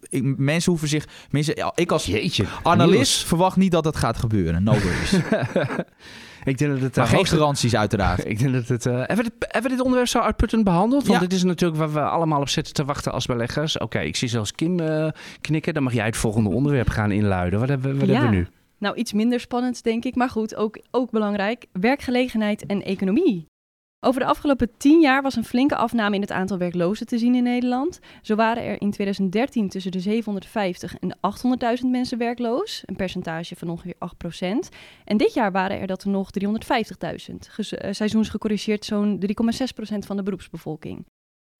ik, 0.09 0.37
mensen 0.37 0.71
hoeven 0.71 0.89
zich. 0.89 1.07
Mensen, 1.29 1.73
ik 1.75 1.91
als 1.91 2.05
Jeetje, 2.05 2.45
analist 2.63 2.93
Niels. 2.93 3.23
verwacht 3.23 3.55
niet 3.55 3.71
dat 3.71 3.85
het 3.85 3.95
gaat 3.95 4.17
gebeuren. 4.17 4.63
No 4.63 4.71
worries. 4.71 5.13
Ik 6.43 6.57
denk 6.57 6.71
dat 6.71 6.81
het, 6.81 6.95
maar 6.95 7.05
uh, 7.05 7.11
geen 7.11 7.25
garanties 7.25 7.75
uiteraard. 7.75 8.25
ik 8.31 8.39
denk 8.39 8.53
dat 8.53 8.67
het... 8.67 8.85
Uh, 8.85 8.93
hebben, 8.93 9.15
we 9.15 9.23
dit, 9.23 9.33
hebben 9.39 9.63
we 9.63 9.69
dit 9.69 9.79
onderwerp 9.79 10.09
zo 10.09 10.19
uitputtend 10.19 10.63
behandeld? 10.63 11.07
Want 11.07 11.21
ja. 11.21 11.27
dit 11.27 11.37
is 11.37 11.43
natuurlijk 11.43 11.79
waar 11.79 11.93
we 11.93 12.01
allemaal 12.01 12.41
op 12.41 12.49
zitten 12.49 12.73
te 12.73 12.85
wachten 12.85 13.11
als 13.11 13.25
beleggers. 13.25 13.75
Oké, 13.75 13.83
okay, 13.83 14.05
ik 14.05 14.15
zie 14.15 14.27
zelfs 14.27 14.51
Kim 14.51 14.79
uh, 14.79 15.07
knikken. 15.41 15.73
Dan 15.73 15.83
mag 15.83 15.93
jij 15.93 16.05
het 16.05 16.17
volgende 16.17 16.49
onderwerp 16.49 16.89
gaan 16.89 17.11
inluiden. 17.11 17.59
Wat 17.59 17.69
hebben, 17.69 17.99
wat 17.99 18.07
ja. 18.07 18.13
hebben 18.13 18.29
we 18.29 18.35
nu? 18.35 18.47
Nou, 18.77 18.95
iets 18.95 19.13
minder 19.13 19.39
spannend 19.39 19.83
denk 19.83 20.05
ik. 20.05 20.15
Maar 20.15 20.29
goed, 20.29 20.55
ook, 20.55 20.79
ook 20.91 21.11
belangrijk. 21.11 21.65
Werkgelegenheid 21.71 22.65
en 22.65 22.83
economie. 22.83 23.45
Over 24.05 24.21
de 24.21 24.27
afgelopen 24.27 24.69
tien 24.77 25.01
jaar 25.01 25.21
was 25.21 25.35
een 25.35 25.45
flinke 25.45 25.75
afname 25.75 26.15
in 26.15 26.21
het 26.21 26.31
aantal 26.31 26.57
werklozen 26.57 27.05
te 27.05 27.17
zien 27.17 27.35
in 27.35 27.43
Nederland. 27.43 27.99
Zo 28.21 28.35
waren 28.35 28.63
er 28.63 28.81
in 28.81 28.91
2013 28.91 29.69
tussen 29.69 29.91
de 29.91 29.99
750 29.99 30.95
en 30.99 31.07
de 31.07 31.15
800.000 31.83 31.89
mensen 31.89 32.17
werkloos, 32.17 32.83
een 32.85 32.95
percentage 32.95 33.55
van 33.55 33.69
ongeveer 33.69 33.95
8%. 33.95 34.69
En 35.05 35.17
dit 35.17 35.33
jaar 35.33 35.51
waren 35.51 35.79
er 35.79 35.87
dat 35.87 36.03
er 36.03 36.09
nog 36.09 36.29
350.000, 36.39 37.35
seizoensgecorrigeerd 37.89 38.85
zo'n 38.85 39.19
3,6% 39.21 39.97
van 39.99 40.17
de 40.17 40.23
beroepsbevolking. 40.23 41.05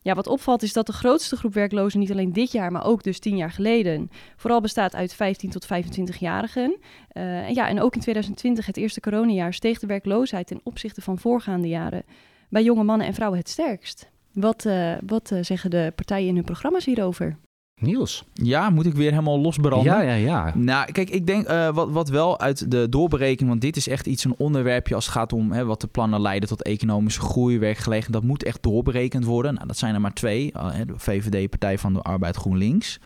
Ja, 0.01 0.13
wat 0.13 0.27
opvalt 0.27 0.63
is 0.63 0.73
dat 0.73 0.85
de 0.85 0.93
grootste 0.93 1.35
groep 1.35 1.53
werklozen 1.53 1.99
niet 1.99 2.11
alleen 2.11 2.33
dit 2.33 2.51
jaar, 2.51 2.71
maar 2.71 2.85
ook 2.85 3.03
dus 3.03 3.19
tien 3.19 3.37
jaar 3.37 3.51
geleden, 3.51 4.09
vooral 4.35 4.61
bestaat 4.61 4.95
uit 4.95 5.13
15 5.13 5.49
tot 5.49 5.65
25-jarigen. 5.65 6.77
Uh, 7.13 7.47
en 7.47 7.53
ja, 7.53 7.67
en 7.67 7.81
ook 7.81 7.95
in 7.95 8.01
2020, 8.01 8.65
het 8.65 8.77
eerste 8.77 8.99
coronajaar, 8.99 9.53
steeg 9.53 9.79
de 9.79 9.87
werkloosheid 9.87 10.47
ten 10.47 10.61
opzichte 10.63 11.01
van 11.01 11.19
voorgaande 11.19 11.67
jaren 11.67 12.03
bij 12.53 12.63
jonge 12.63 12.83
mannen 12.83 13.07
en 13.07 13.13
vrouwen 13.13 13.39
het 13.39 13.49
sterkst. 13.49 14.09
Wat, 14.33 14.65
uh, 14.65 14.93
wat 15.05 15.31
uh, 15.31 15.39
zeggen 15.41 15.69
de 15.69 15.93
partijen 15.95 16.27
in 16.27 16.35
hun 16.35 16.43
programma's 16.43 16.85
hierover? 16.85 17.37
Niels. 17.81 18.23
Ja, 18.33 18.69
moet 18.69 18.85
ik 18.85 18.93
weer 18.93 19.09
helemaal 19.09 19.39
losbranden? 19.39 19.93
Ja, 19.93 20.01
ja, 20.01 20.13
ja. 20.13 20.55
Nou, 20.55 20.91
kijk, 20.91 21.09
ik 21.09 21.27
denk 21.27 21.49
uh, 21.49 21.73
wat, 21.73 21.91
wat 21.91 22.09
wel 22.09 22.39
uit 22.39 22.71
de 22.71 22.89
doorberekening, 22.89 23.49
want 23.49 23.61
dit 23.61 23.75
is 23.75 23.87
echt 23.87 24.07
iets, 24.07 24.23
een 24.23 24.35
onderwerpje 24.37 24.95
als 24.95 25.05
het 25.05 25.13
gaat 25.13 25.33
om 25.33 25.51
hè, 25.51 25.65
wat 25.65 25.81
de 25.81 25.87
plannen 25.87 26.21
leiden 26.21 26.49
tot 26.49 26.63
economische 26.63 27.21
groei, 27.21 27.59
werkgelegenheid, 27.59 28.13
dat 28.13 28.23
moet 28.23 28.43
echt 28.43 28.63
doorberekend 28.63 29.25
worden. 29.25 29.53
Nou, 29.53 29.67
dat 29.67 29.77
zijn 29.77 29.93
er 29.93 30.01
maar 30.01 30.13
twee, 30.13 30.51
de 30.85 30.93
VVD, 30.95 31.49
Partij 31.49 31.77
van 31.77 31.93
de 31.93 32.01
Arbeid, 32.01 32.35
GroenLinks. 32.35 32.99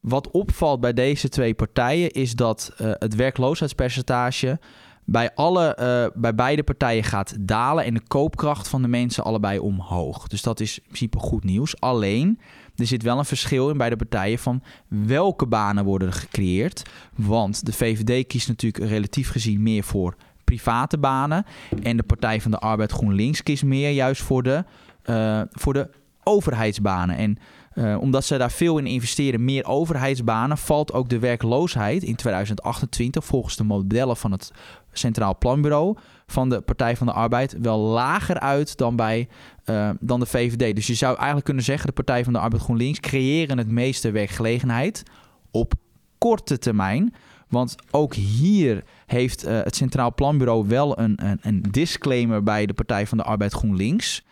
Wat 0.00 0.30
opvalt 0.30 0.80
bij 0.80 0.92
deze 0.92 1.28
twee 1.28 1.54
partijen 1.54 2.10
is 2.10 2.34
dat 2.34 2.72
uh, 2.80 2.90
het 2.98 3.14
werkloosheidspercentage 3.14 4.58
bij, 5.04 5.34
alle, 5.34 5.76
uh, 5.80 6.20
bij 6.20 6.34
beide 6.34 6.62
partijen 6.62 7.04
gaat 7.04 7.34
dalen 7.40 7.84
en 7.84 7.94
de 7.94 8.02
koopkracht 8.08 8.68
van 8.68 8.82
de 8.82 8.88
mensen 8.88 9.24
allebei 9.24 9.58
omhoog. 9.58 10.26
Dus 10.26 10.42
dat 10.42 10.60
is 10.60 10.78
in 10.78 10.84
principe 10.84 11.18
goed 11.18 11.44
nieuws. 11.44 11.80
Alleen, 11.80 12.38
er 12.76 12.86
zit 12.86 13.02
wel 13.02 13.18
een 13.18 13.24
verschil 13.24 13.70
in 13.70 13.76
beide 13.76 13.96
partijen 13.96 14.38
van 14.38 14.62
welke 14.88 15.46
banen 15.46 15.84
worden 15.84 16.12
gecreëerd. 16.12 16.82
Want 17.14 17.66
de 17.66 17.72
VVD 17.72 18.26
kiest 18.26 18.48
natuurlijk 18.48 18.90
relatief 18.90 19.30
gezien 19.30 19.62
meer 19.62 19.82
voor 19.82 20.16
private 20.44 20.98
banen. 20.98 21.46
En 21.82 21.96
de 21.96 22.02
Partij 22.02 22.40
van 22.40 22.50
de 22.50 22.58
Arbeid 22.58 22.92
GroenLinks 22.92 23.42
kiest 23.42 23.64
meer 23.64 23.90
juist 23.90 24.22
voor 24.22 24.42
de, 24.42 24.64
uh, 25.04 25.40
voor 25.50 25.72
de 25.72 25.90
overheidsbanen. 26.22 27.16
En 27.16 27.38
uh, 27.74 28.00
omdat 28.00 28.24
zij 28.24 28.38
daar 28.38 28.50
veel 28.50 28.78
in 28.78 28.86
investeren, 28.86 29.44
meer 29.44 29.66
overheidsbanen, 29.66 30.58
valt 30.58 30.92
ook 30.92 31.08
de 31.08 31.18
werkloosheid 31.18 32.02
in 32.02 32.16
2028 32.16 33.24
volgens 33.24 33.56
de 33.56 33.64
modellen 33.64 34.16
van 34.16 34.32
het 34.32 34.52
Centraal 34.92 35.38
Planbureau 35.38 35.96
van 36.26 36.48
de 36.48 36.60
Partij 36.60 36.96
van 36.96 37.06
de 37.06 37.12
Arbeid 37.12 37.56
wel 37.60 37.78
lager 37.78 38.40
uit 38.40 38.76
dan 38.76 38.96
bij 38.96 39.28
uh, 39.64 39.90
dan 40.00 40.20
de 40.20 40.26
VVD. 40.26 40.74
Dus 40.74 40.86
je 40.86 40.94
zou 40.94 41.16
eigenlijk 41.16 41.44
kunnen 41.44 41.64
zeggen: 41.64 41.86
de 41.86 41.92
Partij 41.92 42.24
van 42.24 42.32
de 42.32 42.38
Arbeid 42.38 42.62
GroenLinks 42.62 43.00
creëren 43.00 43.58
het 43.58 43.68
meeste 43.68 44.10
werkgelegenheid 44.10 45.02
op 45.50 45.74
korte 46.18 46.58
termijn. 46.58 47.14
Want 47.48 47.74
ook 47.90 48.14
hier 48.14 48.84
heeft 49.06 49.46
uh, 49.46 49.62
het 49.62 49.76
Centraal 49.76 50.14
Planbureau 50.14 50.68
wel 50.68 50.98
een, 50.98 51.26
een, 51.26 51.38
een 51.42 51.62
disclaimer 51.70 52.42
bij 52.42 52.66
de 52.66 52.74
Partij 52.74 53.06
van 53.06 53.18
de 53.18 53.24
Arbeid 53.24 53.52
GroenLinks. 53.52 54.24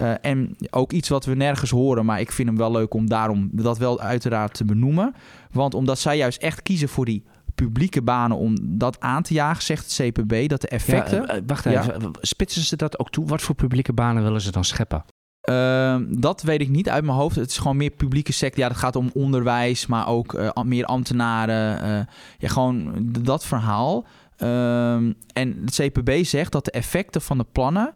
Uh, 0.00 0.12
en 0.20 0.56
ook 0.70 0.92
iets 0.92 1.08
wat 1.08 1.24
we 1.24 1.34
nergens 1.34 1.70
horen, 1.70 2.04
maar 2.04 2.20
ik 2.20 2.32
vind 2.32 2.48
hem 2.48 2.56
wel 2.56 2.70
leuk 2.70 2.94
om 2.94 3.08
daarom 3.08 3.48
dat 3.52 3.78
wel 3.78 4.00
uiteraard 4.00 4.54
te 4.54 4.64
benoemen. 4.64 5.14
Want 5.50 5.74
omdat 5.74 5.98
zij 5.98 6.16
juist 6.16 6.42
echt 6.42 6.62
kiezen 6.62 6.88
voor 6.88 7.04
die 7.04 7.24
publieke 7.54 8.02
banen 8.02 8.36
om 8.36 8.56
dat 8.62 9.00
aan 9.00 9.22
te 9.22 9.34
jagen, 9.34 9.62
zegt 9.62 9.84
het 9.84 10.08
CPB, 10.08 10.48
dat 10.48 10.60
de 10.60 10.68
effecten... 10.68 11.22
Ja, 11.26 11.36
uh, 11.36 11.42
wacht 11.46 11.66
even, 11.66 12.00
ja. 12.00 12.10
spitsen 12.20 12.62
ze 12.62 12.76
dat 12.76 12.98
ook 12.98 13.10
toe? 13.10 13.26
Wat 13.26 13.42
voor 13.42 13.54
publieke 13.54 13.92
banen 13.92 14.22
willen 14.22 14.40
ze 14.40 14.50
dan 14.50 14.64
scheppen? 14.64 15.04
Uh, 15.48 15.96
dat 16.08 16.42
weet 16.42 16.60
ik 16.60 16.68
niet 16.68 16.88
uit 16.88 17.04
mijn 17.04 17.16
hoofd. 17.16 17.36
Het 17.36 17.50
is 17.50 17.58
gewoon 17.58 17.76
meer 17.76 17.90
publieke 17.90 18.32
sector. 18.32 18.62
Ja, 18.62 18.68
het 18.68 18.76
gaat 18.76 18.96
om 18.96 19.10
onderwijs, 19.14 19.86
maar 19.86 20.08
ook 20.08 20.32
uh, 20.32 20.50
meer 20.64 20.84
ambtenaren. 20.84 21.84
Uh, 21.84 22.00
ja, 22.38 22.48
gewoon 22.48 23.06
dat 23.22 23.44
verhaal. 23.44 24.06
Ehm, 24.36 25.12
en 25.32 25.62
het 25.64 25.74
CPB 25.74 26.24
zegt 26.24 26.52
dat 26.52 26.64
de 26.64 26.70
effecten 26.70 27.22
van 27.22 27.38
de 27.38 27.46
plannen 27.52 27.94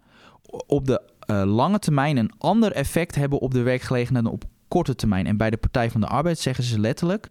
op 0.66 0.86
de 0.86 1.11
uh, 1.26 1.42
lange 1.44 1.78
termijn 1.78 2.16
een 2.16 2.32
ander 2.38 2.72
effect 2.72 3.14
hebben 3.14 3.38
op 3.38 3.52
de 3.52 3.62
werkgelegenheid 3.62 4.24
dan 4.24 4.32
op 4.34 4.44
korte 4.68 4.94
termijn. 4.94 5.26
En 5.26 5.36
bij 5.36 5.50
de 5.50 5.56
Partij 5.56 5.90
van 5.90 6.00
de 6.00 6.06
Arbeid 6.06 6.38
zeggen 6.38 6.64
ze 6.64 6.80
letterlijk. 6.80 7.28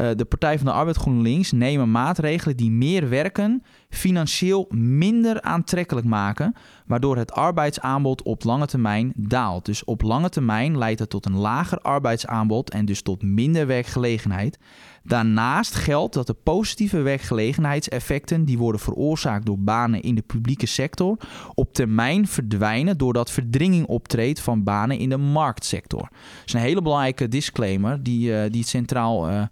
Uh, 0.00 0.10
de 0.16 0.24
Partij 0.24 0.56
van 0.56 0.66
de 0.66 0.72
Arbeid 0.72 0.96
GroenLinks 0.96 1.52
nemen 1.52 1.90
maatregelen 1.90 2.56
die 2.56 2.70
meer 2.70 3.08
werken 3.08 3.62
financieel 3.88 4.66
minder 4.70 5.42
aantrekkelijk 5.42 6.06
maken, 6.06 6.54
waardoor 6.86 7.16
het 7.16 7.32
arbeidsaanbod 7.32 8.22
op 8.22 8.44
lange 8.44 8.66
termijn 8.66 9.12
daalt. 9.16 9.64
Dus 9.64 9.84
op 9.84 10.02
lange 10.02 10.28
termijn 10.28 10.78
leidt 10.78 11.00
het 11.00 11.10
tot 11.10 11.26
een 11.26 11.36
lager 11.36 11.78
arbeidsaanbod 11.78 12.70
en 12.70 12.84
dus 12.84 13.02
tot 13.02 13.22
minder 13.22 13.66
werkgelegenheid. 13.66 14.58
Daarnaast 15.02 15.74
geldt 15.74 16.14
dat 16.14 16.26
de 16.26 16.34
positieve 16.34 17.00
werkgelegenheidseffecten 17.00 18.44
die 18.44 18.58
worden 18.58 18.80
veroorzaakt 18.80 19.46
door 19.46 19.58
banen 19.58 20.02
in 20.02 20.14
de 20.14 20.22
publieke 20.22 20.66
sector 20.66 21.16
op 21.54 21.74
termijn 21.74 22.26
verdwijnen 22.26 22.98
doordat 22.98 23.30
verdringing 23.30 23.86
optreedt 23.86 24.40
van 24.40 24.64
banen 24.64 24.98
in 24.98 25.08
de 25.08 25.16
marktsector. 25.16 26.00
Dat 26.00 26.42
is 26.46 26.52
een 26.52 26.60
hele 26.60 26.82
belangrijke 26.82 27.28
disclaimer 27.28 28.02
die, 28.02 28.30
uh, 28.30 28.40
die 28.50 28.64
Centraal 28.64 29.30
uh, 29.30 29.42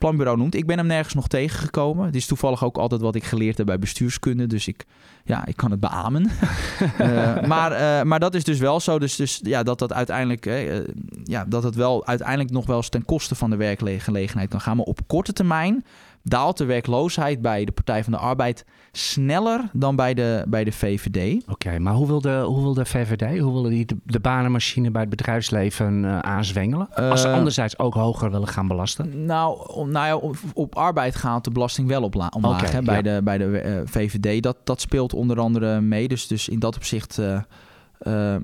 Planbureau 0.00 0.38
noemt. 0.38 0.54
Ik 0.54 0.66
ben 0.66 0.78
hem 0.78 0.86
nergens 0.86 1.14
nog 1.14 1.28
tegengekomen. 1.28 2.06
Het 2.06 2.14
is 2.14 2.26
toevallig 2.26 2.64
ook 2.64 2.78
altijd 2.78 3.00
wat 3.00 3.14
ik 3.14 3.24
geleerd 3.24 3.56
heb 3.56 3.66
bij 3.66 3.78
bestuurskunde, 3.78 4.46
dus 4.46 4.68
ik, 4.68 4.84
ja, 5.24 5.46
ik 5.46 5.56
kan 5.56 5.70
het 5.70 5.80
beamen. 5.80 6.30
uh, 7.00 7.42
maar, 7.52 8.06
maar 8.06 8.20
dat 8.20 8.34
is 8.34 8.44
dus 8.44 8.58
wel 8.58 8.80
zo. 8.80 8.98
Dus, 8.98 9.16
dus 9.16 9.40
ja, 9.42 9.62
dat 9.62 9.78
dat 9.78 9.92
uiteindelijk, 9.92 10.44
ja, 11.24 11.44
dat 11.44 11.62
het 11.62 11.74
wel 11.74 12.06
uiteindelijk 12.06 12.50
nog 12.50 12.66
wel 12.66 12.76
eens 12.76 12.88
ten 12.88 13.04
koste 13.04 13.34
van 13.34 13.50
de 13.50 13.56
werkgelegenheid 13.56 14.48
kan 14.48 14.60
gaan. 14.60 14.76
Maar 14.76 14.86
op 14.86 15.00
korte 15.06 15.32
termijn 15.32 15.84
daalt 16.22 16.58
de 16.58 16.64
werkloosheid 16.64 17.42
bij 17.42 17.64
de 17.64 17.72
Partij 17.72 18.04
van 18.04 18.12
de 18.12 18.18
Arbeid 18.18 18.64
sneller 18.92 19.70
dan 19.72 19.96
bij 19.96 20.14
de, 20.14 20.44
bij 20.48 20.64
de 20.64 20.72
VVD. 20.72 21.42
Oké, 21.48 21.78
maar 21.78 21.94
hoe 21.94 22.06
wil, 22.06 22.20
de, 22.20 22.42
hoe 22.46 22.62
wil 22.62 22.74
de 22.74 22.84
VVD, 22.84 23.38
hoe 23.38 23.52
willen 23.52 23.70
die 23.70 23.86
de, 23.86 23.96
de 24.04 24.20
banenmachine 24.20 24.90
bij 24.90 25.00
het 25.00 25.10
bedrijfsleven 25.10 26.02
uh, 26.02 26.18
aanzwengelen? 26.18 26.94
Als 26.94 27.20
ze 27.20 27.28
uh, 27.28 27.34
anderzijds 27.34 27.78
ook 27.78 27.94
hoger 27.94 28.30
willen 28.30 28.48
gaan 28.48 28.68
belasten? 28.68 29.24
Nou, 29.24 29.68
om, 29.68 29.90
nou 29.90 30.06
ja, 30.06 30.16
op, 30.16 30.36
op 30.54 30.74
arbeid 30.74 31.16
gaat 31.16 31.44
de 31.44 31.50
belasting 31.50 31.88
wel 31.88 32.02
op 32.02 32.14
omlaag 32.14 32.60
okay, 32.60 32.70
hè, 32.70 32.82
bij, 32.82 32.96
ja. 32.96 33.02
de, 33.02 33.20
bij 33.22 33.38
de 33.38 33.44
uh, 33.44 33.80
VVD. 33.84 34.42
Dat, 34.42 34.56
dat 34.64 34.80
speelt 34.80 35.14
onder 35.14 35.40
andere 35.40 35.80
mee. 35.80 36.08
Dus, 36.08 36.26
dus 36.26 36.48
in 36.48 36.58
dat 36.58 36.76
opzicht 36.76 37.20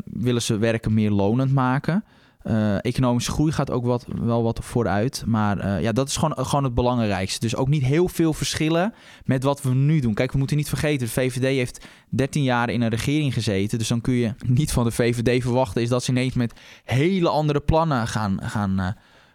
willen 0.04 0.42
ze 0.42 0.58
werken 0.58 0.94
meer 0.94 1.10
lonend 1.10 1.52
maken. 1.52 2.04
Uh, 2.50 2.84
economische 2.84 3.30
groei 3.30 3.52
gaat 3.52 3.70
ook 3.70 3.84
wat, 3.84 4.06
wel 4.22 4.42
wat 4.42 4.58
vooruit. 4.62 5.22
Maar 5.26 5.64
uh, 5.64 5.82
ja, 5.82 5.92
dat 5.92 6.08
is 6.08 6.16
gewoon, 6.16 6.46
gewoon 6.46 6.64
het 6.64 6.74
belangrijkste. 6.74 7.40
Dus 7.40 7.56
ook 7.56 7.68
niet 7.68 7.82
heel 7.82 8.08
veel 8.08 8.32
verschillen 8.32 8.94
met 9.24 9.42
wat 9.42 9.62
we 9.62 9.74
nu 9.74 10.00
doen. 10.00 10.14
Kijk, 10.14 10.32
we 10.32 10.38
moeten 10.38 10.56
niet 10.56 10.68
vergeten, 10.68 11.06
de 11.06 11.12
VVD 11.12 11.42
heeft 11.42 11.86
13 12.08 12.42
jaar 12.42 12.70
in 12.70 12.80
een 12.80 12.88
regering 12.88 13.34
gezeten. 13.34 13.78
Dus 13.78 13.88
dan 13.88 14.00
kun 14.00 14.14
je 14.14 14.34
niet 14.46 14.72
van 14.72 14.84
de 14.84 14.90
VVD 14.90 15.42
verwachten... 15.42 15.82
is 15.82 15.88
dat 15.88 16.04
ze 16.04 16.10
ineens 16.10 16.34
met 16.34 16.60
hele 16.84 17.28
andere 17.28 17.60
plannen 17.60 18.08
gaan, 18.08 18.38
gaan 18.42 18.80
uh, 18.80 18.88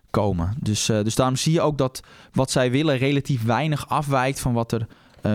komen. 0.10 0.54
Dus, 0.60 0.86
dus 0.86 1.16
daarom 1.16 1.36
zie 1.36 1.54
je 1.54 1.62
ook 1.62 1.78
dat 1.78 2.04
wat 2.34 2.52
zij 2.52 2.72
willen 2.72 2.98
relatief 2.98 3.44
weinig 3.44 3.90
afwijkt... 3.90 4.40
van 4.40 4.54
wat 4.54 4.72
er 4.72 4.88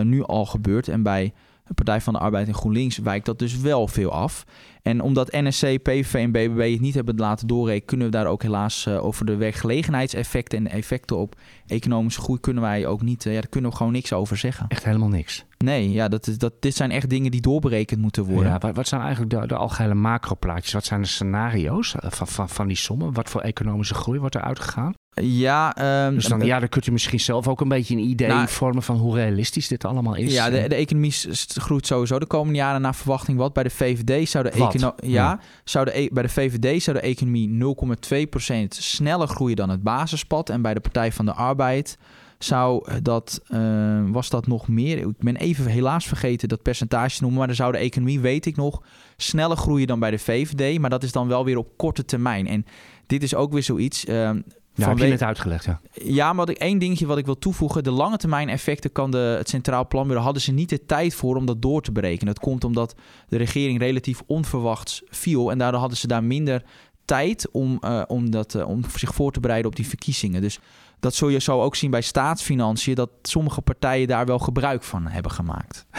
nu 0.03 0.23
al 0.23 0.45
gebeurt. 0.45 0.87
En 0.87 1.03
bij 1.03 1.33
de 1.67 1.73
Partij 1.73 2.01
van 2.01 2.13
de 2.13 2.19
Arbeid 2.19 2.47
en 2.47 2.53
GroenLinks 2.53 2.97
wijkt 2.97 3.25
dat 3.25 3.39
dus 3.39 3.57
wel 3.57 3.87
veel 3.87 4.11
af. 4.11 4.45
En 4.87 5.01
omdat 5.01 5.31
NSC, 5.31 5.81
PVV 5.83 6.13
en 6.13 6.31
BBB 6.31 6.71
het 6.71 6.81
niet 6.81 6.93
hebben 6.93 7.15
laten 7.15 7.47
doorrekenen, 7.47 7.85
kunnen 7.85 8.05
we 8.05 8.11
daar 8.11 8.25
ook 8.25 8.41
helaas 8.41 8.85
uh, 8.85 9.05
over 9.05 9.25
de 9.25 9.35
werkgelegenheidseffecten 9.35 10.57
en 10.57 10.71
effecten 10.71 11.17
op 11.17 11.35
economische 11.67 12.21
groei 12.21 12.39
kunnen 12.39 12.63
wij 12.63 12.85
ook 12.85 13.01
niet, 13.01 13.25
uh, 13.25 13.33
ja, 13.33 13.39
daar 13.39 13.49
kunnen 13.49 13.69
we 13.69 13.75
gewoon 13.77 13.91
niks 13.91 14.13
over 14.13 14.37
zeggen. 14.37 14.65
Echt 14.67 14.83
helemaal 14.83 15.09
niks. 15.09 15.45
Nee, 15.57 15.91
ja, 15.91 16.07
dat 16.07 16.27
is, 16.27 16.37
dat, 16.37 16.53
dit 16.59 16.75
zijn 16.75 16.91
echt 16.91 17.09
dingen 17.09 17.31
die 17.31 17.41
doorberekend 17.41 18.01
moeten 18.01 18.23
worden. 18.23 18.51
Ja, 18.51 18.57
wat, 18.57 18.75
wat 18.75 18.87
zijn 18.87 19.01
eigenlijk 19.01 19.31
de, 19.31 19.47
de 19.47 19.55
algehele 19.55 19.93
macroplaatjes? 19.93 20.73
Wat 20.73 20.85
zijn 20.85 21.01
de 21.01 21.07
scenario's 21.07 21.95
van, 21.97 22.27
van, 22.27 22.49
van 22.49 22.67
die 22.67 22.77
sommen? 22.77 23.13
Wat 23.13 23.29
voor 23.29 23.41
economische 23.41 23.93
groei 23.93 24.19
wordt 24.19 24.35
er 24.35 24.41
uitgegaan? 24.41 24.93
Ja, 25.21 26.05
um, 26.07 26.15
dus 26.15 26.25
dan, 26.25 26.45
ja, 26.45 26.59
dan 26.59 26.69
kunt 26.69 26.87
u 26.87 26.91
misschien 26.91 27.19
zelf 27.19 27.47
ook 27.47 27.61
een 27.61 27.67
beetje 27.67 27.95
een 27.95 28.03
idee 28.03 28.27
nou, 28.27 28.47
vormen 28.47 28.83
van 28.83 28.97
hoe 28.97 29.15
realistisch 29.15 29.67
dit 29.67 29.85
allemaal 29.85 30.15
is. 30.15 30.33
Ja, 30.33 30.49
de, 30.49 30.67
de 30.67 30.75
economie 30.75 31.13
groeit 31.47 31.87
sowieso 31.87 32.19
de 32.19 32.25
komende 32.25 32.57
jaren 32.57 32.81
naar 32.81 32.95
verwachting. 32.95 33.37
Wat 33.37 33.53
bij 33.53 33.63
de 33.63 33.69
VVD 33.69 34.29
zou 34.29 34.43
de 34.43 34.49
economie. 34.49 34.93
Ja, 35.01 35.09
ja, 35.09 35.39
zou 35.63 35.85
de, 35.85 35.99
e- 35.99 36.09
bij 36.11 36.23
de 36.23 36.29
VVD 36.29 36.83
zou 36.83 36.97
de 36.97 37.03
economie 37.03 37.49
0,2% 37.49 38.67
sneller 38.67 39.27
groeien 39.27 39.55
dan 39.55 39.69
het 39.69 39.83
basispad. 39.83 40.49
En 40.49 40.61
bij 40.61 40.73
de 40.73 40.79
Partij 40.79 41.11
van 41.11 41.25
de 41.25 41.33
Arbeid 41.33 41.97
zou 42.39 43.01
dat, 43.01 43.41
uh, 43.49 44.01
was 44.11 44.29
dat 44.29 44.47
nog 44.47 44.67
meer. 44.67 44.97
Ik 44.97 45.17
ben 45.17 45.35
even 45.35 45.65
helaas 45.65 46.05
vergeten 46.05 46.49
dat 46.49 46.61
percentage 46.61 47.15
te 47.15 47.21
noemen. 47.21 47.39
Maar 47.39 47.47
dan 47.47 47.55
zou 47.55 47.71
de 47.71 47.77
economie, 47.77 48.19
weet 48.19 48.45
ik 48.45 48.55
nog, 48.55 48.81
sneller 49.17 49.57
groeien 49.57 49.87
dan 49.87 49.99
bij 49.99 50.11
de 50.11 50.19
VVD. 50.19 50.79
Maar 50.79 50.89
dat 50.89 51.03
is 51.03 51.11
dan 51.11 51.27
wel 51.27 51.45
weer 51.45 51.57
op 51.57 51.77
korte 51.77 52.05
termijn. 52.05 52.47
En 52.47 52.65
dit 53.07 53.23
is 53.23 53.35
ook 53.35 53.51
weer 53.51 53.63
zoiets. 53.63 54.05
Uh, 54.05 54.29
ja, 54.77 54.89
heb 54.89 54.97
je 54.97 55.07
net 55.07 55.21
uitgelegd, 55.21 55.65
ja. 55.65 55.79
Ja, 55.93 56.33
maar 56.33 56.49
ik, 56.49 56.57
één 56.57 56.79
dingetje 56.79 57.05
wat 57.05 57.17
ik 57.17 57.25
wil 57.25 57.37
toevoegen. 57.37 57.83
De 57.83 57.91
lange 57.91 58.17
termijn 58.17 58.49
effecten 58.49 58.91
kan 58.91 59.11
de, 59.11 59.35
het 59.37 59.49
Centraal 59.49 59.87
Planbureau... 59.87 60.23
hadden 60.23 60.43
ze 60.43 60.51
niet 60.51 60.69
de 60.69 60.85
tijd 60.85 61.15
voor 61.15 61.35
om 61.35 61.45
dat 61.45 61.61
door 61.61 61.81
te 61.81 61.91
berekenen. 61.91 62.33
Dat 62.33 62.43
komt 62.43 62.63
omdat 62.63 62.95
de 63.27 63.37
regering 63.37 63.79
relatief 63.79 64.21
onverwachts 64.25 65.01
viel... 65.09 65.51
en 65.51 65.57
daardoor 65.57 65.79
hadden 65.79 65.97
ze 65.97 66.07
daar 66.07 66.23
minder 66.23 66.63
tijd 67.05 67.51
om, 67.51 67.79
uh, 67.81 68.01
om, 68.07 68.31
dat, 68.31 68.53
uh, 68.53 68.67
om 68.67 68.83
zich 68.95 69.13
voor 69.13 69.31
te 69.31 69.39
bereiden 69.39 69.69
op 69.69 69.75
die 69.75 69.87
verkiezingen. 69.87 70.41
Dus 70.41 70.59
dat 70.99 71.15
zul 71.15 71.29
je 71.29 71.39
zo 71.39 71.61
ook 71.61 71.75
zien 71.75 71.91
bij 71.91 72.01
staatsfinanciën, 72.01 72.95
dat 72.95 73.09
sommige 73.21 73.61
partijen 73.61 74.07
daar 74.07 74.25
wel 74.25 74.39
gebruik 74.39 74.83
van 74.83 75.07
hebben 75.07 75.31
gemaakt. 75.31 75.85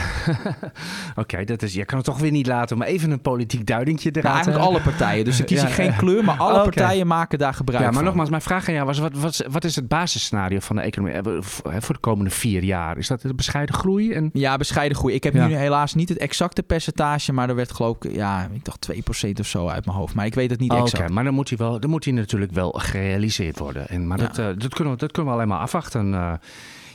Oké, 1.11 1.21
okay, 1.21 1.45
dat 1.45 1.63
is. 1.63 1.75
Je 1.75 1.85
kan 1.85 1.97
het 1.97 2.07
toch 2.07 2.19
weer 2.19 2.31
niet 2.31 2.47
laten 2.47 2.77
om 2.77 2.83
even 2.83 3.11
een 3.11 3.21
politiek 3.21 3.67
duidingje 3.67 4.11
te 4.11 4.21
nou, 4.21 4.35
Eigenlijk 4.35 4.65
alle 4.65 4.81
partijen. 4.81 5.25
Dus 5.25 5.37
dan 5.37 5.47
kies 5.51 5.63
ik 5.63 5.69
geen 5.69 5.97
kleur, 5.97 6.25
maar 6.25 6.37
alle 6.37 6.51
okay. 6.51 6.65
partijen 6.65 7.07
maken 7.07 7.39
daar 7.39 7.55
gebruik 7.55 7.85
van. 7.85 7.87
Ja, 7.87 7.91
maar 7.91 7.95
van. 7.95 8.05
nogmaals, 8.05 8.31
mijn 8.31 8.43
vraag 8.43 8.69
aan 8.69 8.75
jou 8.75 8.87
was: 8.87 8.99
wat, 8.99 9.13
wat, 9.15 9.45
wat 9.51 9.65
is 9.65 9.77
het 9.77 9.89
basisscenario 9.89 10.59
van 10.59 10.77
de 10.77 10.83
economie 10.83 11.23
voor 11.63 11.95
de 11.95 12.01
komende 12.01 12.31
vier 12.31 12.65
jaar? 12.65 12.99
Is 12.99 13.07
dat 13.07 13.23
een 13.23 13.37
bescheiden 13.37 13.75
groei? 13.75 14.13
En... 14.13 14.31
Ja, 14.33 14.57
bescheiden 14.57 14.97
groei. 14.97 15.15
Ik 15.15 15.25
heb 15.25 15.35
ja. 15.35 15.47
nu 15.47 15.55
helaas 15.55 15.95
niet 15.95 16.09
het 16.09 16.19
exacte 16.19 16.63
percentage, 16.63 17.33
maar 17.33 17.49
er 17.49 17.55
werd 17.55 17.73
geloof 17.73 17.97
ik, 18.01 18.13
ja, 18.15 18.49
ik 18.53 18.65
dacht 18.65 18.89
2% 19.27 19.31
of 19.41 19.47
zo 19.47 19.69
uit 19.69 19.85
mijn 19.85 19.97
hoofd. 19.97 20.15
Maar 20.15 20.27
ik 20.27 20.35
weet 20.35 20.51
het 20.51 20.61
niet 20.61 20.73
oh, 20.73 20.79
exact. 20.79 21.03
Oké, 21.03 21.13
maar 21.13 21.25
dan 21.25 21.35
moet 21.35 21.49
hij 21.49 21.59
wel, 21.59 21.81
dan 21.81 21.91
moet 21.91 22.05
hij 22.05 22.13
natuurlijk 22.13 22.53
wel 22.53 22.71
gerealiseerd 22.71 23.59
worden. 23.59 23.89
En, 23.89 24.07
maar 24.07 24.21
ja. 24.21 24.27
dat, 24.27 24.39
uh, 24.39 24.45
dat 24.45 24.75
kunnen 24.75 24.88
dat 24.97 25.13
kunnen 25.13 25.33
we 25.33 25.39
alleen 25.39 25.49
maar 25.49 25.61
afwachten. 25.61 26.13
Uh, 26.13 26.33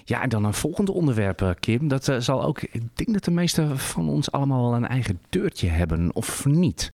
ja, 0.04 0.22
en 0.22 0.30
dan 0.30 0.44
een 0.44 0.54
volgende 0.54 0.92
onderwerp, 0.92 1.42
uh, 1.42 1.50
Kim. 1.60 1.88
Dat 1.88 2.08
uh, 2.08 2.20
zal 2.20 2.44
ook, 2.44 2.62
ik 2.62 2.82
denk 2.94 3.14
dat 3.14 3.24
de 3.24 3.32
meeste 3.32 3.78
van 3.78 4.10
ons 4.10 4.32
allemaal 4.32 4.62
wel 4.62 4.76
een 4.76 4.88
eigen 4.88 5.22
deurtje 5.30 5.68
hebben, 5.68 6.16
of 6.16 6.46
niet? 6.46 6.92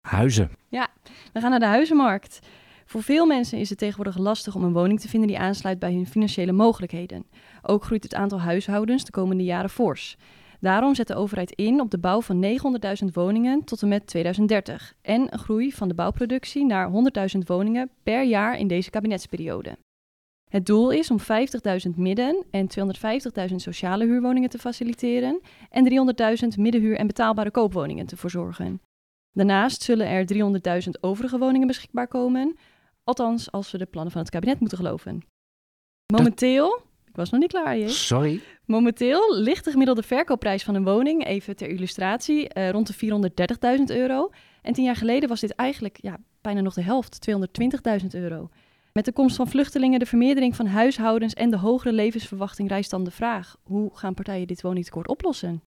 Huizen. 0.00 0.50
Ja, 0.68 0.88
we 1.32 1.40
gaan 1.40 1.50
naar 1.50 1.58
de 1.58 1.66
huizenmarkt. 1.66 2.38
Voor 2.86 3.02
veel 3.02 3.26
mensen 3.26 3.58
is 3.58 3.68
het 3.68 3.78
tegenwoordig 3.78 4.18
lastig 4.18 4.54
om 4.54 4.64
een 4.64 4.72
woning 4.72 5.00
te 5.00 5.08
vinden 5.08 5.28
die 5.28 5.38
aansluit 5.38 5.78
bij 5.78 5.92
hun 5.92 6.06
financiële 6.06 6.52
mogelijkheden. 6.52 7.26
Ook 7.62 7.84
groeit 7.84 8.02
het 8.02 8.14
aantal 8.14 8.40
huishoudens 8.40 9.04
de 9.04 9.10
komende 9.10 9.44
jaren 9.44 9.70
fors. 9.70 10.16
Daarom 10.60 10.94
zet 10.94 11.06
de 11.06 11.14
overheid 11.14 11.50
in 11.50 11.80
op 11.80 11.90
de 11.90 11.98
bouw 11.98 12.20
van 12.20 12.44
900.000 12.44 13.12
woningen 13.12 13.64
tot 13.64 13.82
en 13.82 13.88
met 13.88 14.06
2030 14.06 14.94
en 15.02 15.26
een 15.30 15.38
groei 15.38 15.72
van 15.72 15.88
de 15.88 15.94
bouwproductie 15.94 16.64
naar 16.64 16.90
100.000 17.34 17.38
woningen 17.46 17.90
per 18.02 18.24
jaar 18.24 18.58
in 18.58 18.66
deze 18.66 18.90
kabinetsperiode. 18.90 19.76
Het 20.54 20.66
doel 20.66 20.90
is 20.90 21.10
om 21.10 21.18
50.000 21.20 21.96
midden- 21.96 22.44
en 22.50 22.68
250.000 22.68 23.54
sociale 23.54 24.04
huurwoningen 24.04 24.48
te 24.48 24.58
faciliteren 24.58 25.40
en 25.70 25.84
300.000 25.84 26.56
middenhuur- 26.56 26.96
en 26.96 27.06
betaalbare 27.06 27.50
koopwoningen 27.50 28.06
te 28.06 28.16
verzorgen. 28.16 28.80
Daarnaast 29.32 29.82
zullen 29.82 30.08
er 30.08 30.26
300.000 30.26 31.00
overige 31.00 31.38
woningen 31.38 31.66
beschikbaar 31.66 32.08
komen, 32.08 32.56
althans 33.04 33.52
als 33.52 33.70
we 33.70 33.78
de 33.78 33.86
plannen 33.86 34.12
van 34.12 34.20
het 34.20 34.30
kabinet 34.30 34.60
moeten 34.60 34.78
geloven. 34.78 35.22
Momenteel, 36.12 36.80
ik 37.04 37.16
was 37.16 37.30
nog 37.30 37.40
niet 37.40 37.50
klaar, 37.50 37.76
je. 37.76 37.88
Sorry. 37.88 38.40
Momenteel 38.64 39.36
ligt 39.36 39.64
de 39.64 39.70
gemiddelde 39.70 40.02
verkoopprijs 40.02 40.64
van 40.64 40.74
een 40.74 40.84
woning, 40.84 41.26
even 41.26 41.56
ter 41.56 41.68
illustratie, 41.68 42.48
uh, 42.54 42.70
rond 42.70 42.86
de 42.86 42.94
430.000 43.78 43.84
euro. 43.96 44.30
En 44.62 44.72
tien 44.72 44.84
jaar 44.84 44.96
geleden 44.96 45.28
was 45.28 45.40
dit 45.40 45.54
eigenlijk 45.54 45.98
ja, 46.00 46.18
bijna 46.40 46.60
nog 46.60 46.74
de 46.74 46.82
helft, 46.82 47.28
220.000 48.02 48.06
euro. 48.10 48.48
Met 48.98 49.04
de 49.04 49.12
komst 49.12 49.36
van 49.36 49.48
vluchtelingen, 49.48 49.98
de 49.98 50.06
vermeerdering 50.06 50.56
van 50.56 50.66
huishoudens 50.66 51.34
en 51.34 51.50
de 51.50 51.56
hogere 51.56 51.92
levensverwachting 51.92 52.68
rijst 52.68 52.90
dan 52.90 53.04
de 53.04 53.10
vraag: 53.10 53.56
hoe 53.62 53.96
gaan 53.96 54.14
partijen 54.14 54.46
dit 54.46 54.62
woningtekort 54.62 55.08
oplossen? 55.08 55.62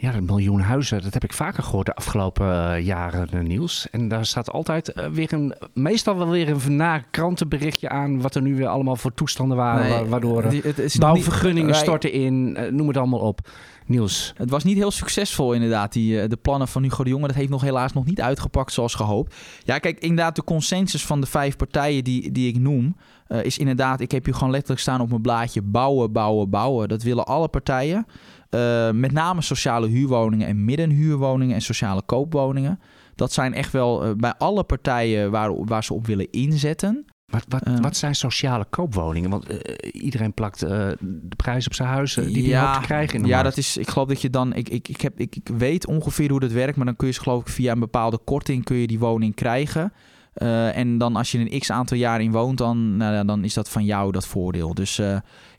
Ja, 0.00 0.14
een 0.14 0.24
miljoen 0.24 0.60
huizen, 0.60 1.02
dat 1.02 1.14
heb 1.14 1.24
ik 1.24 1.32
vaker 1.32 1.62
gehoord 1.62 1.86
de 1.86 1.94
afgelopen 1.94 2.46
uh, 2.46 2.84
jaren 2.84 3.28
uh, 3.34 3.40
nieuws. 3.40 3.90
En 3.90 4.08
daar 4.08 4.26
staat 4.26 4.50
altijd 4.50 4.92
uh, 4.96 5.06
weer 5.06 5.32
een, 5.32 5.54
meestal 5.74 6.16
wel 6.16 6.28
weer 6.28 6.48
een 6.48 6.76
na 6.76 6.98
krantenberichtje 7.10 7.88
aan 7.88 8.20
wat 8.20 8.34
er 8.34 8.42
nu 8.42 8.56
weer 8.56 8.66
allemaal 8.66 8.96
voor 8.96 9.14
toestanden 9.14 9.56
waren, 9.56 9.90
nee, 9.90 10.04
waardoor 10.04 10.48
die, 10.48 10.62
bouwvergunningen 10.98 11.66
niet, 11.66 11.76
storten 11.76 12.12
in, 12.12 12.52
noem 12.70 12.88
het 12.88 12.96
allemaal 12.96 13.20
op. 13.20 13.48
Niels. 13.86 14.32
Het 14.36 14.50
was 14.50 14.64
niet 14.64 14.76
heel 14.76 14.90
succesvol 14.90 15.52
inderdaad, 15.52 15.92
die, 15.92 16.28
de 16.28 16.36
plannen 16.36 16.68
van 16.68 16.82
Hugo 16.82 17.04
de 17.04 17.10
Jonge. 17.10 17.26
Dat 17.26 17.36
heeft 17.36 17.50
nog 17.50 17.62
helaas 17.62 17.92
nog 17.92 18.04
niet 18.04 18.20
uitgepakt 18.20 18.72
zoals 18.72 18.94
gehoopt. 18.94 19.34
Ja, 19.64 19.78
kijk, 19.78 19.98
inderdaad 19.98 20.36
de 20.36 20.44
consensus 20.44 21.06
van 21.06 21.20
de 21.20 21.26
vijf 21.26 21.56
partijen 21.56 22.04
die, 22.04 22.32
die 22.32 22.48
ik 22.48 22.58
noem... 22.58 22.96
Uh, 23.28 23.44
is 23.44 23.58
inderdaad, 23.58 24.00
ik 24.00 24.10
heb 24.10 24.24
hier 24.24 24.34
gewoon 24.34 24.50
letterlijk 24.50 24.80
staan 24.80 25.00
op 25.00 25.08
mijn 25.08 25.22
blaadje... 25.22 25.62
bouwen, 25.62 26.12
bouwen, 26.12 26.50
bouwen. 26.50 26.88
Dat 26.88 27.02
willen 27.02 27.26
alle 27.26 27.48
partijen. 27.48 28.06
Uh, 28.50 28.90
met 28.90 29.12
name 29.12 29.42
sociale 29.42 29.86
huurwoningen 29.86 30.46
en 30.46 30.64
middenhuurwoningen 30.64 31.54
en 31.54 31.62
sociale 31.62 32.02
koopwoningen. 32.02 32.80
Dat 33.14 33.32
zijn 33.32 33.54
echt 33.54 33.72
wel 33.72 34.06
uh, 34.06 34.12
bij 34.16 34.34
alle 34.38 34.64
partijen 34.64 35.30
waar, 35.30 35.64
waar 35.64 35.84
ze 35.84 35.94
op 35.94 36.06
willen 36.06 36.30
inzetten. 36.30 37.04
Wat, 37.26 37.44
wat, 37.48 37.68
uh, 37.68 37.78
wat 37.78 37.96
zijn 37.96 38.14
sociale 38.14 38.66
koopwoningen? 38.70 39.30
Want 39.30 39.46
iedereen 39.92 40.34
plakt 40.34 40.58
de 40.58 41.36
prijs 41.36 41.66
op 41.66 41.74
zijn 41.74 41.88
huis 41.88 42.14
die 42.14 42.24
ja, 42.24 42.32
die 42.32 42.56
hoopt 42.56 42.80
te 42.80 42.86
krijgen. 42.86 43.14
In 43.14 43.22
de 43.22 43.28
ja, 43.28 43.34
markt. 43.34 43.48
dat 43.56 43.64
is. 43.64 43.76
Ik 43.76 43.88
geloof 43.88 44.08
dat 44.08 44.22
je 44.22 44.30
dan. 44.30 44.54
Ik, 44.54 44.68
ik, 44.68 44.88
ik, 44.88 45.00
heb, 45.00 45.20
ik, 45.20 45.36
ik 45.36 45.48
weet 45.56 45.86
ongeveer 45.86 46.30
hoe 46.30 46.40
dat 46.40 46.52
werkt, 46.52 46.76
maar 46.76 46.86
dan 46.86 46.96
kun 46.96 47.06
je 47.06 47.14
geloof 47.14 47.40
ik 47.40 47.48
via 47.48 47.72
een 47.72 47.78
bepaalde 47.78 48.18
korting 48.24 48.64
kun 48.64 48.76
je 48.76 48.86
die 48.86 48.98
woning 48.98 49.34
krijgen. 49.34 49.92
Eh, 50.38 50.76
en 50.76 50.98
dan 50.98 51.16
als 51.16 51.32
je 51.32 51.38
een 51.38 51.58
x 51.58 51.70
aantal 51.70 51.96
jaar 51.96 52.20
in 52.20 52.32
woont, 52.32 52.58
dan, 52.58 52.96
nou, 52.96 53.26
dan 53.26 53.44
is 53.44 53.54
dat 53.54 53.68
van 53.68 53.84
jou 53.84 54.12
dat 54.12 54.26
voordeel. 54.26 54.74
Dus 54.74 54.98
eh, 54.98 55.16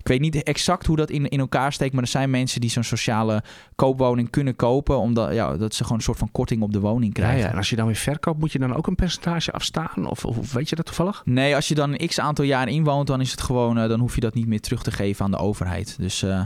weet 0.09 0.19
niet 0.19 0.43
exact 0.43 0.85
hoe 0.85 0.95
dat 0.95 1.09
in, 1.09 1.29
in 1.29 1.39
elkaar 1.39 1.73
steekt. 1.73 1.93
Maar 1.93 2.03
er 2.03 2.09
zijn 2.09 2.29
mensen 2.29 2.61
die 2.61 2.69
zo'n 2.69 2.83
sociale 2.83 3.43
koopwoning 3.75 4.29
kunnen 4.29 4.55
kopen. 4.55 4.97
Omdat 4.99 5.33
ja, 5.33 5.57
dat 5.57 5.73
ze 5.73 5.83
gewoon 5.83 5.97
een 5.97 6.03
soort 6.03 6.17
van 6.17 6.31
korting 6.31 6.61
op 6.61 6.73
de 6.73 6.79
woning 6.79 7.13
krijgen. 7.13 7.39
ja. 7.39 7.51
En 7.51 7.57
als 7.57 7.69
je 7.69 7.75
dan 7.75 7.85
weer 7.85 7.95
verkoopt, 7.95 8.39
moet 8.39 8.51
je 8.51 8.59
dan 8.59 8.75
ook 8.75 8.87
een 8.87 8.95
percentage 8.95 9.51
afstaan? 9.51 10.07
Of, 10.09 10.25
of 10.25 10.53
weet 10.53 10.69
je 10.69 10.75
dat 10.75 10.85
toevallig? 10.85 11.21
Nee, 11.25 11.55
als 11.55 11.67
je 11.67 11.75
dan 11.75 11.91
een 11.97 12.07
x 12.07 12.19
aantal 12.19 12.45
jaar 12.45 12.67
inwoont, 12.67 13.07
dan 13.07 13.21
is 13.21 13.31
het 13.31 13.41
gewoon, 13.41 13.77
eh, 13.77 13.89
dan 13.89 13.99
hoef 13.99 14.15
je 14.15 14.21
dat 14.21 14.33
niet 14.33 14.47
meer 14.47 14.61
terug 14.61 14.83
te 14.83 14.91
geven 14.91 15.25
aan 15.25 15.31
de 15.31 15.37
overheid. 15.37 15.95
Dus 15.99 16.23
eh, 16.23 16.41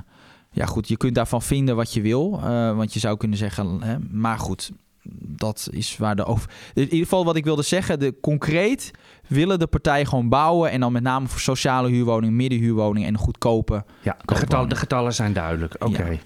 ja, 0.51 0.65
goed, 0.65 0.87
je 0.87 0.97
kunt 0.97 1.15
daarvan 1.15 1.41
vinden 1.41 1.75
wat 1.75 1.93
je 1.93 2.01
wil. 2.01 2.39
eh, 2.43 2.75
want 2.75 2.93
je 2.93 2.99
zou 2.99 3.17
kunnen 3.17 3.37
zeggen, 3.37 3.81
hè, 3.81 3.95
maar 4.11 4.39
goed, 4.39 4.71
dat 5.19 5.67
is 5.71 5.97
waar 5.97 6.15
de 6.15 6.25
over. 6.25 6.49
In 6.73 6.83
ieder 6.83 6.97
geval 6.97 7.25
wat 7.25 7.35
ik 7.35 7.43
wilde 7.43 7.61
zeggen, 7.61 7.99
de 7.99 8.15
concreet 8.21 8.91
willen 9.27 9.59
de 9.59 9.67
partijen 9.67 10.07
gewoon 10.07 10.29
bouwen 10.29 10.71
en 10.71 10.79
dan 10.79 10.91
met 10.91 11.03
name 11.03 11.27
voor 11.27 11.39
sociale 11.39 11.89
huurwoningen, 11.89 12.35
middenhuurwoningen 12.35 13.07
en 13.07 13.17
goedkope. 13.17 13.85
Ja, 14.01 14.17
de, 14.25 14.35
getal, 14.35 14.67
de 14.67 14.75
getallen 14.75 15.13
zijn 15.13 15.33
duidelijk. 15.33 15.75
Oké. 15.79 16.05
Ja. 16.09 16.17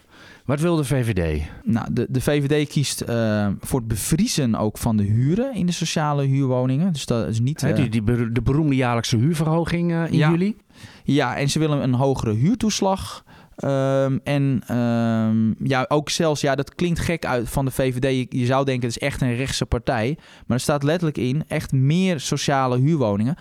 Wat 0.45 0.59
wil 0.59 0.75
de 0.75 0.83
VVD? 0.83 1.41
Nou, 1.63 1.87
de, 1.93 2.05
de 2.09 2.21
VVD 2.21 2.69
kiest 2.69 3.01
eh, 3.01 3.47
voor 3.59 3.79
het 3.79 3.87
bevriezen 3.87 4.55
ook 4.55 4.77
van 4.77 4.97
de 4.97 5.03
huren 5.03 5.53
in 5.53 5.65
de 5.65 5.71
sociale 5.71 6.23
huurwoningen. 6.25 6.93
Dus 6.93 7.05
dat 7.05 7.27
is 7.27 7.39
niet. 7.39 7.63
Eh, 7.63 7.75
die, 7.89 8.03
de 8.31 8.41
beroemde 8.41 8.75
jaarlijkse 8.75 9.17
huurverhoging 9.17 9.91
eh, 9.91 10.05
in 10.11 10.17
Ja. 10.17 10.29
juli? 10.29 10.55
Ja, 11.03 11.35
en 11.37 11.49
ze 11.49 11.59
willen 11.59 11.83
een 11.83 11.93
hogere 11.93 12.33
huurtoeslag. 12.33 13.23
Ehm, 13.57 14.17
en 14.23 14.61
ehm, 14.67 15.67
ja, 15.67 15.85
ook 15.87 16.09
zelfs, 16.09 16.41
ja, 16.41 16.55
dat 16.55 16.75
klinkt 16.75 16.99
gek 16.99 17.25
uit 17.25 17.49
van 17.49 17.65
de 17.65 17.71
VVD. 17.71 18.27
Je, 18.29 18.45
zou 18.45 18.65
denken, 18.65 18.87
het 18.87 18.97
is 18.97 19.07
echt 19.07 19.21
een 19.21 19.35
rechtse 19.35 19.65
partij. 19.65 20.17
Maar 20.17 20.57
er 20.57 20.63
staat 20.63 20.83
letterlijk 20.83 21.17
in, 21.17 21.43
echt 21.47 21.71
meer 21.71 22.19
sociale 22.19 22.77
huurwoningen. 22.77 23.35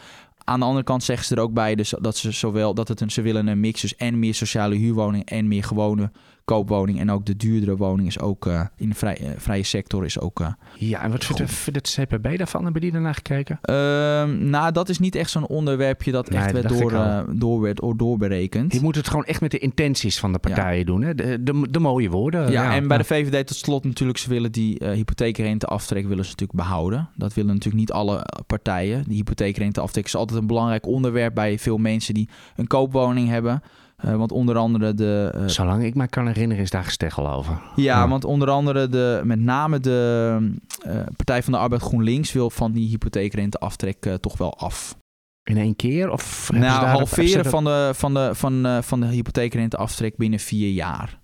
Aan 0.45 0.61
de 0.61 0.67
andere 0.67 0.85
kant 0.85 1.03
zeggen 1.03 1.27
ze 1.27 1.35
er 1.35 1.41
ook 1.41 1.53
bij 1.53 1.75
dus 1.75 1.95
dat 2.01 2.17
ze 2.17 2.31
zowel 2.31 2.75
dat 2.75 2.89
het 2.89 3.01
een, 3.01 3.11
ze 3.11 3.23
willen 3.23 3.47
een 3.47 3.61
mix 3.61 3.81
dus 3.81 3.97
en 3.97 4.19
meer 4.19 4.35
sociale 4.35 4.75
huurwoningen 4.75 5.27
en 5.27 5.49
meer 5.49 5.65
gewone 5.65 6.11
koopwoning 6.47 7.01
en 7.01 7.11
ook 7.11 7.27
de 7.27 7.37
duurdere 7.37 7.77
woning 7.77 8.09
is 8.09 8.19
ook 8.21 8.47
eh, 8.47 8.61
in 8.77 8.89
de 8.89 8.95
vrij, 8.95 9.17
eh, 9.17 9.31
vrije 9.37 9.63
sector 9.63 10.05
is 10.05 10.21
ook 10.21 10.41
eh, 10.41 10.49
Ja, 10.75 11.03
en 11.03 11.11
wat 11.11 11.25
vindt, 11.25 11.75
het 11.75 11.99
CPB 12.01 12.37
daarvan? 12.37 12.65
Hebben 12.65 12.81
die 12.81 12.93
daarnaar 12.93 13.15
gekeken? 13.15 13.59
Ehm, 13.63 14.51
nou, 14.51 14.73
dat 14.73 14.89
is 14.89 14.99
niet 14.99 15.15
echt 15.15 15.31
zo'n 15.31 15.47
onderwerpje 15.47 16.13
dat 16.13 16.31
Nee, 16.31 16.39
echt 16.39 16.53
werd 16.53 16.69
door, 16.69 16.91
door, 17.35 17.61
werd, 17.61 17.77
door, 17.77 17.97
doorberekend. 17.97 18.73
Je 18.73 18.81
moet 18.81 18.97
het 18.97 19.09
gewoon 19.09 19.25
echt 19.25 19.41
met 19.41 19.51
de 19.51 19.59
intenties 19.59 20.19
van 20.19 20.33
de 20.33 20.39
partijen 20.39 20.87
doen. 20.87 21.03
Hè? 21.03 21.15
De, 21.15 21.43
de, 21.43 21.67
de 21.71 21.79
mooie 21.79 22.11
woorden. 22.11 22.51
Ja, 22.51 22.75
en 22.75 22.89
bij 22.89 22.99
de 22.99 23.05
VVD 23.05 23.47
tot 23.47 23.57
slot 23.57 23.85
natuurlijk, 23.85 24.19
ze 24.19 24.29
willen 24.29 24.53
die 24.53 24.79
eh 24.79 24.91
hypotheekrenteaftrek 24.91 26.07
willen 26.07 26.25
ze 26.25 26.31
natuurlijk 26.31 26.59
behouden. 26.59 27.09
Dat 27.15 27.35
willen 27.35 27.55
natuurlijk 27.55 27.81
niet 27.81 27.93
alle 27.93 28.27
partijen. 28.47 29.05
Die 29.07 29.17
hypotheekrenteaftrek 29.17 30.05
is 30.05 30.17
altijd 30.17 30.41
een 30.41 30.47
belangrijk 30.47 30.87
onderwerp 30.87 31.35
bij 31.35 31.59
veel 31.59 31.79
mensen 31.79 32.15
die 32.15 32.29
een 32.57 32.67
koopwoning 32.67 33.29
hebben. 33.29 33.63
Eh, 33.97 34.17
want 34.17 34.33
onder 34.33 34.57
andere 34.57 34.95
de... 34.95 35.31
eh, 35.35 35.47
Zolang 35.47 35.85
ik 35.85 35.95
me 35.95 36.09
kan 36.09 36.27
herinneren 36.27 36.63
is 36.63 36.71
daar 36.71 36.85
gesteggel 36.85 37.31
over. 37.33 37.61
ja, 37.77 37.99
Ja. 37.99 38.09
want 38.09 38.25
onder 38.25 38.51
andere 38.51 38.89
de, 38.89 39.21
met 39.25 39.41
name 39.41 39.81
de 39.81 40.39
eh, 40.87 41.01
Partij 41.17 41.43
van 41.43 41.53
de 41.53 41.59
Arbeid 41.59 41.83
GroenLinks 41.83 42.33
wil 42.33 42.51
van 42.51 42.73
die 42.73 42.89
hypotheekrenteaftrek 42.89 44.09
toch 44.21 44.39
wel 44.39 44.59
af. 44.59 44.97
In 45.43 45.57
één 45.57 45.77
keer? 45.77 46.11
Of 46.11 46.51
Nou, 46.53 46.87
halveren 46.87 47.45
van 47.45 47.65
de, 47.65 47.91
van, 47.95 48.15
de, 48.15 48.31
van, 48.35 48.83
van 48.83 49.01
de 49.01 49.07
hypotheekrenteaftrek 49.07 50.17
binnen 50.17 50.39
vier 50.39 50.71
jaar. 50.73 51.21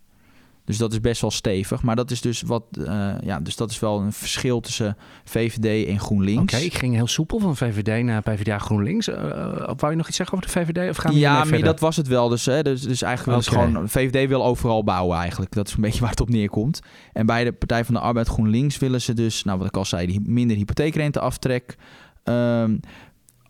Dus 0.64 0.78
dat 0.78 0.92
is 0.92 1.00
best 1.00 1.20
wel 1.20 1.30
stevig. 1.30 1.82
Maar 1.82 1.96
dat 1.96 2.10
is 2.10 2.20
dus 2.20 2.42
wat. 2.42 2.62
eh, 2.86 3.12
ja, 3.22 3.40
dus 3.40 3.56
dat 3.56 3.70
is 3.70 3.80
wel 3.80 4.00
een 4.00 4.12
verschil 4.12 4.60
tussen 4.60 4.96
VVD 5.24 5.88
en 5.88 6.00
GroenLinks. 6.00 6.54
Oké, 6.54 6.64
ik 6.64 6.74
ging 6.74 6.94
heel 6.94 7.06
soepel 7.06 7.38
van 7.38 7.56
VVD 7.56 8.04
naar 8.04 8.22
PvdA 8.22 8.58
GroenLinks. 8.58 9.08
Eh 9.08 9.30
eh, 9.30 9.72
wou 9.76 9.90
je 9.92 9.96
nog 9.98 10.08
iets 10.08 10.16
zeggen 10.16 10.36
over 10.36 10.52
de 10.52 10.60
VVD? 10.60 10.90
Of 10.90 10.96
gaan 10.96 11.12
we 11.12 11.18
ja, 11.18 11.44
maar 11.44 11.60
dat 11.62 11.80
was 11.80 11.96
het 11.96 12.06
wel. 12.06 12.28
Dus, 12.28 12.46
hè, 12.46 12.62
dus, 12.62 12.82
dus 12.82 13.02
eigenlijk 13.02 13.44
wil 13.44 13.56
het 13.62 13.72
gewoon. 13.72 13.88
VVD 13.88 14.28
wil 14.28 14.44
overal 14.44 14.84
bouwen 14.84 15.18
eigenlijk. 15.18 15.52
Dat 15.52 15.68
is 15.68 15.74
een 15.74 15.80
beetje 15.86 16.00
waar 16.00 16.10
het 16.10 16.20
op 16.20 16.28
neerkomt. 16.28 16.80
En 17.12 17.26
bij 17.26 17.44
de 17.44 17.52
Partij 17.52 17.84
van 17.84 17.94
de 17.94 18.00
Arbeid 18.00 18.28
GroenLinks 18.28 18.78
willen 18.78 19.00
ze 19.00 19.14
dus, 19.14 19.44
nou 19.44 19.58
wat 19.58 19.66
ik 19.66 19.76
al 19.76 19.84
zei, 19.84 20.06
die 20.06 20.20
minder 20.24 20.56
hypotheekrenteaftrek. 20.56 21.76
Ehm 22.24 22.76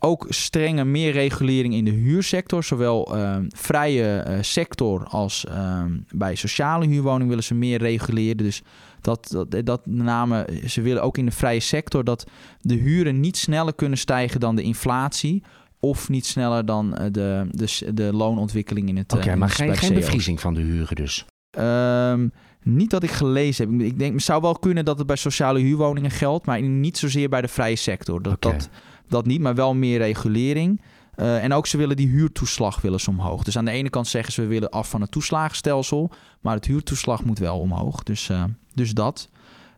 ook 0.05 0.25
strenge 0.29 0.83
meer 0.83 1.11
regulering 1.11 1.73
in 1.73 1.85
de 1.85 1.91
huursector. 1.91 2.63
Zowel 2.63 3.15
ehm, 3.15 3.45
vrije 3.55 4.17
eh, 4.17 4.37
sector 4.41 5.05
als 5.07 5.45
ehm, 5.45 5.97
bij 6.09 6.35
sociale 6.35 6.87
huurwoning 6.87 7.29
willen 7.29 7.43
ze 7.43 7.53
meer 7.53 7.79
reguleren. 7.79 8.37
Dus 8.37 8.61
dat, 9.01 9.27
dat, 9.31 9.65
dat 9.65 9.85
met 9.85 10.05
name, 10.05 10.47
ze 10.65 10.81
willen 10.81 11.03
ook 11.03 11.17
in 11.17 11.25
de 11.25 11.31
vrije 11.31 11.59
sector 11.59 12.03
dat 12.03 12.27
de 12.59 12.75
huren 12.75 13.19
niet 13.19 13.37
sneller 13.37 13.73
kunnen 13.73 13.97
stijgen 13.97 14.39
dan 14.39 14.55
de 14.55 14.61
inflatie. 14.61 15.43
Of 15.79 16.09
niet 16.09 16.25
sneller 16.25 16.65
dan 16.65 16.95
eh, 16.95 17.05
de, 17.11 17.47
de, 17.51 17.93
de 17.93 18.13
loonontwikkeling 18.13 18.89
in 18.89 18.97
het 18.97 19.13
Oké, 19.13 19.29
eh, 19.29 19.35
maar 19.35 19.49
geen, 19.49 19.77
geen 19.77 19.93
bevriezing 19.93 20.41
van 20.41 20.53
de 20.53 20.61
huren 20.61 20.95
dus. 20.95 21.25
Ehm, 21.49 22.27
niet 22.63 22.89
dat 22.89 23.03
ik 23.03 23.11
gelezen 23.11 23.71
heb. 23.71 23.81
Ik 23.81 23.99
denk, 23.99 24.13
het 24.13 24.23
zou 24.23 24.41
wel 24.41 24.53
kunnen 24.53 24.85
dat 24.85 24.97
het 24.97 25.07
bij 25.07 25.15
sociale 25.15 25.59
huurwoningen 25.59 26.11
geldt, 26.11 26.45
maar 26.45 26.61
niet 26.61 26.97
zozeer 26.97 27.29
bij 27.29 27.41
de 27.41 27.47
vrije 27.47 27.75
sector. 27.75 28.21
Dat, 28.21 28.41
dat, 28.41 28.69
dat 29.13 29.25
niet, 29.25 29.41
maar 29.41 29.55
wel 29.55 29.73
meer 29.73 29.97
regulering. 29.97 30.81
Eh, 31.15 31.43
en 31.43 31.53
ook 31.53 31.67
ze 31.67 31.77
willen 31.77 31.95
die 31.95 32.07
huurtoeslag 32.07 32.81
willen 32.81 32.99
omhoog. 33.07 33.43
Dus 33.43 33.57
aan 33.57 33.65
de 33.65 33.71
ene 33.71 33.89
kant 33.89 34.07
zeggen 34.07 34.33
ze 34.33 34.41
we 34.41 34.47
willen 34.47 34.69
af 34.69 34.89
van 34.89 35.01
het 35.01 35.11
toeslagenstelsel, 35.11 36.11
maar 36.41 36.55
het 36.55 36.65
huurtoeslag 36.65 37.23
moet 37.23 37.39
wel 37.39 37.59
omhoog. 37.59 38.03
Dus, 38.03 38.29
eh, 38.29 38.43
dus 38.73 38.93
dat. 38.93 39.29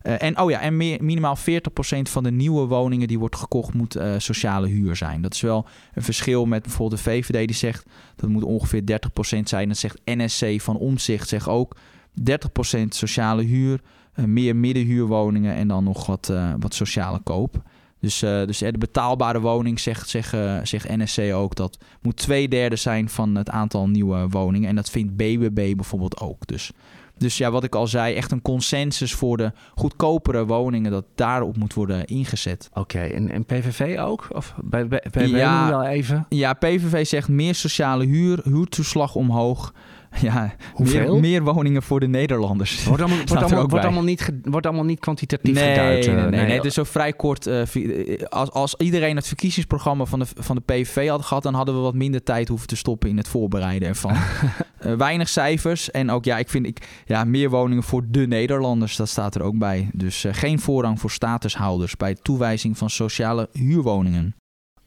Eh, 0.02 0.22
en 0.22 0.40
oh 0.40 0.50
ja, 0.50 0.60
en 0.60 0.78
meer, 0.78 1.04
minimaal 1.04 1.36
40% 1.36 2.10
van 2.10 2.24
de 2.24 2.32
nieuwe 2.32 2.66
woningen 2.66 3.08
die 3.08 3.20
wordt 3.20 3.36
gekocht 3.36 3.74
moet 3.74 3.98
sociale 4.18 4.68
huur 4.68 4.96
zijn. 4.96 5.22
Dat 5.22 5.34
is 5.34 5.42
wel 5.42 5.66
een 5.94 6.04
verschil 6.04 6.46
met 6.46 6.64
bijvoorbeeld 6.64 7.04
de 7.04 7.10
VVD 7.10 7.48
die 7.48 7.56
zegt 7.56 7.86
dat 8.16 8.30
moet 8.30 8.44
ongeveer 8.44 8.82
30% 8.86 9.50
zijn. 9.50 9.68
Dat 9.68 9.78
zegt 9.78 10.02
NSC 10.06 10.62
van 10.62 10.78
Omzicht 10.78 11.28
zegt 11.28 11.48
ook 11.48 11.76
30% 12.14 12.96
sociale 12.96 13.44
huur, 13.44 13.82
meer 14.16 14.56
middenhuurwoningen 14.56 15.56
en 15.56 15.68
dan 15.68 15.84
nog 15.84 16.06
wat, 16.06 16.34
wat 16.60 16.74
sociale 16.74 17.20
koop. 17.24 17.64
Dus, 18.06 18.22
eh, 18.22 18.46
dus 18.46 18.62
eh, 18.62 18.72
de 18.72 18.78
betaalbare 18.78 19.40
woning, 19.40 19.80
zegt, 19.80 20.10
zegt, 20.10 20.34
eh, 20.34 20.60
zegt 20.64 20.98
NSC 20.98 21.34
ook, 21.34 21.56
dat 21.56 21.78
moet 22.02 22.18
twee 22.18 22.48
derde 22.48 22.76
zijn 22.76 23.10
van 23.10 23.36
het 23.36 23.50
aantal 23.50 23.88
nieuwe 23.90 24.28
woningen. 24.30 24.70
En 24.70 24.76
dat 24.76 24.90
vindt 24.90 25.16
BBB 25.16 25.76
bijvoorbeeld 25.76 26.20
ook. 26.20 26.48
Dus, 26.48 26.72
dus 27.18 27.38
ja, 27.38 27.52
wat 27.52 27.64
ik 27.64 27.76
al 27.76 27.88
zei, 27.88 28.16
echt 28.16 28.32
een 28.32 28.42
consensus 28.42 29.14
voor 29.14 29.38
de 29.38 29.52
goedkopere 29.76 30.46
woningen, 30.46 30.92
dat 30.92 31.06
daarop 31.16 31.58
moet 31.58 31.74
worden 31.74 32.06
ingezet. 32.06 32.70
Oké, 32.74 33.00
en, 33.00 33.32
en 33.32 33.46
PVV 33.46 33.98
ook? 34.00 34.28
Of 34.32 34.54
bij, 34.64 34.88
bij, 34.88 35.04
bij 35.12 35.28
Ja. 35.28 35.64
BBB 35.64 35.70
wel 35.70 35.84
even? 35.84 36.26
Ja, 36.30 36.54
PVV 36.54 37.06
zegt 37.06 37.28
meer 37.28 37.56
sociale 37.56 38.06
huur, 38.06 38.42
huurtoeslag 38.44 39.16
omhoog. 39.16 39.74
Ja, 40.22 40.56
Hoeveel? 40.74 41.12
meer, 41.20 41.22
meer 41.22 41.54
woningen 41.54 41.84
voor 41.84 42.00
de 42.00 42.08
Nederlanders. 42.08 42.84
Wordt 42.84 43.02
allemaal, 43.02 43.18
wordt 43.26 43.44
allemaal, 43.44 43.68
wordt 43.68 44.02
niet, 44.06 44.32
wordt 44.44 44.66
allemaal 44.66 44.86
niet 44.86 45.00
kwantitatief 45.00 45.54
Nee, 45.56 45.70
geduid. 45.74 46.06
nee, 46.06 46.16
eh, 46.16 46.22
nee, 46.22 46.32
nee, 46.32 46.46
nee. 46.46 46.56
Het 46.56 46.66
is 46.66 46.74
zo 46.74 46.84
vrij 46.84 47.14
kort. 47.14 47.48
eh, 47.48 47.62
eh, 47.62 48.22
als, 48.30 48.52
als 48.52 48.76
iedereen 48.76 49.16
het 49.16 49.28
verkiezingsprogramma 49.28 50.06
van 50.06 50.20
de, 50.20 50.26
van 50.38 50.56
de 50.56 50.62
PVV 50.62 51.10
had 51.10 51.26
gehad, 51.26 51.44
dan 51.44 51.54
hadden 51.54 51.76
we 51.76 51.82
wat 51.82 51.94
minder 51.94 52.24
tijd 52.24 52.48
hoeven 52.48 52.68
te 52.68 52.76
stoppen 52.76 53.10
in 53.10 53.18
het 53.18 53.28
voorbereiden 53.28 53.88
ervan. 53.88 54.14
Weinig 54.98 55.30
cijfers. 55.30 55.92
En 55.92 56.10
ook, 56.12 56.26
ja, 56.26 56.38
ik 56.38 56.50
vind 56.50 56.66
ik, 56.66 56.88
ja, 57.06 57.24
meer 57.24 57.50
woningen 57.50 57.84
voor 57.84 58.04
de 58.08 58.28
Nederlanders, 58.28 58.96
dat 58.96 59.10
staat 59.10 59.36
er 59.36 59.42
ook 59.42 59.58
bij. 59.58 59.90
Dus 59.94 60.26
geen 60.32 60.60
voorrang 60.60 61.00
voor 61.00 61.12
statushouders 61.12 61.98
bij 61.98 62.16
toewijzing 62.22 62.78
van 62.78 62.90
sociale 62.90 63.50
huurwoningen. 63.52 64.36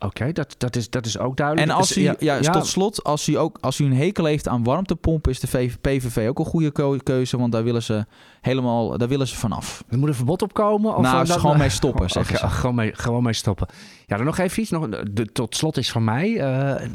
Oké, 0.01 0.33
dat, 0.33 0.55
dat, 0.59 0.77
is, 0.77 0.91
dat 0.91 1.07
is 1.07 1.19
ook 1.19 1.37
duidelijk. 1.37 1.69
En 1.71 1.75
als 1.77 1.89
Dus, 1.89 1.97
u, 1.97 2.15
ja, 2.19 2.41
tot 2.41 2.67
slot, 2.67 3.05
als 3.05 3.29
u, 3.29 3.35
ook, 3.39 3.59
als 3.61 3.79
u 3.79 3.85
een 3.85 3.95
hekel 3.97 4.25
heeft 4.25 4.49
aan 4.49 4.65
warmtepompen, 4.65 5.31
is 5.33 5.41
de 5.41 5.71
PVV 5.81 6.29
ook 6.29 6.39
een 6.39 6.45
goede 6.45 6.71
keu- 6.73 6.99
keuze. 7.03 7.39
Want 7.39 7.53
daar 7.53 7.65
willen 7.65 7.83
ze 7.83 8.07
helemaal 8.41 8.99
daar 8.99 9.09
willen 9.09 9.29
ze 9.29 9.37
vanaf. 9.37 9.85
Er 9.89 9.99
moet 9.99 10.09
een 10.09 10.15
verbod 10.15 10.43
op 10.43 10.53
komen? 10.55 10.97
Of 10.97 11.03
nou, 11.03 11.27
gewoon 11.27 11.59
mee 11.59 11.69
stoppen, 11.69 12.11
zeggen 12.11 12.37
Oké, 12.37 12.49
ze. 12.49 12.55
gewoon, 12.55 12.75
mee, 12.75 12.95
gewoon 12.95 13.23
mee 13.23 13.33
stoppen. 13.33 13.67
Ja, 14.07 14.17
dan 14.17 14.27
nog 14.27 14.39
even 14.39 14.63
iets. 14.63 14.71
Nog, 14.71 14.89
de, 14.89 15.25
tot 15.33 15.57
slot 15.57 15.77
is 15.77 15.91
van 15.91 16.05
mij. 16.05 16.37
eh, 16.41 16.89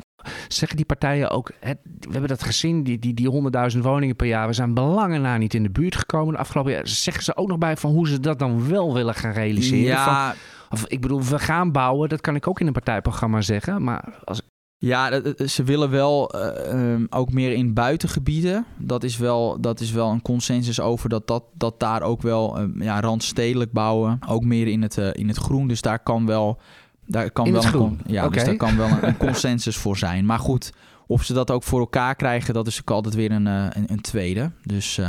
zeggen 0.48 0.78
die 0.78 0.86
partijen 0.86 1.30
ook... 1.30 1.52
hè, 1.60 1.72
we 1.84 2.10
hebben 2.12 2.30
dat 2.30 2.44
gezien, 2.44 2.84
die, 2.84 3.00
die, 3.00 3.14
die 3.14 3.52
100.000 3.74 3.80
woningen 3.80 4.16
per 4.16 4.28
jaar. 4.28 4.48
We 4.48 4.54
zijn 4.54 4.74
belangen 4.74 5.22
na 5.22 5.38
niet 5.38 5.54
in 5.54 5.64
de 5.64 5.70
buurt 5.72 5.96
gekomen 5.96 6.34
de 6.34 6.40
afgelopen 6.40 6.72
jaar. 6.72 6.88
Zeggen 6.88 7.24
ze 7.24 7.36
ook 7.38 7.48
nog 7.48 7.58
bij 7.58 7.78
van 7.78 7.92
hoe 7.92 8.08
ze 8.08 8.20
dat 8.20 8.40
dan 8.40 8.70
wel 8.70 8.94
willen 8.94 9.16
gaan 9.16 9.32
realiseren? 9.32 9.98
Van- 9.98 10.14
Ja, 10.14 10.36
of, 10.74 10.86
ik 10.88 11.02
bedoel, 11.02 11.24
we 11.24 11.40
gaan 11.40 11.72
bouwen. 11.72 12.10
Dat 12.10 12.22
kan 12.22 12.36
ik 12.36 12.48
ook 12.48 12.60
in 12.60 12.68
een 12.68 12.74
partijprogramma 12.74 13.42
zeggen. 13.42 13.84
Maar 13.84 14.20
als, 14.24 14.42
Ja, 14.78 15.22
ze 15.48 15.64
willen 15.64 15.90
wel 15.90 16.30
eh, 16.30 16.72
ehm, 16.72 17.06
ook 17.10 17.32
meer 17.32 17.52
in 17.52 17.74
buitengebieden. 17.74 18.66
Dat 18.78 19.04
is 19.04 19.18
wel, 19.18 19.62
dat 19.62 19.80
is 19.80 19.92
wel 19.92 20.10
een 20.10 20.22
consensus 20.22 20.80
over 20.80 21.10
dat, 21.10 21.28
dat, 21.28 21.44
dat 21.54 21.80
daar 21.80 22.02
ook 22.02 22.22
wel 22.22 22.58
ehm, 22.58 22.82
ja, 22.82 23.00
randstedelijk 23.00 23.72
bouwen. 23.72 24.20
Ook 24.28 24.44
meer 24.44 24.68
in 24.68 24.82
het, 24.82 24.98
eh, 24.98 25.10
in 25.14 25.28
het 25.28 25.38
groen. 25.38 25.68
Dus 25.68 25.82
daar 25.82 26.00
kan 26.00 26.26
wel. 26.26 26.60
Daar 27.06 27.32
kan 27.32 27.46
In 27.46 27.54
wel 27.54 27.64
het 27.64 27.74
een, 27.74 28.00
ja, 28.06 28.30
dus 28.30 28.44
daar 28.44 28.56
kan 28.56 28.78
wel 28.78 28.88
een, 28.88 29.08
een 29.08 29.18
consensus 29.28 29.78
voor 29.78 29.98
zijn. 29.98 30.26
Maar 30.26 30.40
goed, 30.40 30.74
of 31.08 31.24
ze 31.24 31.34
dat 31.34 31.52
ook 31.52 31.64
voor 31.64 31.80
elkaar 31.80 32.16
krijgen, 32.16 32.54
dat 32.54 32.68
is 32.68 32.80
ook 32.82 32.92
altijd 32.92 33.16
weer 33.16 33.32
een, 33.32 33.48
eh, 33.48 33.66
een, 33.70 33.86
een 33.92 34.02
tweede. 34.02 34.52
Dus, 34.64 35.02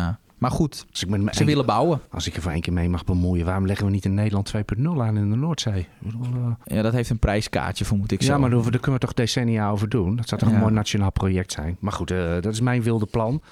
Maar 0.45 0.53
goed, 0.53 0.85
Als 0.91 1.03
ik, 1.03 1.09
me 1.09 1.29
ze 1.35 1.45
willen 1.45 1.67
bouwen. 1.67 2.01
als 2.11 2.27
ik 2.27 2.37
er 2.37 2.43
voor 2.43 2.53
één 2.53 2.61
keer 2.61 2.73
mee 2.73 2.89
mag 2.89 3.05
bemoeien, 3.05 3.45
waarom 3.47 3.67
leggen 3.67 3.87
we 3.87 3.93
niet 3.93 4.05
in 4.05 4.15
Nederland 4.15 4.53
2.0 4.57 5.01
aan 5.01 5.17
in 5.17 5.31
de 5.31 5.37
Noordzee? 5.37 5.87
Eh, 6.05 6.75
Ja, 6.77 6.83
dat 6.83 6.93
heeft 6.93 7.11
een 7.11 7.19
prijskaartje, 7.19 7.85
vermoed 7.85 8.13
ik 8.13 8.21
ja, 8.21 8.27
zo. 8.27 8.39
maar 8.39 8.51
daar, 8.51 8.61
kunnen 8.63 8.93
we 8.93 8.99
toch 8.99 9.13
decennia 9.15 9.71
over 9.71 9.89
doen. 9.89 10.17
Dat 10.17 10.29
zou 10.29 10.41
toch 10.41 10.51
Ja. 10.51 10.55
een 10.57 10.61
mooi 10.63 10.75
nationaal 10.75 11.13
project 11.13 11.53
zijn. 11.53 11.77
Maar 11.81 11.93
goed, 11.93 12.11
eh, 12.11 12.19
dat 12.41 12.53
is 12.53 12.61
mijn 12.61 12.83
wilde 12.83 13.07
plan. 13.07 13.43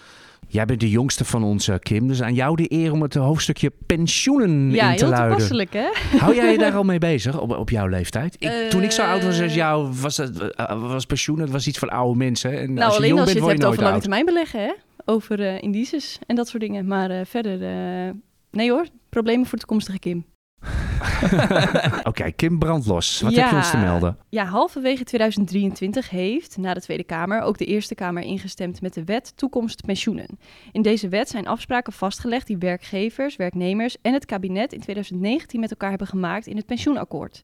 Jij 0.48 0.64
bent 0.64 0.80
de 0.80 0.90
jongste 0.90 1.24
van 1.24 1.42
ons, 1.44 1.68
eh, 1.68 1.76
Kim. 1.78 2.08
Dus 2.08 2.22
aan 2.22 2.34
jou 2.34 2.56
de 2.56 2.72
eer 2.72 2.92
om 2.92 3.02
het 3.02 3.14
hoofdstukje 3.14 3.72
pensioenen 3.86 4.70
Ja, 4.70 4.90
in 4.90 4.96
te 4.96 5.04
heel 5.04 5.12
luiden. 5.12 5.30
toepasselijk, 5.30 5.72
hè? 5.72 6.18
Hou 6.18 6.34
jij 6.34 6.52
je 6.52 6.58
daar 6.58 6.74
al 6.74 6.82
mee 6.84 6.98
bezig 6.98 7.40
op, 7.40 7.50
op 7.56 7.70
jouw 7.70 7.86
leeftijd? 7.86 8.36
Ik, 8.38 8.50
toen 8.70 8.82
ik 8.82 8.90
zo 8.90 9.02
oud 9.02 9.24
was 9.24 9.40
als 9.40 9.54
jou, 9.54 9.88
was, 10.00 10.16
het, 10.16 10.54
was 10.80 11.06
pensioen 11.06 11.50
was 11.50 11.66
iets 11.66 11.78
voor 11.78 11.88
oude 11.88 12.18
mensen. 12.18 12.58
En 12.60 12.72
Nou, 12.72 12.78
als 12.84 12.92
je 12.92 12.96
alleen 12.98 13.08
jong 13.08 13.20
als 13.20 13.32
je 13.32 13.38
bent, 13.38 13.50
het 13.50 13.60
hebt 13.62 13.72
over 13.72 13.82
lange 13.84 14.00
termijn 14.00 14.24
beleggen, 14.24 14.60
hè? 14.60 14.72
Over 15.04 15.40
eh, 15.40 15.62
indices 15.62 16.18
en 16.26 16.36
dat 16.36 16.48
soort 16.48 16.62
dingen. 16.62 16.86
Maar 16.86 17.10
eh, 17.10 17.24
verder, 17.24 17.62
eh, 17.62 18.12
nee 18.50 18.70
hoor, 18.70 18.86
problemen 19.08 19.46
voor 19.46 19.58
toekomstige 19.58 19.98
Kim. 19.98 20.24
Oké, 22.02 22.30
Kim 22.32 22.58
Brandlos. 22.58 23.20
Wat 23.20 23.34
Ja. 23.34 23.40
heb 23.40 23.50
je 23.50 23.56
ons 23.56 23.70
te 23.70 23.76
melden? 23.76 24.18
Ja, 24.28 24.44
halverwege 24.44 25.04
2023 25.04 26.10
heeft 26.10 26.56
na 26.56 26.74
de 26.74 26.80
Tweede 26.80 27.04
Kamer 27.04 27.40
ook 27.40 27.58
de 27.58 27.64
Eerste 27.64 27.94
Kamer 27.94 28.22
ingestemd 28.22 28.80
met 28.80 28.94
de 28.94 29.04
wet 29.04 29.36
Toekomst 29.36 29.84
Pensioenen. 29.86 30.38
In 30.72 30.82
deze 30.82 31.08
wet 31.08 31.28
zijn 31.28 31.46
afspraken 31.46 31.92
vastgelegd 31.92 32.46
die 32.46 32.58
werkgevers, 32.58 33.36
werknemers 33.36 33.96
en 34.02 34.12
het 34.12 34.26
kabinet 34.26 34.72
in 34.72 34.80
2019 34.80 35.60
met 35.60 35.70
elkaar 35.70 35.88
hebben 35.90 36.06
gemaakt 36.06 36.46
in 36.46 36.56
het 36.56 36.66
pensioenakkoord. 36.66 37.42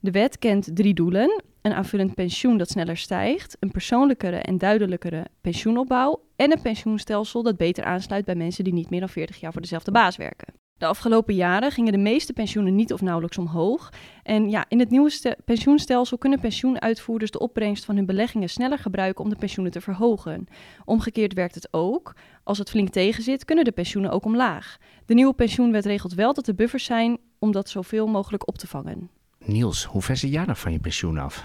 De 0.00 0.10
wet 0.10 0.38
kent 0.38 0.76
drie 0.76 0.94
doelen: 0.94 1.42
een 1.62 1.72
aanvullend 1.72 2.14
pensioen 2.14 2.58
dat 2.58 2.68
sneller 2.68 2.96
stijgt, 2.96 3.56
een 3.60 3.70
persoonlijkere 3.70 4.36
en 4.36 4.58
duidelijkere 4.58 5.26
pensioenopbouw 5.40 6.22
en 6.36 6.52
een 6.52 6.62
pensioenstelsel 6.62 7.42
dat 7.42 7.56
beter 7.56 7.84
aansluit 7.84 8.24
bij 8.24 8.34
mensen 8.34 8.64
die 8.64 8.72
niet 8.72 8.90
meer 8.90 9.00
dan 9.00 9.08
40 9.08 9.40
jaar 9.40 9.52
voor 9.52 9.60
dezelfde 9.60 9.90
baas 9.90 10.16
werken. 10.16 10.54
De 10.78 10.86
afgelopen 10.86 11.34
jaren 11.34 11.70
gingen 11.70 11.92
de 11.92 11.98
meeste 11.98 12.32
pensioenen 12.32 12.74
niet 12.74 12.92
of 12.92 13.00
nauwelijks 13.00 13.38
omhoog. 13.38 13.92
En 14.22 14.50
ja, 14.50 14.64
in 14.68 14.78
het 14.78 14.90
nieuwe 14.90 15.10
ste- 15.10 15.36
pensioenstelsel 15.44 16.18
kunnen 16.18 16.40
pensioenuitvoerders 16.40 17.30
de 17.30 17.38
opbrengst 17.38 17.84
van 17.84 17.96
hun 17.96 18.06
beleggingen 18.06 18.48
sneller 18.48 18.78
gebruiken 18.78 19.24
om 19.24 19.30
de 19.30 19.36
pensioenen 19.36 19.72
te 19.72 19.80
verhogen. 19.80 20.46
Omgekeerd 20.84 21.32
werkt 21.32 21.54
het 21.54 21.68
ook. 21.70 22.14
Als 22.44 22.58
het 22.58 22.70
flink 22.70 22.88
tegenzit, 22.88 23.44
kunnen 23.44 23.64
de 23.64 23.72
pensioenen 23.72 24.10
ook 24.10 24.24
omlaag. 24.24 24.76
De 25.06 25.14
nieuwe 25.14 25.34
pensioenwet 25.34 25.84
regelt 25.84 26.14
wel 26.14 26.34
dat 26.34 26.46
er 26.46 26.54
buffers 26.54 26.84
zijn 26.84 27.18
om 27.38 27.52
dat 27.52 27.68
zoveel 27.68 28.06
mogelijk 28.06 28.48
op 28.48 28.58
te 28.58 28.66
vangen. 28.66 29.10
Niels, 29.44 29.84
hoe 29.84 30.02
ver 30.02 30.16
zit 30.16 30.32
jij 30.32 30.44
nog 30.44 30.58
van 30.58 30.72
je 30.72 30.78
pensioen 30.78 31.18
af? 31.18 31.44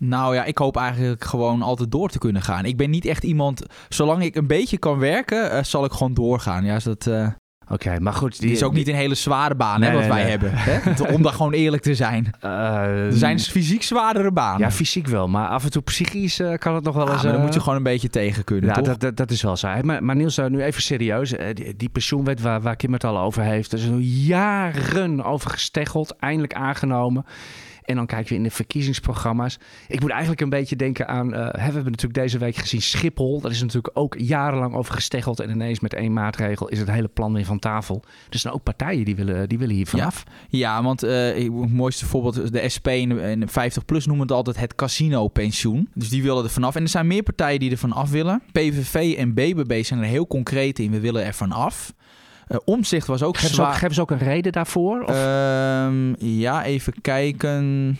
Nou 0.00 0.34
ja, 0.34 0.44
ik 0.44 0.58
hoop 0.58 0.76
eigenlijk 0.76 1.24
gewoon 1.24 1.62
altijd 1.62 1.90
door 1.90 2.08
te 2.08 2.18
kunnen 2.18 2.42
gaan. 2.42 2.64
Ik 2.64 2.76
ben 2.76 2.90
niet 2.90 3.04
echt 3.04 3.24
iemand... 3.24 3.62
Zolang 3.88 4.22
ik 4.22 4.34
een 4.34 4.46
beetje 4.46 4.78
kan 4.78 4.98
werken, 4.98 5.50
eh, 5.50 5.62
zal 5.62 5.84
ik 5.84 5.92
gewoon 5.92 6.14
doorgaan. 6.14 6.64
Ja, 6.64 6.76
is 6.76 6.84
dat 6.84 7.06
eh, 7.06 7.28
Oké, 7.72 8.00
maar 8.00 8.12
goed. 8.12 8.40
die 8.40 8.50
is 8.50 8.62
ook 8.62 8.72
niet 8.72 8.88
een 8.88 8.94
hele 8.94 9.14
zware 9.14 9.54
baan 9.54 9.80
Nee, 9.80 9.88
hè, 9.88 9.94
wat 9.94 10.04
nee, 10.04 10.12
wij 10.12 10.22
nee. 10.22 10.30
hebben. 10.30 10.50
Hè? 11.06 11.12
Om 11.14 11.22
daar 11.22 11.32
gewoon 11.32 11.52
eerlijk 11.52 11.82
te 11.82 11.94
zijn. 11.94 12.30
Eh, 12.40 12.50
Er 13.06 13.12
zijn 13.12 13.38
fysiek 13.40 13.82
zwaardere 13.82 14.32
banen. 14.32 14.60
Ja, 14.60 14.70
fysiek 14.70 15.06
wel, 15.06 15.28
maar 15.28 15.48
af 15.48 15.64
en 15.64 15.70
toe 15.70 15.82
psychisch 15.82 16.40
eh, 16.40 16.54
kan 16.58 16.74
het 16.74 16.84
nog 16.84 16.94
wel 16.94 17.06
Ah, 17.06 17.12
eens... 17.12 17.22
maar 17.22 17.30
dan 17.32 17.40
eh, 17.40 17.46
moet 17.46 17.54
je 17.54 17.60
gewoon 17.60 17.76
een 17.76 17.82
beetje 17.82 18.08
tegen 18.08 18.44
kunnen, 18.44 18.68
Ja, 18.68 18.74
toch? 18.74 18.84
dat, 18.84 19.00
dat, 19.00 19.16
dat 19.16 19.30
is 19.30 19.42
wel 19.42 19.56
zo. 19.56 19.68
Maar, 19.82 20.04
maar 20.04 20.16
Niels, 20.16 20.38
eh, 20.38 20.46
nu 20.46 20.62
even 20.62 20.82
serieus. 20.82 21.32
Eh, 21.36 21.54
Die, 21.54 21.76
die 21.76 21.88
pensioenwet 21.88 22.40
waar, 22.40 22.60
waar 22.60 22.76
Kim 22.76 22.92
het 22.92 23.04
al 23.04 23.18
over 23.18 23.42
heeft, 23.42 23.72
er 23.72 23.78
is 23.78 23.88
al 23.88 23.98
jaren 23.98 25.24
over 25.24 25.50
gesteggeld, 25.50 26.16
eindelijk 26.18 26.54
aangenomen. 26.54 27.24
En 27.90 27.96
dan 27.96 28.06
kijken 28.06 28.28
we 28.28 28.34
in 28.34 28.42
de 28.42 28.50
verkiezingsprogramma's. 28.50 29.58
Ik 29.88 30.00
moet 30.00 30.10
eigenlijk 30.10 30.40
een 30.40 30.48
beetje 30.50 30.76
denken 30.76 31.08
aan... 31.08 31.34
eh, 31.34 31.40
hè, 31.40 31.50
we 31.50 31.60
hebben 31.60 31.84
natuurlijk 31.84 32.20
deze 32.20 32.38
week 32.38 32.56
gezien 32.56 32.82
Schiphol. 32.82 33.40
Daar 33.40 33.50
is 33.50 33.60
natuurlijk 33.60 33.98
ook 33.98 34.14
jarenlang 34.18 34.74
over 34.74 34.94
gesteggeld. 34.94 35.40
En 35.40 35.50
ineens 35.50 35.80
met 35.80 35.94
één 35.94 36.12
maatregel 36.12 36.68
is 36.68 36.78
het 36.78 36.90
hele 36.90 37.08
plan 37.08 37.32
weer 37.32 37.44
van 37.44 37.58
tafel. 37.58 38.00
Dus 38.00 38.10
er 38.30 38.38
zijn 38.38 38.54
ook 38.54 38.62
partijen 38.62 39.04
die 39.04 39.16
willen, 39.16 39.48
die 39.48 39.58
willen 39.58 39.74
hier 39.74 39.86
vanaf. 39.86 40.24
Ja, 40.48 40.82
want 40.82 41.02
eh, 41.02 41.34
het 41.34 41.72
mooiste 41.72 42.06
voorbeeld, 42.06 42.52
de 42.52 42.68
SP 42.74 42.86
en 42.86 43.08
de, 43.08 43.20
en 43.20 43.40
de 43.40 43.48
50PLUS 43.48 44.04
noemen 44.04 44.20
het 44.20 44.32
altijd 44.32 44.60
het 44.60 44.74
casino-pensioen. 44.74 45.88
Dus 45.94 46.08
die 46.08 46.22
willen 46.22 46.44
er 46.44 46.50
vanaf. 46.50 46.74
En 46.74 46.82
er 46.82 46.88
zijn 46.88 47.06
meer 47.06 47.22
partijen 47.22 47.60
die 47.60 47.70
er 47.70 47.78
vanaf 47.78 48.10
willen. 48.10 48.42
PVV 48.52 49.14
en 49.18 49.34
BBB 49.34 49.84
zijn 49.84 50.00
er 50.00 50.06
heel 50.06 50.26
concreet 50.26 50.78
in. 50.78 50.90
We 50.90 51.00
willen 51.00 51.24
er 51.24 51.34
vanaf. 51.34 51.92
Eh 52.50 52.58
omzicht 52.64 53.06
was 53.06 53.22
ook 53.22 53.36
Geven, 53.36 53.54
ze 53.54 53.60
ook, 53.60 53.66
zwaar. 53.66 53.78
geven 53.78 53.94
ze 53.94 54.00
ook 54.00 54.10
een 54.10 54.18
reden 54.18 54.52
daarvoor? 54.52 55.02
Of 55.02 55.10
Ehm, 55.10 56.24
ja, 56.24 56.64
even 56.64 56.92
kijken. 57.00 57.98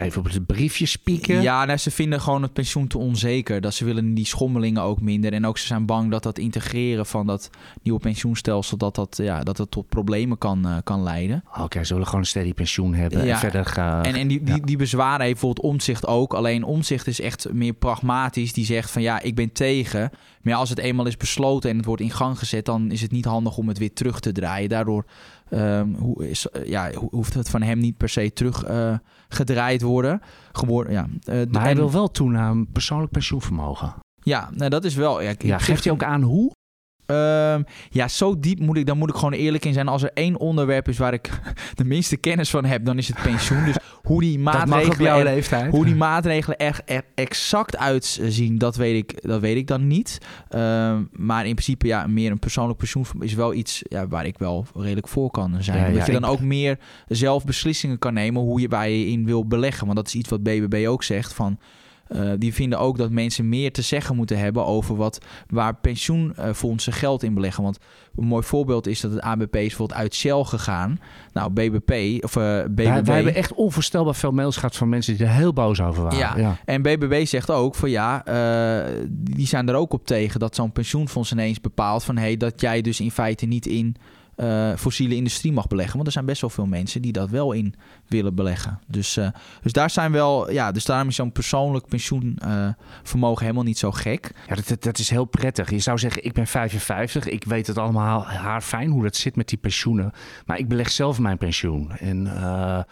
Even 0.00 0.18
op 0.18 0.32
het 0.32 0.46
briefje 0.46 0.86
spieken? 0.86 1.42
Ja, 1.42 1.64
nou, 1.64 1.78
ze 1.78 1.90
vinden 1.90 2.20
gewoon 2.20 2.42
het 2.42 2.52
pensioen 2.52 2.86
te 2.86 2.98
onzeker. 2.98 3.60
Dat 3.60 3.74
ze 3.74 3.84
willen 3.84 4.14
die 4.14 4.26
schommelingen 4.26 4.82
ook 4.82 5.00
minder. 5.00 5.32
En 5.32 5.46
ook 5.46 5.58
ze 5.58 5.66
zijn 5.66 5.86
bang 5.86 6.10
dat 6.10 6.22
dat 6.22 6.38
integreren 6.38 7.06
van 7.06 7.26
dat 7.26 7.50
nieuwe 7.82 8.00
pensioenstelsel... 8.00 8.76
dat 8.76 8.94
dat, 8.94 9.18
ja, 9.22 9.42
dat 9.42 9.58
het 9.58 9.70
tot 9.70 9.88
problemen 9.88 10.38
kan, 10.38 10.66
eh, 10.66 10.76
kan 10.84 11.02
leiden. 11.02 11.44
Oké, 11.58 11.84
ze 11.84 11.92
willen 11.92 12.06
gewoon 12.06 12.20
een 12.20 12.30
steady 12.30 12.54
pensioen 12.54 12.94
hebben. 12.94 13.24
Ja. 13.24 13.32
En 13.32 13.38
verder 13.38 13.64
gaan... 13.64 14.04
En, 14.04 14.14
en 14.14 14.28
die, 14.28 14.42
die, 14.42 14.54
ja. 14.54 14.64
die 14.64 14.76
bezwaren 14.76 15.20
heeft 15.20 15.40
bijvoorbeeld 15.40 15.66
Omzicht 15.66 16.06
ook. 16.06 16.34
Alleen 16.34 16.64
Omzicht 16.64 17.06
is 17.06 17.20
echt 17.20 17.52
meer 17.52 17.72
pragmatisch. 17.72 18.52
Die 18.52 18.64
zegt 18.64 18.90
van 18.90 19.02
ja, 19.02 19.20
ik 19.20 19.34
ben 19.34 19.52
tegen. 19.52 20.10
Maar 20.42 20.52
ja, 20.52 20.58
als 20.58 20.70
het 20.70 20.78
eenmaal 20.78 21.06
is 21.06 21.16
besloten 21.16 21.70
en 21.70 21.76
het 21.76 21.84
wordt 21.84 22.02
in 22.02 22.10
gang 22.10 22.38
gezet... 22.38 22.64
dan 22.64 22.90
is 22.90 23.00
het 23.00 23.10
niet 23.10 23.24
handig 23.24 23.56
om 23.56 23.68
het 23.68 23.78
weer 23.78 23.92
terug 23.92 24.20
te 24.20 24.32
draaien. 24.32 24.68
Daardoor 24.68 25.04
ehm, 25.50 25.94
hoe 25.94 26.28
is, 26.28 26.48
eh, 26.48 26.64
ja, 26.66 26.90
ho- 26.92 27.08
hoeft 27.10 27.34
het 27.34 27.50
van 27.50 27.62
hem 27.62 27.78
niet 27.78 27.96
per 27.96 28.08
se 28.08 28.32
terug 28.32 28.64
eh, 28.64 28.94
gedraaid 29.28 29.82
worden. 29.82 30.20
Geworden, 30.52 30.92
ja. 30.92 31.06
Eh, 31.24 31.34
Maar 31.50 31.62
hij 31.62 31.76
wil 31.76 31.90
wel 31.92 32.10
toe 32.10 32.30
naar 32.30 32.50
een 32.50 32.68
persoonlijk 32.72 33.12
pensioenvermogen. 33.12 33.94
Ja, 34.22 34.50
nou, 34.54 34.70
dat 34.70 34.84
is 34.84 34.94
wel... 34.94 35.20
Ja, 35.22 35.34
geeft 35.58 35.84
hij 35.84 35.92
ook 35.92 36.02
aan 36.02 36.22
hoe? 36.22 36.50
Ehm, 37.10 37.62
ja, 37.90 38.08
zo 38.08 38.40
diep 38.40 38.60
moet 38.60 38.76
ik, 38.76 38.86
dan 38.86 38.98
moet 38.98 39.08
ik 39.08 39.14
gewoon 39.14 39.32
eerlijk 39.32 39.64
in 39.64 39.72
zijn. 39.72 39.88
Als 39.88 40.02
er 40.02 40.10
één 40.14 40.38
onderwerp 40.38 40.88
is 40.88 40.98
waar 40.98 41.12
ik 41.12 41.30
de 41.74 41.84
minste 41.84 42.16
kennis 42.16 42.50
van 42.50 42.64
heb, 42.64 42.84
dan 42.84 42.98
is 42.98 43.08
het 43.08 43.22
pensioen. 43.22 43.64
Dus 43.64 43.76
hoe 44.02 44.20
die 44.20 44.38
maatregelen, 44.38 45.02
jouw 45.02 45.18
er, 45.18 45.24
leeftijd. 45.24 45.70
hoe 45.70 45.84
die 45.84 45.94
maatregelen 45.94 46.58
er, 46.58 46.80
er 46.84 47.04
exact 47.14 47.76
uitzien, 47.76 48.58
dat 48.58 48.76
weet 48.76 48.96
ik, 48.96 49.22
dat 49.22 49.40
weet 49.40 49.56
ik 49.56 49.66
dan 49.66 49.86
niet. 49.86 50.18
Ehm, 50.48 51.02
maar 51.12 51.46
in 51.46 51.54
principe, 51.54 51.86
ja, 51.86 52.06
meer 52.06 52.30
een 52.30 52.38
persoonlijk 52.38 52.78
pensioen 52.78 53.04
is 53.20 53.34
wel 53.34 53.54
iets 53.54 53.82
ja, 53.88 54.08
waar 54.08 54.26
ik 54.26 54.38
wel 54.38 54.66
redelijk 54.74 55.08
voor 55.08 55.30
kan 55.30 55.56
zijn. 55.62 55.78
Ja, 55.78 55.86
dat 55.86 55.96
ja, 55.96 56.12
je 56.12 56.20
dan 56.20 56.30
ook 56.30 56.40
meer 56.40 56.78
zelf 57.08 57.44
beslissingen 57.44 57.98
kan 57.98 58.14
nemen 58.14 58.42
hoe 58.42 58.60
je 58.60 58.68
waar 58.68 58.88
je 58.88 59.06
in 59.06 59.24
wil 59.24 59.46
beleggen. 59.46 59.84
Want 59.84 59.96
dat 59.96 60.06
is 60.06 60.14
iets 60.14 60.28
wat 60.28 60.42
BBB 60.42 60.86
ook 60.88 61.02
zegt 61.02 61.32
van. 61.32 61.58
Eh, 62.10 62.30
die 62.38 62.54
vinden 62.54 62.78
ook 62.78 62.98
dat 62.98 63.10
mensen 63.10 63.48
meer 63.48 63.72
te 63.72 63.82
zeggen 63.82 64.16
moeten 64.16 64.38
hebben 64.38 64.66
over 64.66 64.96
wat, 64.96 65.24
waar 65.48 65.74
pensioenfondsen 65.74 66.92
geld 66.92 67.22
in 67.22 67.34
beleggen. 67.34 67.62
Want 67.62 67.78
een 68.16 68.24
mooi 68.24 68.42
voorbeeld 68.42 68.86
is 68.86 69.00
dat 69.00 69.10
het 69.10 69.20
ABP 69.20 69.56
is 69.56 69.66
bijvoorbeeld 69.66 69.98
uit 69.98 70.14
Shell 70.14 70.44
gegaan. 70.44 71.00
Nou, 71.32 71.50
BBP, 71.50 72.24
of 72.24 72.36
eh 72.36 72.62
BBB... 72.64 72.76
Wij, 72.76 73.02
wij 73.02 73.14
hebben 73.14 73.34
echt 73.34 73.54
onvoorstelbaar 73.54 74.14
veel 74.14 74.32
mails 74.32 74.56
gehad 74.56 74.76
van 74.76 74.88
mensen 74.88 75.16
die 75.16 75.26
er 75.26 75.32
heel 75.32 75.52
boos 75.52 75.80
over 75.80 76.02
waren. 76.02 76.18
Ja. 76.18 76.36
ja. 76.36 76.56
En 76.64 76.82
BBB 76.82 77.26
zegt 77.26 77.50
ook 77.50 77.74
van 77.74 77.90
ja, 77.90 78.24
eh, 78.24 78.92
die 79.10 79.46
zijn 79.46 79.68
er 79.68 79.74
ook 79.74 79.92
op 79.92 80.06
tegen 80.06 80.40
dat 80.40 80.54
zo'n 80.54 80.72
pensioenfonds 80.72 81.32
ineens 81.32 81.60
bepaalt 81.60 82.04
van 82.04 82.16
hey, 82.16 82.36
dat 82.36 82.60
jij 82.60 82.80
dus 82.80 83.00
in 83.00 83.10
feite 83.10 83.46
niet 83.46 83.66
in 83.66 83.96
eh, 84.40 84.72
fossiele 84.76 85.14
industrie 85.14 85.52
mag 85.52 85.66
beleggen. 85.66 85.94
Want 85.94 86.06
er 86.06 86.12
zijn 86.12 86.24
best 86.24 86.40
wel 86.40 86.50
veel 86.50 86.66
mensen 86.66 87.02
die 87.02 87.12
dat 87.12 87.30
wel 87.30 87.52
in 87.52 87.74
willen 88.06 88.34
beleggen. 88.34 88.80
Dus, 88.86 89.16
eh, 89.16 89.28
dus 89.62 89.72
daar 89.72 89.90
zijn 89.90 90.12
wel, 90.12 90.50
ja, 90.50 90.72
dus 90.72 90.84
daarom 90.84 91.08
is 91.08 91.14
zo'n 91.14 91.32
persoonlijk 91.32 91.86
pensioenvermogen 91.86 93.42
helemaal 93.42 93.64
niet 93.64 93.78
zo 93.78 93.90
gek. 93.90 94.32
Ja, 94.46 94.54
dat, 94.54 94.68
dat, 94.68 94.82
dat 94.82 94.98
is 94.98 95.10
heel 95.10 95.24
prettig. 95.24 95.70
Je 95.70 95.78
zou 95.78 95.98
zeggen, 95.98 96.24
ik 96.24 96.32
ben 96.32 96.46
55. 96.46 97.28
Ik 97.28 97.44
weet 97.44 97.66
het 97.66 97.78
allemaal 97.78 98.26
haar 98.26 98.60
fijn 98.60 98.90
hoe 98.90 99.02
dat 99.02 99.16
zit 99.16 99.36
met 99.36 99.48
die 99.48 99.58
pensioenen. 99.58 100.12
Maar 100.46 100.58
ik 100.58 100.68
beleg 100.68 100.90
zelf 100.90 101.18
mijn 101.18 101.38
pensioen. 101.38 101.90
En 101.90 102.26
eh, 102.26 102.82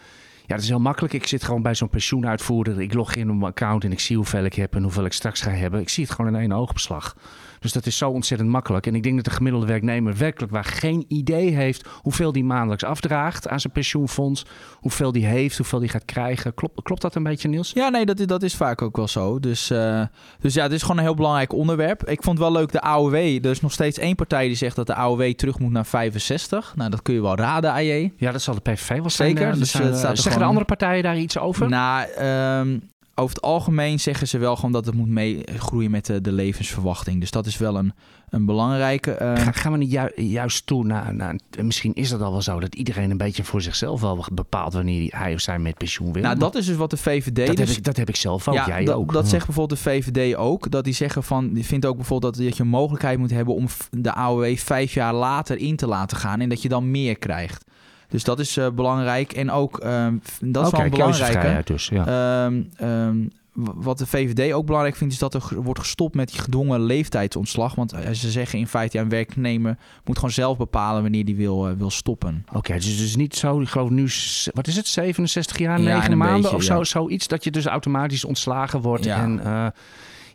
ja, 0.45 0.55
dat 0.55 0.61
is 0.61 0.69
heel 0.69 0.79
makkelijk. 0.79 1.13
Ik 1.13 1.27
zit 1.27 1.43
gewoon 1.43 1.61
bij 1.61 1.75
zo'n 1.75 1.89
pensioenuitvoerder. 1.89 2.81
Ik 2.81 2.93
log 2.93 3.15
in 3.15 3.29
op 3.29 3.35
mijn 3.35 3.51
account 3.51 3.83
en 3.83 3.91
ik 3.91 3.99
zie 3.99 4.15
hoeveel 4.15 4.43
ik 4.43 4.53
heb 4.53 4.75
en 4.75 4.83
hoeveel 4.83 5.05
ik 5.05 5.13
straks 5.13 5.41
ga 5.41 5.51
hebben. 5.51 5.79
Ik 5.79 5.89
zie 5.89 6.03
het 6.03 6.13
gewoon 6.13 6.33
in 6.33 6.39
één 6.39 6.51
oogopslag. 6.51 7.15
Dus 7.59 7.73
dat 7.73 7.85
is 7.85 7.97
zo 7.97 8.09
ontzettend 8.09 8.49
makkelijk. 8.49 8.87
En 8.87 8.95
ik 8.95 9.03
denk 9.03 9.15
dat 9.15 9.25
de 9.25 9.31
gemiddelde 9.31 9.65
werknemer 9.65 10.17
werkelijk 10.17 10.51
waar 10.51 10.65
geen 10.65 11.05
idee 11.07 11.55
heeft 11.55 11.87
hoeveel 12.01 12.31
die 12.31 12.43
maandelijks 12.43 12.83
afdraagt 12.83 13.47
aan 13.47 13.59
zijn 13.59 13.73
pensioenfonds. 13.73 14.45
Hoeveel 14.73 15.11
die 15.11 15.25
heeft, 15.25 15.57
hoeveel 15.57 15.79
die 15.79 15.89
gaat 15.89 16.05
krijgen. 16.05 16.53
Klopt, 16.53 16.81
klopt 16.81 17.01
dat 17.01 17.15
een 17.15 17.23
beetje, 17.23 17.47
Niels? 17.47 17.71
Ja, 17.73 17.89
nee, 17.89 18.05
dat 18.05 18.19
is, 18.19 18.27
dat 18.27 18.43
is 18.43 18.55
vaak 18.55 18.81
ook 18.81 18.97
wel 18.97 19.07
zo. 19.07 19.39
Dus, 19.39 19.69
eh, 19.69 20.03
dus 20.39 20.53
ja, 20.53 20.63
het 20.63 20.71
is 20.71 20.81
gewoon 20.81 20.97
een 20.97 21.03
heel 21.03 21.13
belangrijk 21.13 21.53
onderwerp. 21.53 22.07
Ik 22.07 22.23
vond 22.23 22.39
wel 22.39 22.51
leuk, 22.51 22.71
de 22.71 22.81
AOW. 22.81 23.15
Er 23.15 23.45
is 23.45 23.61
nog 23.61 23.71
steeds 23.71 23.97
één 23.97 24.15
partij 24.15 24.47
die 24.47 24.55
zegt 24.55 24.75
dat 24.75 24.87
de 24.87 24.95
AOW 24.95 25.31
terug 25.31 25.59
moet 25.59 25.71
naar 25.71 25.85
65. 25.85 26.75
Nou, 26.75 26.89
dat 26.89 27.01
kun 27.01 27.13
je 27.13 27.21
wel 27.21 27.35
raden, 27.35 27.71
AJ. 27.71 28.13
Ja, 28.17 28.31
dat 28.31 28.41
zal 28.41 28.53
de 28.53 28.61
PVV 28.61 28.99
wel 28.99 29.09
zijn. 29.09 29.29
Zeker, 29.29 29.51
eh, 29.51 29.57
dus, 29.57 29.71
zijn, 29.71 29.83
eh, 29.83 29.89
het 29.89 29.97
eh, 29.97 30.03
staat 30.03 30.17
er 30.17 30.23
zeggen 30.23 30.41
de 30.41 30.47
andere 30.47 30.65
partijen 30.65 31.03
daar 31.03 31.17
iets 31.17 31.37
over? 31.37 31.69
Nou, 31.69 32.07
ehm, 32.09 32.77
over 33.19 33.35
het 33.35 33.43
algemeen 33.43 33.99
zeggen 33.99 34.27
ze 34.27 34.37
wel 34.37 34.55
gewoon 34.55 34.71
dat 34.71 34.85
het 34.85 34.95
moet 34.95 35.07
meegroeien 35.07 35.91
met 35.91 36.05
de, 36.05 36.21
de 36.21 36.31
levensverwachting. 36.31 37.19
Dus 37.19 37.31
dat 37.31 37.45
is 37.45 37.57
wel 37.57 37.77
een, 37.77 37.93
een 38.29 38.45
belangrijke. 38.45 39.11
eh, 39.11 39.43
Ga- 39.43 39.51
gaan 39.51 39.71
we 39.71 39.77
niet 39.77 39.91
ju- 39.91 40.21
juist 40.23 40.65
toe 40.65 40.83
naar, 40.85 41.15
naar... 41.15 41.35
Misschien 41.61 41.93
is 41.93 42.09
dat 42.09 42.21
al 42.21 42.31
wel 42.31 42.41
zo 42.41 42.59
dat 42.59 42.75
iedereen 42.75 43.11
een 43.11 43.17
beetje 43.17 43.43
voor 43.43 43.61
zichzelf 43.61 44.01
wel 44.01 44.25
bepaalt 44.33 44.73
wanneer 44.73 45.15
hij 45.17 45.33
of 45.33 45.39
zij 45.39 45.59
met 45.59 45.77
pensioen 45.77 46.13
wil. 46.13 46.21
nou, 46.23 46.39
dat 46.39 46.55
is 46.55 46.65
dus 46.65 46.75
wat 46.75 46.89
de 46.89 46.97
VVD. 46.97 47.35
dat, 47.35 47.47
heb 47.47 47.55
dus, 47.57 47.77
ik, 47.77 47.83
dat 47.83 47.97
heb 47.97 48.09
ik 48.09 48.15
zelf 48.15 48.47
ook, 48.47 48.65
jij 48.65 48.85
dat, 48.85 48.95
ook. 48.95 49.13
Dat 49.13 49.23
Ja. 49.23 49.29
zegt 49.29 49.45
bijvoorbeeld 49.45 49.83
de 49.83 49.89
VVD 49.89 50.35
ook. 50.35 50.71
Dat 50.71 50.83
die 50.83 50.93
zeggen 50.93 51.23
van, 51.23 51.53
die 51.53 51.65
vindt 51.65 51.85
ook 51.85 51.95
bijvoorbeeld 51.95 52.35
dat, 52.35 52.45
dat 52.45 52.57
je 52.57 52.63
een 52.63 52.69
mogelijkheid 52.69 53.17
moet 53.19 53.31
hebben 53.31 53.55
om 53.55 53.65
de 53.91 54.13
AOW 54.13 54.57
vijf 54.57 54.93
jaar 54.93 55.13
later 55.13 55.57
in 55.57 55.75
te 55.75 55.87
laten 55.87 56.17
gaan 56.17 56.39
en 56.41 56.49
dat 56.49 56.61
je 56.61 56.69
dan 56.69 56.91
meer 56.91 57.17
krijgt. 57.17 57.65
Dus 58.09 58.23
dat 58.23 58.39
is 58.39 58.57
eh, 58.57 58.69
belangrijk. 58.69 59.33
En 59.33 59.51
ook, 59.51 59.77
ehm, 59.77 60.17
dat 60.39 60.65
is 60.65 60.71
wel 60.71 60.81
een 60.81 60.89
belangrijke. 60.89 61.27
keuzevrijheid 61.27 61.67
dus, 61.67 61.87
ja. 61.87 62.05
Ehm, 62.45 62.63
ehm, 62.75 63.17
wat 63.53 63.97
de 63.97 64.05
VVD 64.05 64.53
ook 64.53 64.65
belangrijk 64.65 64.95
vindt, 64.95 65.13
is 65.13 65.19
dat 65.19 65.33
er 65.33 65.43
wordt 65.55 65.79
gestopt 65.79 66.15
met 66.15 66.29
die 66.29 66.39
gedwongen 66.39 66.81
leeftijdsontslag. 66.81 67.75
Want 67.75 67.93
eh, 67.93 68.11
ze 68.11 68.31
zeggen 68.31 68.59
in 68.59 68.67
feite, 68.67 68.97
ja, 68.97 69.03
een 69.03 69.09
werknemer 69.09 69.77
moet 70.03 70.15
gewoon 70.15 70.31
zelf 70.31 70.57
bepalen 70.57 71.01
wanneer 71.01 71.25
die 71.25 71.35
wil, 71.35 71.67
eh, 71.67 71.73
wil 71.77 71.89
stoppen. 71.89 72.45
Oké, 72.53 72.73
dus 72.73 72.85
het 72.85 72.99
is 72.99 73.15
niet 73.15 73.35
zo, 73.35 73.61
ik 73.61 73.67
geloof 73.67 73.89
nu, 73.89 74.09
wat 74.53 74.67
is 74.67 74.75
het, 74.75 74.87
67 74.87 75.57
jaar, 75.57 75.81
Ja, 75.81 75.93
9 75.93 76.11
een 76.11 76.17
maanden 76.17 76.41
beetje, 76.41 76.55
of 76.55 76.63
zo, 76.63 76.77
ja. 76.77 76.83
zoiets, 76.83 77.27
dat 77.27 77.43
je 77.43 77.51
dus 77.51 77.65
automatisch 77.65 78.25
ontslagen 78.25 78.81
wordt. 78.81 79.03
Ja. 79.03 79.21
En 79.21 79.41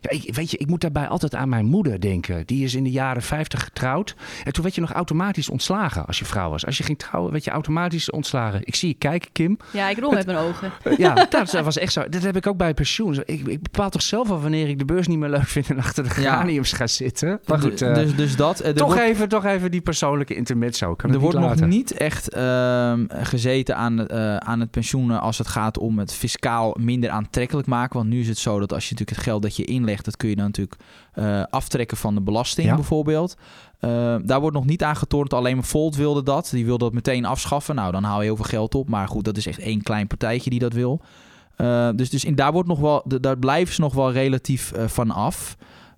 ja, 0.09 0.17
ik, 0.23 0.35
weet 0.35 0.51
je, 0.51 0.57
ik 0.57 0.67
moet 0.67 0.81
daarbij 0.81 1.07
altijd 1.07 1.35
aan 1.35 1.49
mijn 1.49 1.65
moeder 1.65 1.99
denken. 1.99 2.45
Die 2.45 2.63
is 2.63 2.75
in 2.75 2.83
de 2.83 2.91
jaren 2.91 3.21
50 3.21 3.63
getrouwd. 3.63 4.15
En 4.43 4.53
toen 4.53 4.63
werd 4.63 4.75
je 4.75 4.81
nog 4.81 4.91
automatisch 4.91 5.49
ontslagen 5.49 6.05
als 6.05 6.19
je 6.19 6.25
vrouw 6.25 6.49
was. 6.49 6.65
Als 6.65 6.77
je 6.77 6.83
ging 6.83 6.97
trouwen, 6.99 7.31
werd 7.31 7.43
je 7.43 7.51
automatisch 7.51 8.09
ontslagen. 8.11 8.59
Ik 8.63 8.75
zie 8.75 8.87
je 8.89 8.93
kijken, 8.95 9.31
Kim. 9.31 9.57
Ja, 9.71 9.89
ik 9.89 9.97
rol 9.99 10.11
met 10.11 10.25
mijn 10.25 10.37
ogen. 10.37 10.71
Ja, 10.97 11.13
dat 11.29 11.51
was 11.51 11.77
echt 11.77 11.93
zo. 11.93 12.09
Dat 12.09 12.23
heb 12.23 12.35
ik 12.35 12.47
ook 12.47 12.57
bij 12.57 12.73
pensioen. 12.73 13.13
Ik, 13.25 13.47
ik 13.47 13.61
bepaal 13.61 13.89
toch 13.89 14.01
zelf 14.01 14.29
al 14.29 14.41
wanneer 14.41 14.69
ik 14.69 14.79
de 14.79 14.85
beurs 14.85 15.07
niet 15.07 15.17
meer 15.17 15.29
leuk 15.29 15.47
vind 15.47 15.69
en 15.69 15.77
achter 15.77 16.03
de 16.03 16.09
Ja. 16.09 16.15
geraniums 16.15 16.71
ga 16.71 16.87
zitten. 16.87 17.39
Maar 17.45 17.59
goed, 17.59 17.81
eh, 17.81 17.93
dus, 17.93 18.15
dus 18.15 18.35
dat. 18.35 18.59
eh, 18.59 18.71
toch, 18.73 18.87
wordt- 18.87 19.01
even, 19.01 19.29
toch 19.29 19.45
even 19.45 19.71
die 19.71 19.81
persoonlijke 19.81 20.35
intermezzo. 20.35 20.95
Kan 20.95 21.11
er 21.13 21.19
wordt 21.19 21.39
nog 21.39 21.61
niet 21.65 21.91
echt 21.91 22.29
ehm, 22.29 23.05
gezeten 23.09 23.75
aan, 23.75 24.07
eh, 24.07 24.37
aan 24.37 24.59
het 24.59 24.71
pensioen 24.71 25.11
als 25.19 25.37
het 25.37 25.47
gaat 25.47 25.77
om 25.77 25.99
het 25.99 26.13
fiscaal 26.13 26.75
minder 26.79 27.09
aantrekkelijk 27.09 27.67
maken. 27.67 27.97
Want 27.97 28.09
nu 28.09 28.19
is 28.19 28.27
het 28.27 28.37
zo 28.37 28.59
dat 28.59 28.73
als 28.73 28.83
je 28.83 28.91
natuurlijk 28.91 29.17
het 29.17 29.27
geld 29.27 29.41
dat 29.41 29.55
je 29.55 29.65
inlegt, 29.65 29.94
dat 30.03 30.17
kun 30.17 30.29
je 30.29 30.35
dan 30.35 30.45
natuurlijk 30.45 30.79
eh, 31.13 31.43
aftrekken 31.49 31.97
van 31.97 32.15
de 32.15 32.21
belasting 32.21 32.67
Ja. 32.67 32.75
bijvoorbeeld. 32.75 33.35
Eh, 33.79 34.15
daar 34.23 34.39
wordt 34.41 34.55
nog 34.55 34.65
niet 34.65 34.83
aan 34.83 34.95
getornd. 34.95 35.33
Alleen 35.33 35.63
Volt 35.63 35.95
wilde 35.95 36.23
dat. 36.23 36.49
Die 36.51 36.65
wilde 36.65 36.83
dat 36.83 36.93
meteen 36.93 37.25
afschaffen. 37.25 37.75
Nou, 37.75 37.91
dan 37.91 38.03
haal 38.03 38.19
je 38.19 38.25
heel 38.25 38.35
veel 38.35 38.45
geld 38.45 38.75
op. 38.75 38.89
Maar 38.89 39.07
goed, 39.07 39.25
dat 39.25 39.37
is 39.37 39.47
echt 39.47 39.59
één 39.59 39.81
klein 39.83 40.07
partijtje 40.07 40.49
die 40.49 40.59
dat 40.59 40.73
wil. 40.73 41.01
Eh, 41.55 41.89
dus 41.95 42.09
dus 42.09 42.25
in, 42.25 42.35
daar, 42.35 42.51
wordt 42.51 42.67
nog 42.67 42.79
wel, 42.79 43.03
daar 43.21 43.37
blijven 43.37 43.73
ze 43.73 43.81
nog 43.81 43.93
wel 43.93 44.11
relatief 44.11 44.71
van 44.85 45.11
af. 45.11 45.55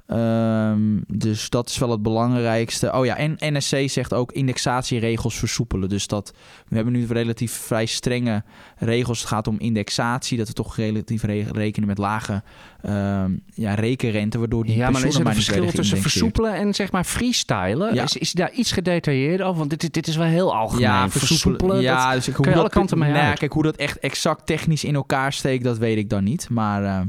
Ehm, 0.07 0.79
dus 1.07 1.49
dat 1.49 1.69
is 1.69 1.77
wel 1.77 1.89
het 1.91 2.01
belangrijkste. 2.01 2.93
Oh 2.93 3.05
ja, 3.05 3.17
en 3.17 3.35
NSC 3.39 3.89
zegt 3.89 4.13
ook 4.13 4.31
indexatieregels 4.31 5.35
versoepelen. 5.39 5.89
Dus 5.89 6.07
dat 6.07 6.33
we 6.67 6.75
hebben 6.75 6.93
nu 6.93 7.05
relatief 7.05 7.51
vrij 7.51 7.85
strenge 7.85 8.43
regels. 8.77 9.19
Het 9.19 9.27
gaat 9.27 9.47
om 9.47 9.59
indexatie, 9.59 10.37
dat 10.37 10.47
we 10.47 10.53
toch 10.53 10.75
relatief 10.75 11.23
re- 11.23 11.47
rekenen 11.51 11.87
met 11.87 11.97
lage 11.97 12.43
ehm, 12.81 13.31
ja, 13.53 13.73
rekenrente, 13.73 14.39
waardoor 14.39 14.63
die 14.65 14.75
Ja, 14.75 14.89
maar 14.89 15.03
is 15.05 15.15
er 15.15 15.25
een 15.25 15.33
verschil 15.33 15.71
tussen 15.71 15.97
versoepelen 15.97 16.53
en 16.53 16.73
zeg 16.73 16.91
maar 16.91 17.03
freestylen? 17.03 17.93
Ja. 17.93 18.03
Is, 18.03 18.17
is 18.17 18.31
daar 18.31 18.51
iets 18.51 18.71
gedetailleerd 18.71 19.41
over? 19.41 19.57
Want 19.57 19.79
dit, 19.79 19.93
dit 19.93 20.07
is 20.07 20.15
wel 20.15 20.27
heel 20.27 20.55
algemeen. 20.55 20.81
Ja, 20.81 21.09
versoepelen. 21.09 21.81
Ja, 21.81 22.13
dus 22.13 22.27
ik, 22.27 22.35
hoe 22.35 22.45
kan 22.45 22.53
je 22.53 22.61
dat, 22.61 22.71
alle 22.71 22.79
kanten 22.79 22.97
mee 22.97 23.11
nou. 23.11 23.35
Kijk, 23.35 23.53
hoe 23.53 23.63
dat 23.63 23.75
echt 23.75 23.99
exact 23.99 24.45
technisch 24.45 24.83
in 24.83 24.95
elkaar 24.95 25.33
steekt, 25.33 25.63
dat 25.63 25.77
weet 25.77 25.97
ik 25.97 26.09
dan 26.09 26.23
niet. 26.23 26.49
Maar 26.49 26.83
eh, 26.83 26.99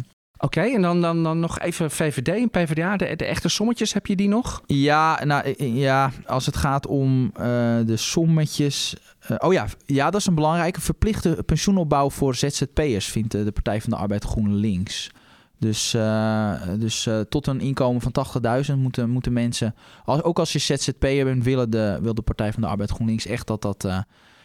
Oké, 0.40 0.60
en 0.60 0.82
dan, 0.82 1.00
dan, 1.00 1.22
dan 1.22 1.40
nog 1.40 1.58
even 1.58 1.90
VVD 1.90 2.28
en 2.28 2.50
PvdA. 2.50 2.96
De, 2.96 3.04
echte 3.06 3.48
sommetjes, 3.48 3.92
heb 3.92 4.06
je 4.06 4.16
die 4.16 4.28
nog? 4.28 4.62
Ja, 4.66 5.24
nou, 5.24 5.64
ja, 5.64 6.10
als 6.26 6.46
het 6.46 6.56
gaat 6.56 6.86
om 6.86 7.30
eh, 7.34 7.44
de 7.84 7.96
sommetjes. 7.96 8.96
eh, 9.20 9.36
oh 9.38 9.52
ja, 9.52 9.66
ja, 9.86 10.10
dat 10.10 10.20
is 10.20 10.26
een 10.26 10.34
belangrijke 10.34 10.80
verplichte 10.80 11.42
pensioenopbouw 11.46 12.10
voor 12.10 12.34
ZZP'ers, 12.34 13.06
vindt 13.06 13.32
de 13.32 13.52
Partij 13.52 13.80
van 13.80 13.90
de 13.90 13.96
Arbeid 13.96 14.24
GroenLinks. 14.24 15.10
Dus, 15.58 15.94
eh, 15.94 16.52
dus 16.78 17.08
tot 17.28 17.46
een 17.46 17.60
inkomen 17.60 18.00
van 18.00 18.12
80.000 18.12 18.78
moeten, 18.78 19.10
moeten 19.10 19.32
mensen, 19.32 19.74
als, 20.04 20.22
ook 20.22 20.38
als 20.38 20.52
je 20.52 20.58
ZZP'er 20.58 21.24
bent, 21.24 21.44
willen 21.44 21.70
de, 21.70 21.98
wil 22.02 22.14
de 22.14 22.22
Partij 22.22 22.52
van 22.52 22.62
de 22.62 22.68
Arbeid 22.68 22.90
GroenLinks 22.90 23.26
echt 23.26 23.46
dat 23.46 23.62
dat, 23.62 23.88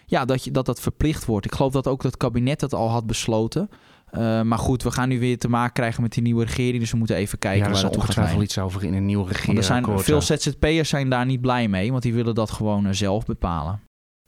ja, 0.06 0.26
dat, 0.26 0.44
je, 0.44 0.52
dat 0.52 0.66
dat 0.66 0.80
verplicht 0.80 1.26
wordt. 1.26 1.46
Ik 1.46 1.56
geloof 1.56 1.72
dat 1.72 1.88
ook 1.88 2.04
het 2.04 2.18
kabinet 2.18 2.60
dat 2.60 2.74
al 2.74 2.90
had 2.90 3.06
besloten. 3.06 3.70
Eh, 4.14 4.42
maar 4.42 4.58
goed, 4.58 4.84
we 4.84 4.92
gaan 4.92 5.10
nu 5.10 5.20
weer 5.20 5.38
te 5.38 5.50
maken 5.50 5.74
krijgen 5.74 6.02
met 6.02 6.12
die 6.12 6.24
nieuwe 6.24 6.46
regering. 6.46 6.80
Dus 6.80 6.92
we 6.92 6.98
moeten 6.98 7.16
even 7.16 7.40
kijken 7.40 7.60
ja, 7.60 7.66
er 7.66 7.72
waar 7.72 7.80
zal 7.80 7.90
dat 7.90 8.00
toe 8.00 8.08
gaat 8.08 8.24
leiden. 8.24 8.44
iets 8.44 8.58
over 8.58 8.84
in 8.84 8.94
een 8.94 9.06
nieuwe 9.06 9.28
regering. 9.28 9.58
er 9.58 9.64
zijn 9.64 10.00
veel 10.00 10.22
ZZP'ers 10.22 10.90
zijn 10.90 11.10
daar 11.10 11.26
niet 11.26 11.42
blij 11.42 11.68
mee, 11.68 11.92
want 11.92 12.04
die 12.04 12.14
willen 12.14 12.36
dat 12.36 12.52
gewoon 12.52 12.86
eh, 12.86 12.94
zelf 12.94 13.26
bepalen. 13.26 13.82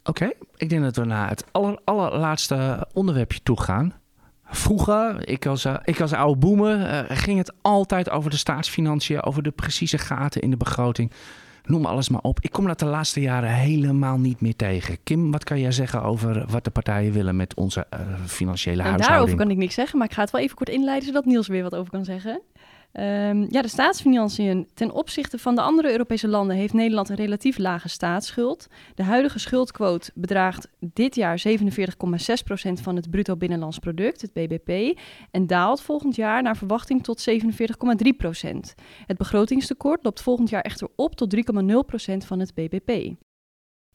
Oké, 0.04 0.32
ik 0.58 0.70
denk 0.70 0.84
dat 0.84 0.96
we 0.96 1.06
naar 1.06 1.30
het 1.30 1.46
aller, 1.52 1.80
allerlaatste 1.84 2.88
onderwerpje 2.94 3.40
toe 3.44 3.62
gaan. 3.62 3.94
Vroeger, 4.48 5.28
ik 5.28 5.46
als, 5.46 5.66
eh, 5.66 5.76
ik 5.84 6.02
als 6.02 6.14
oude 6.14 6.40
boemer, 6.40 6.86
eh, 6.86 7.18
ging 7.18 7.38
het 7.38 7.54
altijd 7.62 8.10
over 8.10 8.30
de 8.30 8.38
staatsfinanciën, 8.38 9.24
over 9.24 9.44
de 9.44 9.52
precieze 9.52 9.98
gaten 9.98 10.42
in 10.42 10.50
de 10.50 10.58
begroting. 10.58 11.12
Noem 11.66 11.86
alles 11.86 12.10
maar 12.10 12.22
op. 12.22 12.40
Ik 12.42 12.52
kom 12.52 12.68
dat 12.68 12.80
de 12.80 12.86
laatste 12.86 13.22
jaren 13.22 13.50
helemaal 13.54 14.18
niet 14.18 14.42
meer 14.42 14.56
tegen. 14.56 14.98
Kim, 15.04 15.32
wat 15.32 15.44
kan 15.44 15.60
jij 15.60 15.72
zeggen 15.72 16.04
over 16.04 16.46
wat 16.50 16.64
de 16.64 16.70
partijen 16.72 17.12
willen 17.12 17.36
met 17.36 17.56
onze 17.56 17.86
eh, 17.90 18.00
financiële 18.26 18.76
Nou, 18.78 18.90
huishouding? 18.90 19.08
daarover 19.08 19.38
kan 19.38 19.50
ik 19.52 19.58
niks 19.58 19.74
zeggen, 19.76 19.98
maar 19.98 20.08
ik 20.08 20.14
ga 20.14 20.22
het 20.22 20.32
wel 20.32 20.42
even 20.42 20.56
kort 20.56 20.70
inleiden, 20.70 21.08
zodat 21.08 21.26
Niels 21.26 21.46
er 21.46 21.52
weer 21.52 21.64
wat 21.64 21.76
over 21.76 21.92
kan 21.92 22.06
zeggen. 22.06 22.42
Ehm, 22.96 23.46
ja, 23.50 23.62
de 23.62 23.68
staatsfinanciën. 23.68 24.68
Ten 24.74 24.92
opzichte 24.92 25.38
van 25.38 25.56
de 25.56 25.62
andere 25.62 25.92
Europese 25.92 26.28
landen 26.28 26.56
heeft 26.56 26.74
Nederland 26.74 27.10
een 27.10 27.16
relatief 27.16 27.58
lage 27.58 27.90
staatsschuld. 27.90 28.68
De 28.94 29.04
huidige 29.04 29.40
schuldquote 29.40 30.12
bedraagt 30.14 30.68
dit 30.80 31.16
jaar 31.16 31.42
47,6% 31.48 32.82
van 32.82 32.96
het 32.96 33.10
bruto 33.10 33.36
binnenlands 33.36 33.80
product, 33.80 34.22
het 34.22 34.34
BBP, 34.34 35.00
en 35.32 35.48
daalt 35.48 35.82
volgend 35.82 36.16
jaar 36.16 36.44
naar 36.44 36.58
verwachting 36.58 37.04
tot 37.04 37.30
47,3%. 37.30 38.76
Het 39.06 39.18
begrotingstekort 39.18 40.04
loopt 40.04 40.22
volgend 40.22 40.50
jaar 40.50 40.62
echter 40.62 40.88
op 40.96 41.16
tot 41.16 41.36
3,0% 41.36 42.18
van 42.26 42.40
het 42.40 42.54
BBP. 42.54 43.16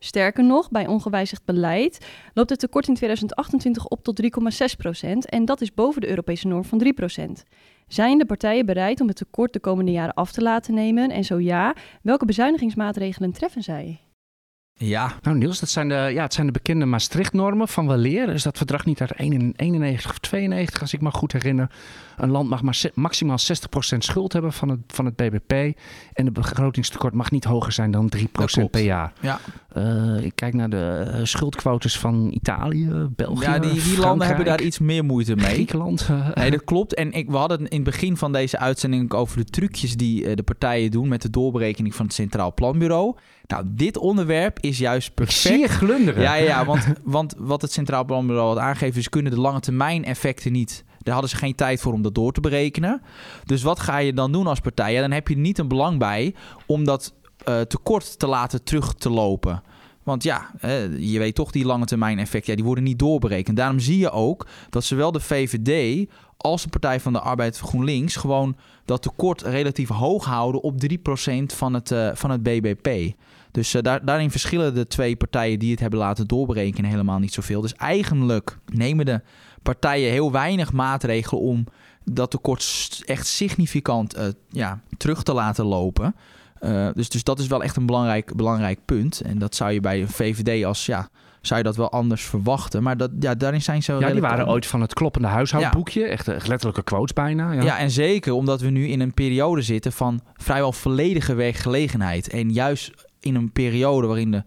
Sterker 0.03 0.45
nog, 0.45 0.71
bij 0.71 0.87
ongewijzigd 0.87 1.45
beleid 1.45 2.07
loopt 2.35 2.51
het 2.51 2.59
tekort 2.59 2.89
in 2.89 2.95
2028 2.95 3.87
op 3.87 4.05
tot 4.05 4.23
3,6% 4.23 5.11
en 5.21 5.45
dat 5.45 5.61
is 5.61 5.75
boven 5.75 6.01
de 6.01 6.09
Europese 6.09 6.47
norm 6.47 6.65
van 6.65 6.93
3% 7.29 7.31
Zijn 7.87 8.19
de 8.19 8.27
partijen 8.27 8.67
bereid 8.67 9.01
om 9.01 9.09
het 9.09 9.17
tekort 9.17 9.53
de 9.53 9.61
komende 9.61 9.93
jaren 9.93 10.15
af 10.15 10.33
te 10.33 10.43
laten 10.43 10.75
nemen? 10.75 11.11
En 11.11 11.25
zo 11.25 11.39
ja, 11.39 11.75
welke 12.03 12.25
bezuinigingsmaatregelen 12.25 13.33
treffen 13.33 13.63
zij? 13.63 14.01
Ja, 14.83 15.13
Nou 15.23 15.37
Niels, 15.37 15.61
dat 15.61 15.69
zijn 15.69 15.89
de, 15.89 15.95
ja, 15.95 16.23
het 16.23 16.35
zijn 16.35 16.47
de 16.47 16.53
bekende 16.53 16.85
Maastricht-normen 16.85 17.69
van 17.69 17.87
weleer. 17.87 18.29
Is 18.29 18.43
dat 18.43 18.57
verdrag 18.57 18.85
niet 18.85 19.01
uit 19.01 19.19
91 19.19 20.11
of 20.11 20.19
92, 20.19 20.81
als 20.81 20.93
ik 20.93 21.01
me 21.01 21.11
goed 21.11 21.33
herinner. 21.33 21.71
Een 22.17 22.31
land 22.31 22.49
mag 22.49 22.63
maar 22.63 22.81
maximaal 22.95 23.39
60% 23.39 23.99
schuld 23.99 24.33
hebben 24.33 24.53
van 24.53 24.69
het, 24.69 24.81
van 24.87 25.05
het 25.05 25.17
BBP. 25.17 25.79
En 26.13 26.25
de 26.25 26.31
begrotingstekort 26.31 27.15
mag 27.15 27.31
niet 27.31 27.45
hoger 27.45 27.73
zijn 27.73 27.91
dan 27.91 28.13
3% 28.17 28.31
klopt. 28.33 28.71
per 28.71 28.81
jaar. 28.81 29.13
Ja. 29.21 29.41
Eh, 29.73 30.25
ik 30.25 30.33
kijk 30.35 30.55
naar 30.55 30.71
de 30.71 31.11
eh, 31.13 31.21
schuldquotes 31.25 31.99
van 31.99 32.31
Italië, 32.33 33.09
België, 33.17 33.45
ja 33.45 33.59
die, 33.59 33.83
die 33.83 33.99
landen 33.99 34.27
hebben 34.27 34.45
daar 34.45 34.61
iets 34.63 34.79
meer 34.79 35.05
moeite 35.05 35.37
mee. 35.37 35.53
Griekenland. 35.53 36.09
Nee, 36.35 36.51
dat 36.51 36.65
klopt. 36.65 36.95
En 36.95 37.13
ik, 37.13 37.31
we 37.31 37.37
hadden 37.37 37.63
het 37.63 37.69
in 37.69 37.81
het 37.81 37.91
begin 37.91 38.17
van 38.17 38.33
deze 38.33 38.59
uitzending 38.59 39.03
ook 39.03 39.15
over 39.15 39.37
de 39.37 39.45
trucjes 39.45 39.97
die 39.97 40.27
eh, 40.27 40.37
de 40.37 40.43
partijen 40.43 40.91
doen 40.91 41.09
met 41.09 41.23
de 41.23 41.31
doorberekening 41.31 41.95
van 41.95 42.07
het 42.07 42.15
Centraal 42.15 42.55
Planbureau. 42.55 43.17
Nou, 43.47 43.65
dit 43.67 43.97
onderwerp 43.97 44.59
is 44.61 44.79
juist 44.79 45.09
ik 45.09 45.15
perfect. 45.15 45.41
zie 45.41 45.59
je 45.59 45.69
glunderen. 45.69 46.23
Ja, 46.23 46.35
ja, 46.35 46.45
ja 46.45 46.65
want, 46.71 46.87
want 47.03 47.35
wat 47.39 47.63
het 47.63 47.73
Centraal 47.73 48.05
Planbureau 48.05 48.49
had 48.49 48.59
aangegeven 48.59 48.99
is... 48.99 49.09
kunnen 49.09 49.33
de 49.33 49.41
lange 49.41 49.61
termijn 49.61 50.05
effecten 50.05 50.53
niet... 50.53 50.85
Daar 50.99 51.13
hadden 51.13 51.31
ze 51.31 51.37
geen 51.37 51.55
tijd 51.55 51.81
voor 51.81 51.93
om 51.93 52.03
dat 52.03 52.15
door 52.15 52.33
te 52.33 52.41
berekenen. 52.41 53.03
Dus 53.45 53.63
wat 53.63 53.81
ga 53.81 53.99
je 53.99 54.13
dan 54.13 54.33
doen 54.33 54.47
als 54.47 54.61
partij? 54.61 54.93
Ja, 54.93 55.01
dan 55.01 55.11
heb 55.11 55.29
je 55.29 55.35
er 55.35 55.41
niet 55.41 55.59
een 55.59 55.69
belang 55.69 55.99
bij 55.99 56.35
om 56.67 56.85
dat 56.85 57.15
eh, 57.45 57.61
tekort 57.61 58.19
te 58.19 58.27
laten 58.27 58.65
terug 58.65 58.95
te 58.95 59.11
lopen. 59.11 59.63
Want 60.03 60.23
ja, 60.23 60.51
je 60.99 61.19
weet 61.19 61.35
toch 61.35 61.51
die 61.51 61.65
lange 61.65 61.85
termijn 61.85 62.19
effecten, 62.19 62.51
ja, 62.51 62.57
die 62.57 62.65
worden 62.65 62.85
niet 62.85 62.99
doorberekend. 62.99 63.57
Daarom 63.57 63.79
zie 63.79 63.99
je 63.99 64.11
ook 64.11 64.47
dat 64.71 64.85
zowel 64.85 65.13
de 65.13 65.21
VVD 65.21 66.07
als 66.37 66.63
de 66.63 66.69
Partij 66.69 67.01
van 67.01 67.13
de 67.13 67.21
Arbeid 67.21 67.59
GroenLinks... 67.59 68.17
gewoon 68.17 68.57
dat 68.85 69.03
tekort 69.03 69.43
relatief 69.43 69.89
hoog 69.89 70.25
houden 70.25 70.63
op 70.63 70.75
3% 70.81 70.97
van 71.47 71.75
het, 71.75 71.91
eh, 71.91 72.11
van 72.15 72.31
het 72.31 72.43
BBP. 72.43 73.15
Dus 73.51 73.75
eh, 73.75 73.83
daar, 73.83 74.05
daarin 74.05 74.31
verschillen 74.31 74.75
de 74.75 74.87
twee 74.87 75.17
partijen 75.17 75.59
die 75.59 75.71
het 75.71 75.81
hebben 75.81 75.99
laten 75.99 76.27
doorberekenen 76.27 76.91
helemaal 76.91 77.19
niet 77.19 77.33
zoveel. 77.33 77.61
Dus 77.61 77.75
eigenlijk 77.75 78.59
nemen 78.73 79.07
de 79.07 79.21
partijen 79.63 80.11
heel 80.11 80.33
weinig 80.33 80.73
maatregelen 80.73 81.43
om 81.43 81.65
dat 82.05 82.31
tekort 82.31 83.03
echt 83.05 83.27
significant 83.27 84.17
ja, 84.49 84.81
terug 84.97 85.23
te 85.23 85.33
laten 85.33 85.65
lopen. 85.65 86.15
Eh, 86.61 86.89
dus, 86.95 87.09
dus 87.09 87.25
dat 87.25 87.39
is 87.39 87.47
wel 87.47 87.63
echt 87.63 87.77
een 87.77 87.87
belangrijk, 87.87 88.37
belangrijk 88.37 88.79
punt. 88.85 89.21
En 89.21 89.39
dat 89.39 89.55
zou 89.55 89.71
je 89.71 89.81
bij 89.81 90.01
een 90.01 90.09
VVD 90.09 90.65
als 90.65 90.87
ja, 90.87 91.09
zou 91.41 91.59
je 91.59 91.65
dat 91.65 91.77
wel 91.77 91.91
anders 91.91 92.23
verwachten. 92.23 92.83
Maar 92.83 92.97
dat, 92.97 93.11
ja, 93.21 93.35
daarin 93.35 93.63
zijn 93.63 93.83
ze. 93.83 93.93
Ja, 93.93 94.11
die 94.11 94.21
waren 94.21 94.49
ooit 94.49 94.67
van 94.67 94.81
het 94.81 94.95
kloppende 94.95 95.29
huishoudboekje. 95.29 96.05
Echt, 96.05 96.29
echt 96.29 96.49
letterlijke 96.49 96.83
quotes 96.83 97.13
bijna. 97.13 97.53
Ja. 97.53 97.63
ja, 97.63 97.79
en 97.79 97.91
zeker 97.91 98.33
omdat 98.33 98.61
we 98.61 98.71
nu 98.71 98.89
in 98.89 99.01
een 99.01 99.15
periode 99.15 99.63
zitten 99.63 99.93
van 99.93 100.21
vrijwel 100.35 100.73
volledige 100.73 101.35
werkgelegenheid. 101.35 102.29
En 102.29 102.53
juist 102.53 102.93
in 103.21 103.35
een 103.35 103.53
periode 103.53 104.07
waarin 104.07 104.31
de 104.31 104.43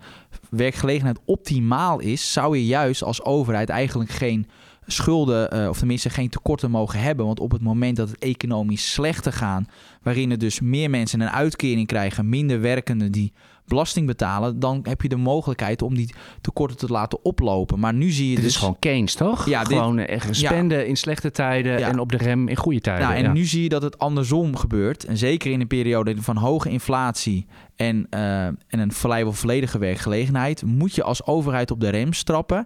werkgelegenheid 0.50 1.20
optimaal 1.26 2.00
is, 2.00 2.34
zou 2.34 2.58
je 2.58 2.66
juist 2.66 3.04
als 3.04 3.24
overheid 3.24 3.70
eigenlijk 3.70 4.10
geen 4.10 4.48
schulden, 4.86 5.56
uh, 5.56 5.70
of 5.70 5.78
tenminste 5.78 6.10
geen 6.10 6.30
tekorten 6.30 6.72
mogen 6.72 7.00
hebben. 7.00 7.26
Want 7.26 7.40
op 7.40 7.52
het 7.52 7.62
moment 7.62 7.96
dat 7.96 8.10
het 8.10 8.20
economisch 8.20 8.92
slechter 8.92 9.34
gaat, 9.34 9.64
waarin 10.02 10.32
er 10.32 10.38
dus 10.38 10.60
meer 10.60 10.90
mensen 10.90 11.22
een 11.22 11.30
uitkering 11.30 11.88
krijgen, 11.88 12.30
minder 12.30 12.62
werkenden 12.62 13.12
die 13.12 13.34
belasting 13.66 14.08
betalen, 14.08 14.60
dan 14.60 14.80
heb 14.84 15.02
je 15.02 15.10
de 15.10 15.16
mogelijkheid 15.16 15.82
om 15.82 15.96
die 15.96 16.14
tekorten 16.42 16.78
te 16.78 16.88
laten 16.88 17.24
oplopen. 17.26 17.80
Maar 17.80 17.94
nu 17.94 18.10
zie 18.10 18.30
je 18.30 18.36
dit 18.36 18.44
dus... 18.44 18.54
is 18.54 18.60
gewoon 18.60 18.80
Keynes, 18.80 19.16
toch? 19.16 19.46
Ja, 19.46 19.64
gewoon 19.64 19.96
dit... 19.96 20.08
echt 20.08 20.36
spenden 20.36 20.88
in 20.88 20.98
slechte 20.98 21.32
tijden 21.32 21.84
en 21.84 22.00
op 22.00 22.12
de 22.12 22.18
rem 22.18 22.48
in 22.48 22.56
goede 22.56 22.82
tijden. 22.82 23.08
Nou, 23.08 23.24
en 23.24 23.34
nu 23.34 23.46
zie 23.46 23.64
je 23.64 23.70
dat 23.70 23.82
het 23.82 24.00
andersom 24.00 24.56
gebeurt. 24.56 25.06
En 25.06 25.18
zeker 25.18 25.52
in 25.52 25.62
een 25.62 25.68
periode 25.68 26.16
van 26.18 26.38
hoge 26.38 26.70
inflatie 26.70 27.46
en, 27.76 28.08
uh, 28.10 28.46
en 28.46 28.58
een 28.68 28.92
vrijwel 28.92 29.34
volledige 29.34 29.78
werkgelegenheid, 29.78 30.64
moet 30.66 30.96
je 30.96 31.04
als 31.04 31.26
overheid 31.26 31.72
op 31.72 31.80
de 31.80 31.90
rem 31.90 32.14
strappen. 32.14 32.66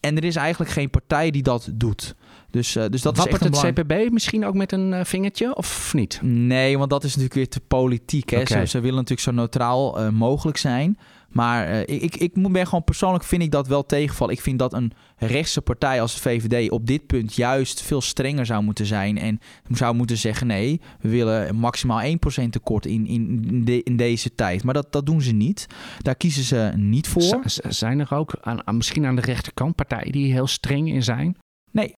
En 0.00 0.16
er 0.16 0.24
is 0.24 0.36
eigenlijk 0.36 0.70
geen 0.70 0.90
partij 0.90 1.30
die 1.30 1.42
dat 1.42 1.68
doet. 1.72 2.14
Dus, 2.50 2.76
uh, 2.76 2.84
dus 2.90 3.02
dat 3.02 3.16
Wappert 3.16 3.40
is 3.42 3.62
echt 3.62 3.62
het 3.62 3.86
CPB 3.86 4.10
misschien 4.10 4.46
ook 4.46 4.54
met 4.54 4.72
een 4.72 4.92
uh, 4.92 5.04
vingertje 5.04 5.56
of 5.56 5.94
niet? 5.94 6.20
Nee, 6.22 6.78
want 6.78 6.90
dat 6.90 7.04
is 7.04 7.08
natuurlijk 7.08 7.34
weer 7.34 7.48
te 7.48 7.60
politiek. 7.60 8.30
Hè? 8.30 8.40
Okay. 8.40 8.66
Ze, 8.66 8.70
ze, 8.70 8.80
willen 8.80 8.96
natuurlijk 8.96 9.20
zo 9.20 9.30
neutraal 9.30 10.00
uh, 10.00 10.08
mogelijk 10.08 10.58
zijn. 10.58 10.98
Maar 11.28 11.88
ik, 11.88 12.02
ik, 12.02 12.16
ik 12.16 12.52
ben 12.52 12.64
gewoon 12.64 12.84
persoonlijk 12.84 13.24
vind 13.24 13.42
ik 13.42 13.50
dat 13.50 13.66
wel 13.66 13.86
tegenval. 13.86 14.30
Ik 14.30 14.40
vind 14.40 14.58
dat 14.58 14.72
een 14.72 14.92
rechtse 15.16 15.60
partij 15.60 16.00
als 16.00 16.14
de 16.14 16.20
VVD 16.20 16.70
op 16.70 16.86
dit 16.86 17.06
punt 17.06 17.34
juist 17.34 17.82
veel 17.82 18.00
strenger 18.00 18.46
zou 18.46 18.62
moeten 18.62 18.86
zijn. 18.86 19.18
En 19.18 19.40
zou 19.70 19.94
moeten 19.94 20.16
zeggen: 20.16 20.46
nee, 20.46 20.80
we 21.00 21.08
willen 21.08 21.56
maximaal 21.56 22.16
1% 22.42 22.48
tekort 22.50 22.86
in, 22.86 23.06
in, 23.06 23.64
de, 23.64 23.82
in 23.82 23.96
deze 23.96 24.34
tijd. 24.34 24.64
Maar 24.64 24.74
dat, 24.74 24.92
dat 24.92 25.06
doen 25.06 25.22
ze 25.22 25.32
niet. 25.32 25.66
Daar 25.98 26.16
kiezen 26.16 26.44
ze 26.44 26.72
niet 26.76 27.08
voor. 27.08 27.40
Z 27.44 27.58
zijn 27.68 28.00
er 28.00 28.14
ook 28.14 28.34
aan, 28.40 28.66
aan, 28.66 28.76
misschien 28.76 29.06
aan 29.06 29.16
de 29.16 29.22
rechterkant 29.22 29.74
partijen 29.74 30.12
die 30.12 30.32
heel 30.32 30.46
streng 30.46 30.88
in 30.88 31.02
zijn? 31.02 31.36
Nee, 31.70 31.92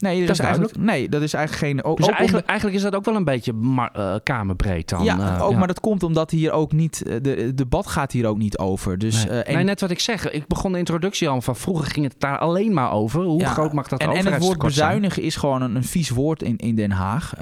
Nee, 0.00 0.20
dat, 0.20 0.30
is 0.30 0.38
eigenlijk, 0.38 0.76
nee, 0.76 1.08
dat 1.08 1.22
is 1.22 1.34
eigenlijk 1.34 1.66
geen. 1.66 1.84
Ook, 1.84 1.96
dus 1.96 2.08
ook 2.08 2.14
eigenlijk, 2.14 2.46
eigenlijk 2.46 2.78
is 2.78 2.84
dat 2.84 2.94
ook 2.94 3.04
wel 3.04 3.16
een 3.16 3.24
beetje 3.24 3.52
uh, 3.96 4.14
kamerbreed 4.22 4.88
dan. 4.88 5.04
Ja, 5.04 5.18
uh, 5.18 5.44
ook, 5.44 5.52
ja. 5.52 5.58
maar 5.58 5.66
dat 5.66 5.80
komt 5.80 6.02
omdat 6.02 6.30
hier 6.30 6.52
ook 6.52 6.72
niet. 6.72 7.02
De, 7.22 7.30
het 7.30 7.58
debat 7.58 7.86
gaat 7.86 8.12
hier 8.12 8.26
ook 8.26 8.38
niet 8.38 8.58
over. 8.58 8.98
Dus, 8.98 9.24
nee. 9.24 9.32
Uh, 9.32 9.48
en, 9.48 9.54
nee, 9.54 9.64
net 9.64 9.80
wat 9.80 9.90
ik 9.90 10.00
zeg. 10.00 10.30
Ik 10.30 10.46
begon 10.46 10.72
de 10.72 10.78
introductie 10.78 11.28
al 11.28 11.42
van 11.42 11.56
vroeger 11.56 11.86
ging 11.86 12.06
het 12.06 12.14
daar 12.18 12.38
alleen 12.38 12.72
maar 12.72 12.92
over. 12.92 13.22
Hoe 13.22 13.40
ja, 13.40 13.48
groot 13.48 13.72
mag 13.72 13.88
dat 13.88 14.00
en, 14.00 14.10
en 14.10 14.32
het 14.32 14.42
woord 14.42 14.58
bezuinigen 14.58 15.14
zijn? 15.14 15.26
is 15.26 15.36
gewoon 15.36 15.62
een, 15.62 15.76
een, 15.76 15.84
vies 15.84 16.10
woord 16.10 16.42
in, 16.42 16.56
in 16.56 16.74
Den 16.74 16.90
Haag. 16.90 17.34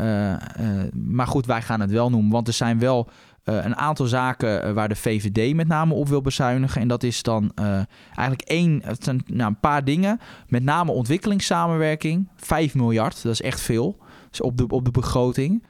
maar 0.93 1.27
goed, 1.27 1.47
wij 1.47 1.63
gaan 1.63 1.81
het 1.81 1.91
wel 1.91 2.11
noemen, 2.11 2.31
want 2.31 2.47
er 2.47 2.55
zijn 2.55 2.79
wel. 2.79 3.09
Uh, 3.49 3.65
een 3.65 3.77
aantal 3.77 4.07
zaken 4.07 4.67
uh, 4.67 4.73
waar 4.73 4.89
de 4.89 4.97
VVD 4.97 5.55
met 5.55 5.69
name 5.69 5.95
op 5.95 6.09
wil 6.09 6.23
bezuinigen. 6.23 6.81
En 6.81 6.89
dat 6.89 7.03
is 7.03 7.23
dan 7.23 7.53
uh, 7.61 7.81
eigenlijk 8.15 8.49
één, 8.49 8.81
het 8.85 9.05
zijn, 9.05 9.23
nou, 9.27 9.51
een 9.51 9.61
paar 9.61 9.85
dingen. 9.85 10.21
Met 10.49 10.63
name 10.63 10.93
ontwikkelingssamenwerking. 10.93 12.29
5 12.37 12.75
miljard, 12.75 13.23
dat 13.23 13.33
is 13.33 13.43
echt 13.43 13.61
veel. 13.61 13.99
Dus 14.31 14.41
op, 14.41 14.57
de, 14.57 14.67
op 14.69 14.85
de 14.85 14.91
begroting. 14.91 15.65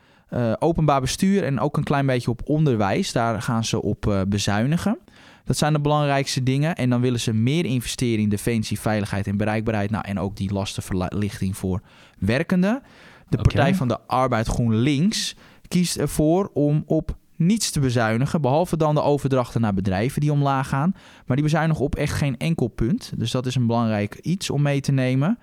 openbaar 0.58 1.00
bestuur 1.00 1.44
en 1.44 1.60
ook 1.60 1.76
een 1.76 1.84
klein 1.84 2.06
beetje 2.06 2.30
op 2.30 2.40
onderwijs. 2.44 3.12
Daar 3.12 3.42
gaan 3.42 3.64
ze 3.64 3.82
op 3.82 4.24
bezuinigen. 4.28 4.98
Dat 5.44 5.56
zijn 5.56 5.72
de 5.72 5.80
belangrijkste 5.80 6.42
dingen. 6.42 6.74
En 6.74 6.90
dan 6.90 7.00
willen 7.00 7.20
ze 7.20 7.32
meer 7.32 7.64
investeren 7.64 8.22
in 8.22 8.28
defensie, 8.28 8.80
veiligheid 8.80 9.26
en 9.26 9.36
bereikbaarheid. 9.36 9.90
Nou, 9.90 10.04
en 10.06 10.18
ook 10.18 10.36
die 10.36 10.52
lastenverlichting 10.52 11.56
voor 11.56 11.80
werkenden. 12.18 12.82
De 13.28 13.36
Partij 13.36 13.74
van 13.74 13.88
de 13.88 13.98
Arbeid 14.06 14.46
GroenLinks 14.46 15.36
kiest 15.68 15.96
ervoor 15.96 16.50
om 16.52 16.82
op 16.86 17.16
niets 17.38 17.70
te 17.70 17.80
bezuinigen. 17.80 18.40
Behalve 18.40 18.76
dan 18.76 18.94
de 18.94 19.02
overdrachten 19.02 19.60
naar 19.60 19.74
bedrijven 19.74 20.20
die 20.20 20.32
omlaag 20.32 20.68
gaan. 20.68 20.94
Maar 21.26 21.36
die 21.36 21.44
bezuinigen 21.44 21.84
op 21.84 21.94
echt 21.94 22.12
geen 22.12 22.36
enkel 22.36 22.68
punt. 22.68 23.12
Dus 23.16 23.30
dat 23.30 23.46
is 23.46 23.54
een 23.54 23.66
belangrijk 23.66 24.14
iets 24.14 24.50
om 24.50 24.62
mee 24.62 24.80
te 24.80 24.92
nemen. 24.92 25.38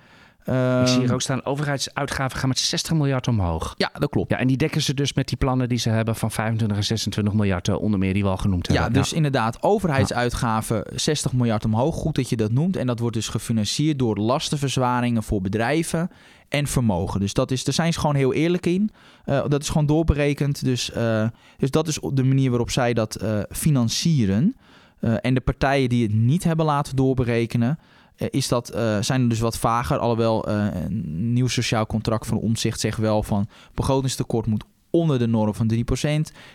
Uh, 0.50 0.82
ik 0.82 0.88
zie 0.88 1.00
hier 1.00 1.14
ook 1.14 1.22
staan, 1.22 1.46
overheidsuitgaven 1.46 2.40
gaan 2.40 2.50
met 2.50 2.60
60 2.60 2.94
miljard 2.94 3.28
omhoog. 3.28 3.74
Ja, 3.78 3.92
dat 4.00 4.10
klopt. 4.10 4.32
Ja, 4.32 4.38
en 4.38 4.48
die 4.48 4.58
dekken 4.58 4.82
ze 4.82 4.94
dus 4.94 5.14
met 5.14 5.28
die 5.28 5.38
plannen 5.38 5.70
die 5.70 5.78
ze 5.78 5.90
hebben 5.90 6.16
van 6.16 6.32
25 6.32 6.78
en 6.78 6.84
26 6.84 7.34
miljard, 7.34 7.70
onder 7.70 8.00
meer 8.00 8.14
die 8.14 8.24
we 8.24 8.30
al 8.30 8.38
genoemd 8.38 8.68
hebben. 8.68 8.86
Ja, 8.86 8.92
dus 9.00 9.10
ja. 9.10 9.16
inderdaad, 9.16 9.64
overheidsuitgaven 9.64 10.84
60 10.96 11.34
miljard 11.34 11.66
omhoog. 11.66 11.96
Goed 11.96 12.16
dat 12.16 12.30
je 12.30 12.36
dat 12.36 12.52
noemt. 12.52 12.76
En 12.76 12.88
dat 12.88 13.00
wordt 13.00 13.16
dus 13.16 13.28
gefinancierd 13.28 14.00
door 14.00 14.18
lastenverzwaringen 14.18 15.24
voor 15.24 15.42
bedrijven 15.42 16.12
en 16.50 16.68
vermogen. 16.68 17.20
Dus 17.20 17.34
dat 17.34 17.52
is, 17.52 17.64
daar 17.64 17.74
zijn 17.74 17.94
ze 17.94 18.00
gewoon 18.00 18.16
heel 18.16 18.34
eerlijk 18.34 18.66
in. 18.66 18.92
Uh, 19.26 19.44
dat 19.48 19.62
is 19.62 19.70
gewoon 19.70 19.86
doorberekend. 19.86 20.64
Dus, 20.64 20.92
uh, 20.98 21.28
dus 21.58 21.72
dat 21.72 21.88
is 21.88 22.00
de 22.14 22.24
manier 22.24 22.50
waarop 22.50 22.72
zij 22.72 22.94
dat 22.94 23.24
financieren. 23.50 24.56
en 25.00 25.34
de 25.34 25.42
partijen 25.42 25.90
die 25.90 26.04
het 26.04 26.14
niet 26.14 26.44
hebben 26.44 26.66
laten 26.66 26.96
doorberekenen, 26.96 27.80
is 28.18 28.48
dat, 28.48 28.68
zijn 29.00 29.22
er 29.22 29.30
dus 29.30 29.40
wat 29.40 29.58
vager. 29.58 29.98
Alhoewel 29.98 30.50
een 30.50 31.34
nieuw 31.34 31.48
sociaal 31.48 31.86
contract 31.86 32.28
van 32.28 32.38
omzicht 32.38 32.80
zegt 32.80 32.98
wel 32.98 33.24
van 33.24 33.48
begrotingstekort 33.74 34.46
moet 34.46 34.64
onder 34.90 35.20
de 35.20 35.28
norm 35.28 35.54
van 35.54 35.72
3%. 35.74 35.78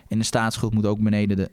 En 0.09 0.19
de 0.19 0.23
staatsschuld 0.23 0.75
moet 0.75 0.87
ook 0.87 1.01
beneden 1.01 1.37
de 1.37 1.51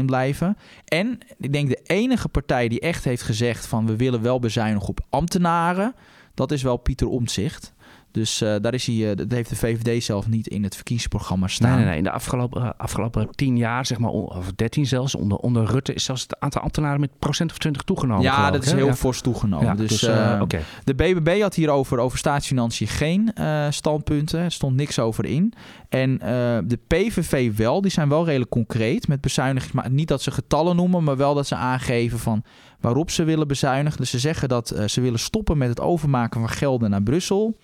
60% 0.00 0.04
blijven. 0.04 0.56
En 0.84 1.18
ik 1.38 1.52
denk 1.52 1.68
de 1.68 1.80
enige 1.82 2.28
partij 2.28 2.68
die 2.68 2.80
echt 2.80 3.04
heeft 3.04 3.22
gezegd 3.22 3.66
van 3.66 3.86
we 3.86 3.96
willen 3.96 4.22
wel 4.22 4.38
bezuinigen 4.38 4.88
op 4.88 5.00
ambtenaren. 5.10 5.94
Dat 6.34 6.52
is 6.52 6.62
wel 6.62 6.76
Pieter 6.76 7.08
Omtzigt. 7.08 7.73
Dus 8.14 8.42
uh, 8.42 8.54
daar 8.60 8.74
is 8.74 8.86
hij, 8.86 8.94
uh, 8.94 9.16
dat 9.16 9.30
heeft 9.30 9.48
de 9.48 9.56
VVD 9.56 10.04
zelf 10.04 10.28
niet 10.28 10.46
in 10.46 10.62
het 10.62 10.74
verkiezingsprogramma 10.74 11.46
staan. 11.46 11.68
Nee, 11.68 11.78
nee, 11.78 11.86
nee. 11.86 11.96
In 11.96 12.04
de 12.04 12.10
afgelopen, 12.10 12.62
uh, 12.62 12.70
afgelopen 12.76 13.28
tien 13.30 13.56
jaar, 13.56 13.86
zeg 13.86 13.98
maar, 13.98 14.10
of 14.10 14.52
dertien 14.52 14.86
zelfs, 14.86 15.14
onder, 15.14 15.38
onder 15.38 15.64
Rutte, 15.64 15.94
is 15.94 16.04
zelfs 16.04 16.22
het 16.22 16.40
aantal 16.40 16.62
ambtenaren 16.62 17.00
met 17.00 17.18
procent 17.18 17.50
of 17.50 17.58
twintig 17.58 17.82
toegenomen. 17.82 18.22
Ja, 18.22 18.50
dat 18.50 18.64
is 18.64 18.72
heel 18.72 18.86
ja. 18.86 18.94
fors 18.94 19.20
toegenomen. 19.20 19.66
Ja, 19.66 19.74
dus 19.74 20.00
dus, 20.00 20.08
okay. 20.40 20.62
de 20.84 20.94
BBB 20.94 21.40
had 21.40 21.54
hierover, 21.54 21.98
over 21.98 22.18
staatsfinanciën, 22.18 22.86
geen 22.86 23.32
standpunten. 23.70 24.40
Er 24.40 24.52
stond 24.52 24.76
niks 24.76 24.98
over 24.98 25.24
in. 25.24 25.52
En 25.88 26.18
de 26.66 26.78
PVV 26.86 27.56
wel, 27.56 27.80
die 27.80 27.90
zijn 27.90 28.08
wel 28.08 28.24
redelijk 28.24 28.50
concreet 28.50 29.08
met 29.08 29.20
bezuiniging. 29.20 29.72
Maar 29.72 29.90
niet 29.90 30.08
dat 30.08 30.22
ze 30.22 30.30
getallen 30.30 30.76
noemen, 30.76 31.04
maar 31.04 31.16
wel 31.16 31.34
dat 31.34 31.46
ze 31.46 31.54
aangeven 31.54 32.18
van 32.18 32.42
waarop 32.80 33.10
ze 33.10 33.24
willen 33.24 33.48
bezuinigen. 33.48 34.00
Dus 34.00 34.10
ze 34.10 34.18
zeggen 34.18 34.48
dat 34.48 34.74
ze 34.86 35.00
willen 35.00 35.18
stoppen 35.18 35.58
met 35.58 35.68
het 35.68 35.80
overmaken 35.80 36.40
van 36.40 36.50
gelden 36.50 36.90
naar 36.90 37.02
Brussel. 37.02 37.56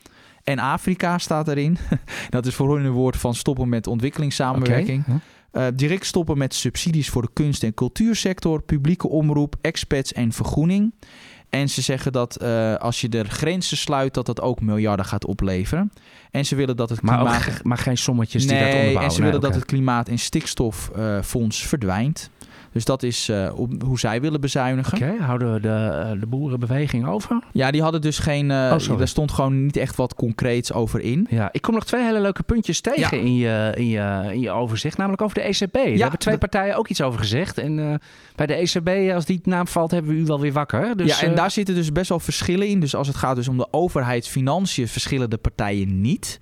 En 0.44 0.58
Afrika 0.58 1.18
staat 1.18 1.48
erin. 1.48 1.78
dat 2.30 2.46
is 2.46 2.54
voor 2.54 2.76
hun 2.76 2.84
een 2.84 2.92
woord 2.92 3.16
van 3.16 3.34
stoppen 3.34 3.68
met 3.68 3.86
ontwikkelingssamenwerking. 3.86 5.04
Okay. 5.06 5.20
Uh, 5.52 5.66
direct 5.74 6.06
stoppen 6.06 6.38
met 6.38 6.54
subsidies 6.54 7.08
voor 7.08 7.22
de 7.22 7.30
kunst- 7.32 7.62
en 7.62 7.74
cultuursector, 7.74 8.62
publieke 8.62 9.08
omroep, 9.08 9.56
expats 9.60 10.12
en 10.12 10.32
vergroening. 10.32 10.92
En 11.48 11.68
ze 11.68 11.82
zeggen 11.82 12.12
dat 12.12 12.42
uh, 12.42 12.74
als 12.74 13.00
je 13.00 13.08
de 13.08 13.24
grenzen 13.24 13.76
sluit, 13.76 14.14
dat 14.14 14.26
dat 14.26 14.40
ook 14.40 14.60
miljarden 14.60 15.06
gaat 15.06 15.26
opleveren. 15.26 15.92
En 16.30 16.46
ze 16.46 16.54
willen 16.54 16.76
dat 16.76 16.90
het 16.90 17.00
klimaat... 17.00 17.24
Maar, 17.24 17.48
ook, 17.56 17.64
maar 17.64 17.78
geen 17.78 17.98
sommetjes 17.98 18.44
nee, 18.44 18.52
die 18.52 18.58
dat 18.58 18.74
onderbouwen. 18.74 19.04
En 19.04 19.14
ze 19.14 19.22
willen 19.22 19.40
nee, 19.40 19.50
dat 19.50 19.60
het 19.60 19.68
klimaat- 19.68 20.08
en 20.08 20.18
stikstoffonds 20.18 21.62
uh, 21.62 21.68
verdwijnt. 21.68 22.30
Dus 22.72 22.84
dat 22.84 23.02
is 23.02 23.28
uh, 23.28 23.50
hoe 23.84 23.98
zij 23.98 24.20
willen 24.20 24.40
bezuinigen. 24.40 24.94
Oké, 24.94 25.04
okay, 25.04 25.26
houden 25.26 25.52
we 25.52 25.60
de, 25.60 25.68
uh, 26.14 26.20
de 26.20 26.26
boerenbeweging 26.26 27.06
over? 27.06 27.38
Ja, 27.52 27.70
die 27.70 27.82
hadden 27.82 28.00
dus 28.00 28.18
geen... 28.18 28.50
Uh, 28.50 28.76
oh, 28.90 28.98
daar 28.98 29.08
stond 29.08 29.32
gewoon 29.32 29.64
niet 29.64 29.76
echt 29.76 29.96
wat 29.96 30.14
concreets 30.14 30.72
over 30.72 31.00
in. 31.00 31.26
Ja, 31.30 31.48
ik 31.52 31.62
kom 31.62 31.74
nog 31.74 31.84
twee 31.84 32.02
hele 32.02 32.20
leuke 32.20 32.42
puntjes 32.42 32.80
tegen 32.80 33.16
ja. 33.18 33.24
in, 33.24 33.36
je, 33.36 33.72
in, 33.74 33.88
je, 33.88 34.28
in 34.32 34.40
je 34.40 34.50
overzicht. 34.50 34.96
Namelijk 34.96 35.22
over 35.22 35.34
de 35.34 35.42
ECB. 35.42 35.72
Daar 35.72 35.88
ja, 35.88 35.98
hebben 35.98 36.18
twee 36.18 36.38
partijen 36.38 36.76
ook 36.76 36.88
iets 36.88 37.00
over 37.00 37.18
gezegd. 37.20 37.58
En 37.58 38.00
bij 38.36 38.46
de 38.46 38.54
ECB, 38.54 39.14
als 39.14 39.24
die 39.24 39.40
naam 39.44 39.66
valt, 39.66 39.90
hebben 39.90 40.14
we 40.14 40.20
u 40.20 40.24
wel 40.24 40.40
weer 40.40 40.52
wakker. 40.52 40.96
Dus, 40.96 41.20
ja, 41.20 41.26
en 41.26 41.34
daar 41.34 41.50
zitten 41.50 41.74
dus 41.74 41.92
best 41.92 42.08
wel 42.08 42.20
verschillen 42.20 42.66
in. 42.66 42.80
Dus 42.80 42.94
als 42.94 43.06
het 43.06 43.16
gaat 43.16 43.36
dus 43.36 43.48
om 43.48 43.56
de 43.56 43.68
overheidsfinanciën, 43.70 44.88
verschillen 44.88 45.30
de 45.30 45.36
partijen 45.36 46.00
niet. 46.00 46.38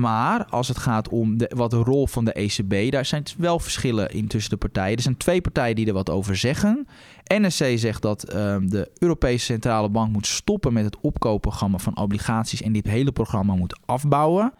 Maar 0.00 0.44
als 0.44 0.68
het 0.68 0.78
gaat 0.78 1.08
om 1.08 1.38
de, 1.38 1.50
wat 1.54 1.70
de 1.70 1.76
rol 1.76 2.06
van 2.06 2.24
de 2.24 2.32
ECB, 2.32 2.92
daar 2.92 3.04
zijn 3.04 3.24
wel 3.38 3.58
verschillen 3.58 4.10
in 4.10 4.26
tussen 4.26 4.50
de 4.50 4.56
partijen. 4.56 4.96
Er 4.96 5.02
zijn 5.02 5.16
twee 5.16 5.40
partijen 5.40 5.76
die 5.76 5.86
er 5.86 5.92
wat 5.92 6.10
over 6.10 6.36
zeggen. 6.36 6.86
NSC 7.24 7.64
zegt 7.74 8.02
dat 8.02 8.26
uh, 8.28 8.56
de 8.62 8.90
Europese 8.98 9.44
Centrale 9.44 9.88
Bank 9.88 10.12
moet 10.12 10.26
stoppen 10.26 10.72
met 10.72 10.84
het 10.84 10.96
opkoopprogramma 11.00 11.78
van 11.78 11.98
obligaties 11.98 12.62
en 12.62 12.72
dit 12.72 12.86
hele 12.86 13.12
programma 13.12 13.54
moet 13.54 13.78
afbouwen. 13.86 14.52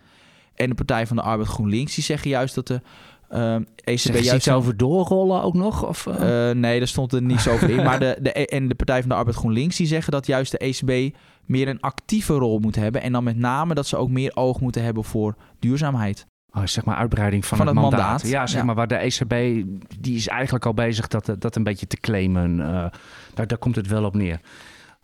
En 0.55 0.69
de 0.69 0.75
Partij 0.75 1.07
van 1.07 1.17
de 1.17 1.23
Arbeid 1.23 1.49
GroenLinks 1.49 1.95
die 1.95 2.05
zeggen 2.05 2.31
juist 2.31 2.55
dat 2.55 2.67
de 2.67 2.81
uh, 3.33 3.55
ECB 3.55 3.99
zeg 3.99 4.17
je 4.17 4.23
juist 4.23 4.33
iets 4.33 4.49
over 4.49 4.77
doorrollen 4.77 5.43
ook 5.43 5.55
nog? 5.55 5.87
Of, 5.87 6.07
uh? 6.07 6.15
Uh, 6.15 6.55
nee, 6.55 6.79
daar 6.79 6.89
stond 6.89 7.13
er 7.13 7.23
niets 7.23 7.49
over 7.49 7.71
in. 7.71 7.83
Maar 7.89 7.99
de, 7.99 8.19
de, 8.21 8.33
en 8.33 8.69
de 8.69 8.75
Partij 8.75 9.01
van 9.01 9.09
de 9.09 9.15
Arbeid 9.15 9.37
GroenLinks 9.37 9.77
die 9.77 9.87
zeggen 9.87 10.13
dat 10.13 10.27
juist 10.27 10.51
de 10.51 10.59
ECB 10.59 11.15
meer 11.47 11.69
een 11.69 11.81
actieve 11.81 12.33
rol 12.33 12.59
moet 12.59 12.77
hebben. 12.77 13.03
En 13.03 13.13
dan 13.13 13.25
met 13.25 13.37
name 13.37 13.75
dat 13.75 13.87
ze 13.87 13.97
ook 13.97 14.11
meer 14.11 14.37
oog 14.37 14.61
moeten 14.61 14.83
hebben 14.83 15.05
voor 15.05 15.37
duurzaamheid. 15.59 16.27
oh, 16.53 16.67
zeg 16.67 16.85
maar 16.85 16.97
uitbreiding 16.97 17.47
van, 17.47 17.59
Van 17.59 17.67
het, 17.67 17.77
het 17.77 17.85
mandaat. 17.85 18.09
mandaat, 18.09 18.29
Ja, 18.31 18.47
zeg 18.47 18.59
ja. 18.61 18.67
maar 18.67 18.75
waar 18.75 18.87
de 18.89 18.95
ECB, 18.95 19.65
die 20.01 20.17
is 20.17 20.29
eigenlijk 20.29 20.67
al 20.67 20.75
bezig 20.75 21.09
dat, 21.09 21.35
dat 21.39 21.57
een 21.57 21.63
beetje 21.65 21.87
te 21.87 21.97
claimen. 21.97 22.61
Eh, 22.61 22.87
daar, 23.35 23.47
daar 23.47 23.59
komt 23.59 23.77
het 23.77 23.87
wel 23.87 24.05
op 24.05 24.15
neer. 24.15 24.41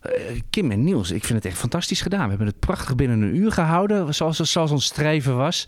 Eh, 0.01 0.13
Kim 0.51 0.71
en 0.71 0.85
Niels, 0.85 1.11
ik 1.11 1.25
vind 1.25 1.39
het 1.43 1.53
echt 1.53 1.59
fantastisch 1.61 2.01
gedaan. 2.01 2.23
We 2.23 2.29
hebben 2.29 2.47
het 2.47 2.59
prachtig 2.59 2.95
binnen 2.95 3.23
een 3.23 3.37
uur 3.37 3.53
gehouden, 3.53 4.15
zoals, 4.15 4.37
zoals 4.37 4.71
ons 4.71 4.85
streven 4.85 5.37
was. 5.37 5.67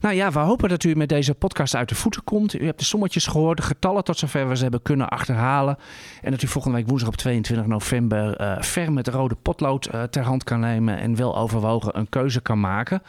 Nou 0.00 0.14
ja, 0.14 0.30
we 0.30 0.38
hopen 0.38 0.68
dat 0.68 0.84
u 0.84 0.94
met 0.94 1.08
deze 1.08 1.34
podcast 1.34 1.74
uit 1.74 1.88
de 1.88 1.94
voeten 1.94 2.24
komt. 2.24 2.60
U 2.60 2.64
hebt 2.64 2.78
de 2.78 2.84
sommetjes 2.84 3.26
gehoord, 3.26 3.56
de 3.56 3.62
getallen 3.62 4.04
tot 4.04 4.18
zover 4.18 4.48
we 4.48 4.56
ze 4.56 4.62
hebben 4.62 4.82
kunnen 4.82 5.08
achterhalen. 5.08 5.76
En 6.22 6.30
dat 6.30 6.42
u 6.42 6.46
volgende 6.46 6.76
week 6.76 6.88
woensdag 6.88 7.08
op 7.08 7.16
22 7.16 7.66
november 7.66 8.36
eh 8.36 8.62
ver 8.62 8.92
met 8.92 9.08
rode 9.08 9.34
potlood 9.34 9.86
eh, 9.86 10.02
ter 10.02 10.22
hand 10.22 10.44
kan 10.44 10.60
nemen 10.60 10.98
en 10.98 11.16
wel 11.16 11.36
overwogen 11.36 11.98
een 11.98 12.08
keuze 12.08 12.40
kan 12.40 12.60
maken. 12.60 13.02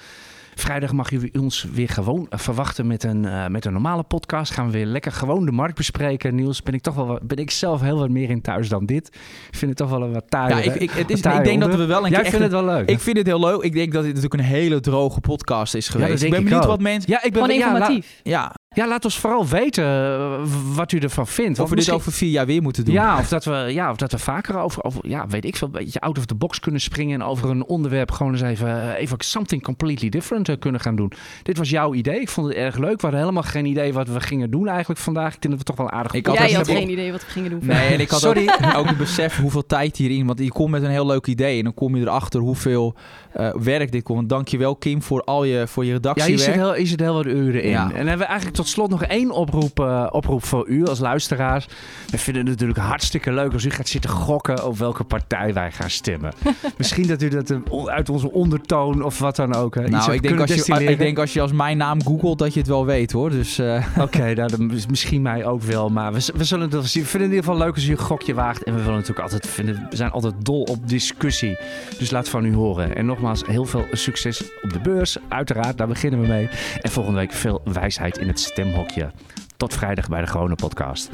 Vrijdag 0.59 0.91
mag 0.93 1.11
u 1.11 1.29
ons 1.39 1.65
weer 1.73 1.89
gewoon 1.89 2.27
eh, 2.29 2.39
verwachten 2.39 2.87
met 2.87 3.03
een, 3.03 3.25
eh, 3.25 3.47
met 3.47 3.65
een 3.65 3.71
normale 3.73 4.03
podcast. 4.03 4.51
Gaan 4.51 4.65
we 4.65 4.71
weer 4.71 4.85
lekker 4.85 5.11
gewoon 5.11 5.45
de 5.45 5.51
markt 5.51 5.75
bespreken. 5.75 6.35
Niels, 6.35 6.63
ben 6.63 6.73
ik 6.73 6.81
toch 6.81 6.95
wel 6.95 7.07
wat- 7.07 7.21
ben 7.21 7.37
ik 7.37 7.51
zelf 7.51 7.81
heel 7.81 7.97
wat 7.99 8.09
meer 8.09 8.29
in 8.29 8.41
thuis 8.41 8.69
dan 8.69 8.85
dit. 8.85 9.07
Ik 9.51 9.57
vind 9.57 9.69
het 9.69 9.77
toch 9.77 9.89
wel 9.89 10.01
een 10.01 10.13
wat 10.13 10.29
taai. 10.29 10.49
Ja, 10.55 10.73
ik, 10.73 10.81
ik, 10.81 10.91
het 10.91 11.09
is, 11.09 11.21
ik 11.21 11.43
denk 11.43 11.61
dat 11.61 11.75
we 11.75 11.85
wel 11.85 12.05
een 12.05 12.11
Jij 12.11 12.21
keer 12.21 12.29
vindt 12.29 12.45
echt 12.45 12.53
het 12.53 12.65
wel 12.65 12.75
leuk. 12.75 12.89
Ik 12.89 12.99
vind 12.99 13.17
het 13.17 13.25
heel 13.27 13.39
leuk. 13.39 13.61
Ik 13.61 13.73
denk 13.73 13.91
dat 13.93 14.03
dit 14.03 14.13
natuurlijk 14.13 14.41
een 14.41 14.47
hele 14.49 14.79
droge 14.79 15.19
podcast 15.19 15.75
is 15.75 15.89
geweest. 15.89 16.09
denk 16.09 16.21
ik 16.23 16.29
ben 16.29 16.39
ik 16.39 16.45
benieuwd 16.45 16.63
ook. 16.63 16.69
wat 16.69 16.81
mensen... 16.81 17.11
ja, 17.11 17.23
ik 17.23 17.33
ben 17.33 17.47
ja, 17.47 17.53
informatief. 17.53 18.19
Ja, 18.23 18.55
ja, 18.75 18.87
laat 18.87 19.05
ons 19.05 19.19
vooral 19.19 19.47
weten 19.47 19.83
eh, 19.85 20.41
wat 20.75 20.91
u 20.91 20.97
ervan 20.97 21.27
vindt. 21.27 21.51
of 21.51 21.57
Want 21.57 21.69
we 21.69 21.75
dit 21.75 21.91
over 21.91 22.11
vier 22.11 22.29
jaar 22.29 22.45
weer 22.45 22.61
moeten 22.61 22.85
doen. 22.85 22.93
Ja, 22.93 23.19
of 23.19 23.27
dat 23.27 23.45
we, 23.45 23.51
ja, 23.51 23.91
of 23.91 23.97
dat 23.97 24.11
we 24.11 24.17
vaker 24.17 24.59
over, 24.59 24.83
over, 24.83 25.09
ja, 25.09 25.27
weet 25.27 25.45
ik 25.45 25.55
veel, 25.55 25.67
een 25.67 25.73
beetje 25.73 25.99
out 25.99 26.17
of 26.17 26.25
the 26.25 26.35
box 26.35 26.59
kunnen 26.59 26.81
springen 26.81 27.21
en 27.21 27.27
over 27.27 27.49
een 27.49 27.65
onderwerp 27.65 28.11
gewoon 28.11 28.31
eens 28.31 28.41
even, 28.41 28.81
eh, 28.81 29.01
even 29.01 29.17
something 29.19 29.63
completely 29.63 30.09
different 30.09 30.49
eh, 30.49 30.55
kunnen 30.59 30.81
gaan 30.81 30.95
doen. 30.95 31.11
Dit 31.43 31.57
was 31.57 31.69
jouw 31.69 31.93
idee. 31.93 32.19
Ik 32.19 32.29
vond 32.29 32.47
het 32.47 32.55
erg 32.55 32.77
leuk. 32.77 32.95
We 32.95 33.01
hadden 33.01 33.19
helemaal 33.19 33.43
geen 33.43 33.65
idee 33.65 33.93
wat 33.93 34.07
we 34.07 34.19
gingen 34.19 34.51
doen 34.51 34.67
eigenlijk 34.67 34.99
vandaag. 34.99 35.35
Ik 35.35 35.41
denk 35.41 35.57
dat 35.57 35.67
we 35.67 35.73
toch 35.73 35.77
wel 35.77 35.97
aardig 35.97 36.13
Ik 36.13 36.25
had 36.25 36.37
Jij 36.37 36.51
had 36.51 36.67
geen 36.67 36.89
idee 36.89 37.11
wat 37.11 37.25
we 37.25 37.31
gingen 37.31 37.49
doen. 37.49 37.59
Nee, 37.63 37.93
en 37.93 37.99
ik 37.99 38.09
had 38.09 38.19
Sorry. 38.19 38.49
ook, 38.49 38.75
ook 38.79 38.87
het 38.87 38.97
besef 38.97 39.37
hoeveel 39.37 39.65
tijd 39.65 39.97
hierin... 39.97 40.25
Want 40.25 40.39
je 40.39 40.51
komt 40.51 40.71
met 40.71 40.83
een 40.83 40.89
heel 40.89 41.05
leuk 41.05 41.27
idee 41.27 41.57
en 41.57 41.63
dan 41.63 41.73
kom 41.73 41.95
je 41.95 42.01
erachter 42.01 42.39
hoeveel 42.39 42.95
eh, 43.33 43.53
werk 43.53 43.91
dit 43.91 44.03
komt. 44.03 44.29
Dankjewel 44.29 44.75
Kim 44.75 45.01
voor 45.01 45.23
al 45.23 45.43
je, 45.43 45.67
voor 45.67 45.83
je 45.83 45.89
Ja, 45.89 45.95
redactiewerk. 45.95 46.35
hier 46.35 46.45
zit, 46.45 46.53
heel, 46.53 46.73
hier 46.73 46.87
zit 46.87 46.99
heel 46.99 47.13
wat 47.13 47.25
uren 47.25 47.63
in. 47.63 47.69
Ja. 47.69 47.83
En 47.83 47.95
hebben 47.95 48.17
we 48.17 48.23
eigenlijk 48.23 48.57
tot 48.59 48.67
slot 48.67 48.89
nog 48.89 49.03
één 49.03 49.31
oproep, 49.31 49.79
eh, 49.79 50.07
oproep 50.11 50.45
voor 50.45 50.67
u 50.67 50.85
als 50.85 50.99
luisteraars. 50.99 51.67
We 52.09 52.17
vinden 52.17 52.41
het 52.41 52.51
natuurlijk 52.51 52.79
hartstikke 52.79 53.31
leuk 53.31 53.53
als 53.53 53.65
u 53.65 53.69
gaat 53.69 53.87
zitten 53.87 54.09
gokken 54.09 54.65
op 54.65 54.77
welke 54.77 55.03
partij 55.03 55.53
wij 55.53 55.71
gaan 55.71 55.89
stemmen. 55.89 56.33
Misschien 56.77 57.07
dat 57.07 57.21
u 57.21 57.29
dat 57.29 57.49
eh, 57.49 57.57
uit 57.85 58.09
onze 58.09 58.31
ondertoon 58.31 59.03
of 59.03 59.19
wat 59.19 59.35
dan 59.35 59.55
ook. 59.55 59.75
eh, 59.75 59.85
nou, 59.85 60.13
ik 60.13 60.21
denk, 60.21 60.39
als 60.39 60.65
je, 60.65 60.85
ik 60.85 60.97
denk 60.97 61.19
als 61.19 61.33
je 61.33 61.41
als 61.41 61.51
mijn 61.51 61.77
naam 61.77 62.03
googelt 62.03 62.39
dat 62.39 62.53
je 62.53 62.59
het 62.59 62.67
wel 62.67 62.85
weet 62.85 63.11
hoor. 63.11 63.29
Dus 63.29 63.61
Oké, 63.99 64.33
nou, 64.33 64.49
dan 64.49 64.71
is 64.71 64.87
misschien 64.87 65.21
mij 65.21 65.45
ook 65.45 65.61
wel. 65.61 65.89
Maar 65.89 66.13
we, 66.13 66.31
we 66.35 66.43
zullen 66.43 66.71
het 66.71 66.85
zien. 66.89 67.03
We 67.03 67.09
vinden 67.09 67.29
het 67.29 67.31
in 67.31 67.35
ieder 67.35 67.43
geval 67.43 67.57
leuk 67.57 67.75
als 67.75 67.87
u 67.87 67.91
een 67.91 67.97
gokje 67.97 68.33
waagt. 68.33 68.63
En 68.63 68.73
we 68.73 68.79
willen 68.79 68.93
natuurlijk 68.93 69.19
altijd 69.21 69.47
vinden, 69.47 69.87
we 69.89 69.95
zijn 69.95 70.11
altijd 70.11 70.33
dol 70.37 70.61
op 70.61 70.89
discussie. 70.89 71.57
Dus 71.97 72.11
laat 72.11 72.29
van 72.29 72.45
u 72.45 72.53
horen. 72.53 72.95
En 72.95 73.05
nogmaals, 73.05 73.45
heel 73.45 73.65
veel 73.65 73.85
succes 73.91 74.43
op 74.61 74.73
de 74.73 74.79
beurs. 74.79 75.17
Uiteraard, 75.27 75.77
daar 75.77 75.87
beginnen 75.87 76.21
we 76.21 76.27
mee. 76.27 76.49
En 76.81 76.91
volgende 76.91 77.19
week 77.19 77.31
veel 77.31 77.61
wijsheid 77.63 78.17
in 78.17 78.27
het 78.27 78.39
stemhokje. 78.49 79.11
Tot 79.57 79.73
vrijdag 79.73 80.09
bij 80.09 80.21
de 80.21 80.27
Gewone 80.27 80.55
Podcast. 80.55 81.09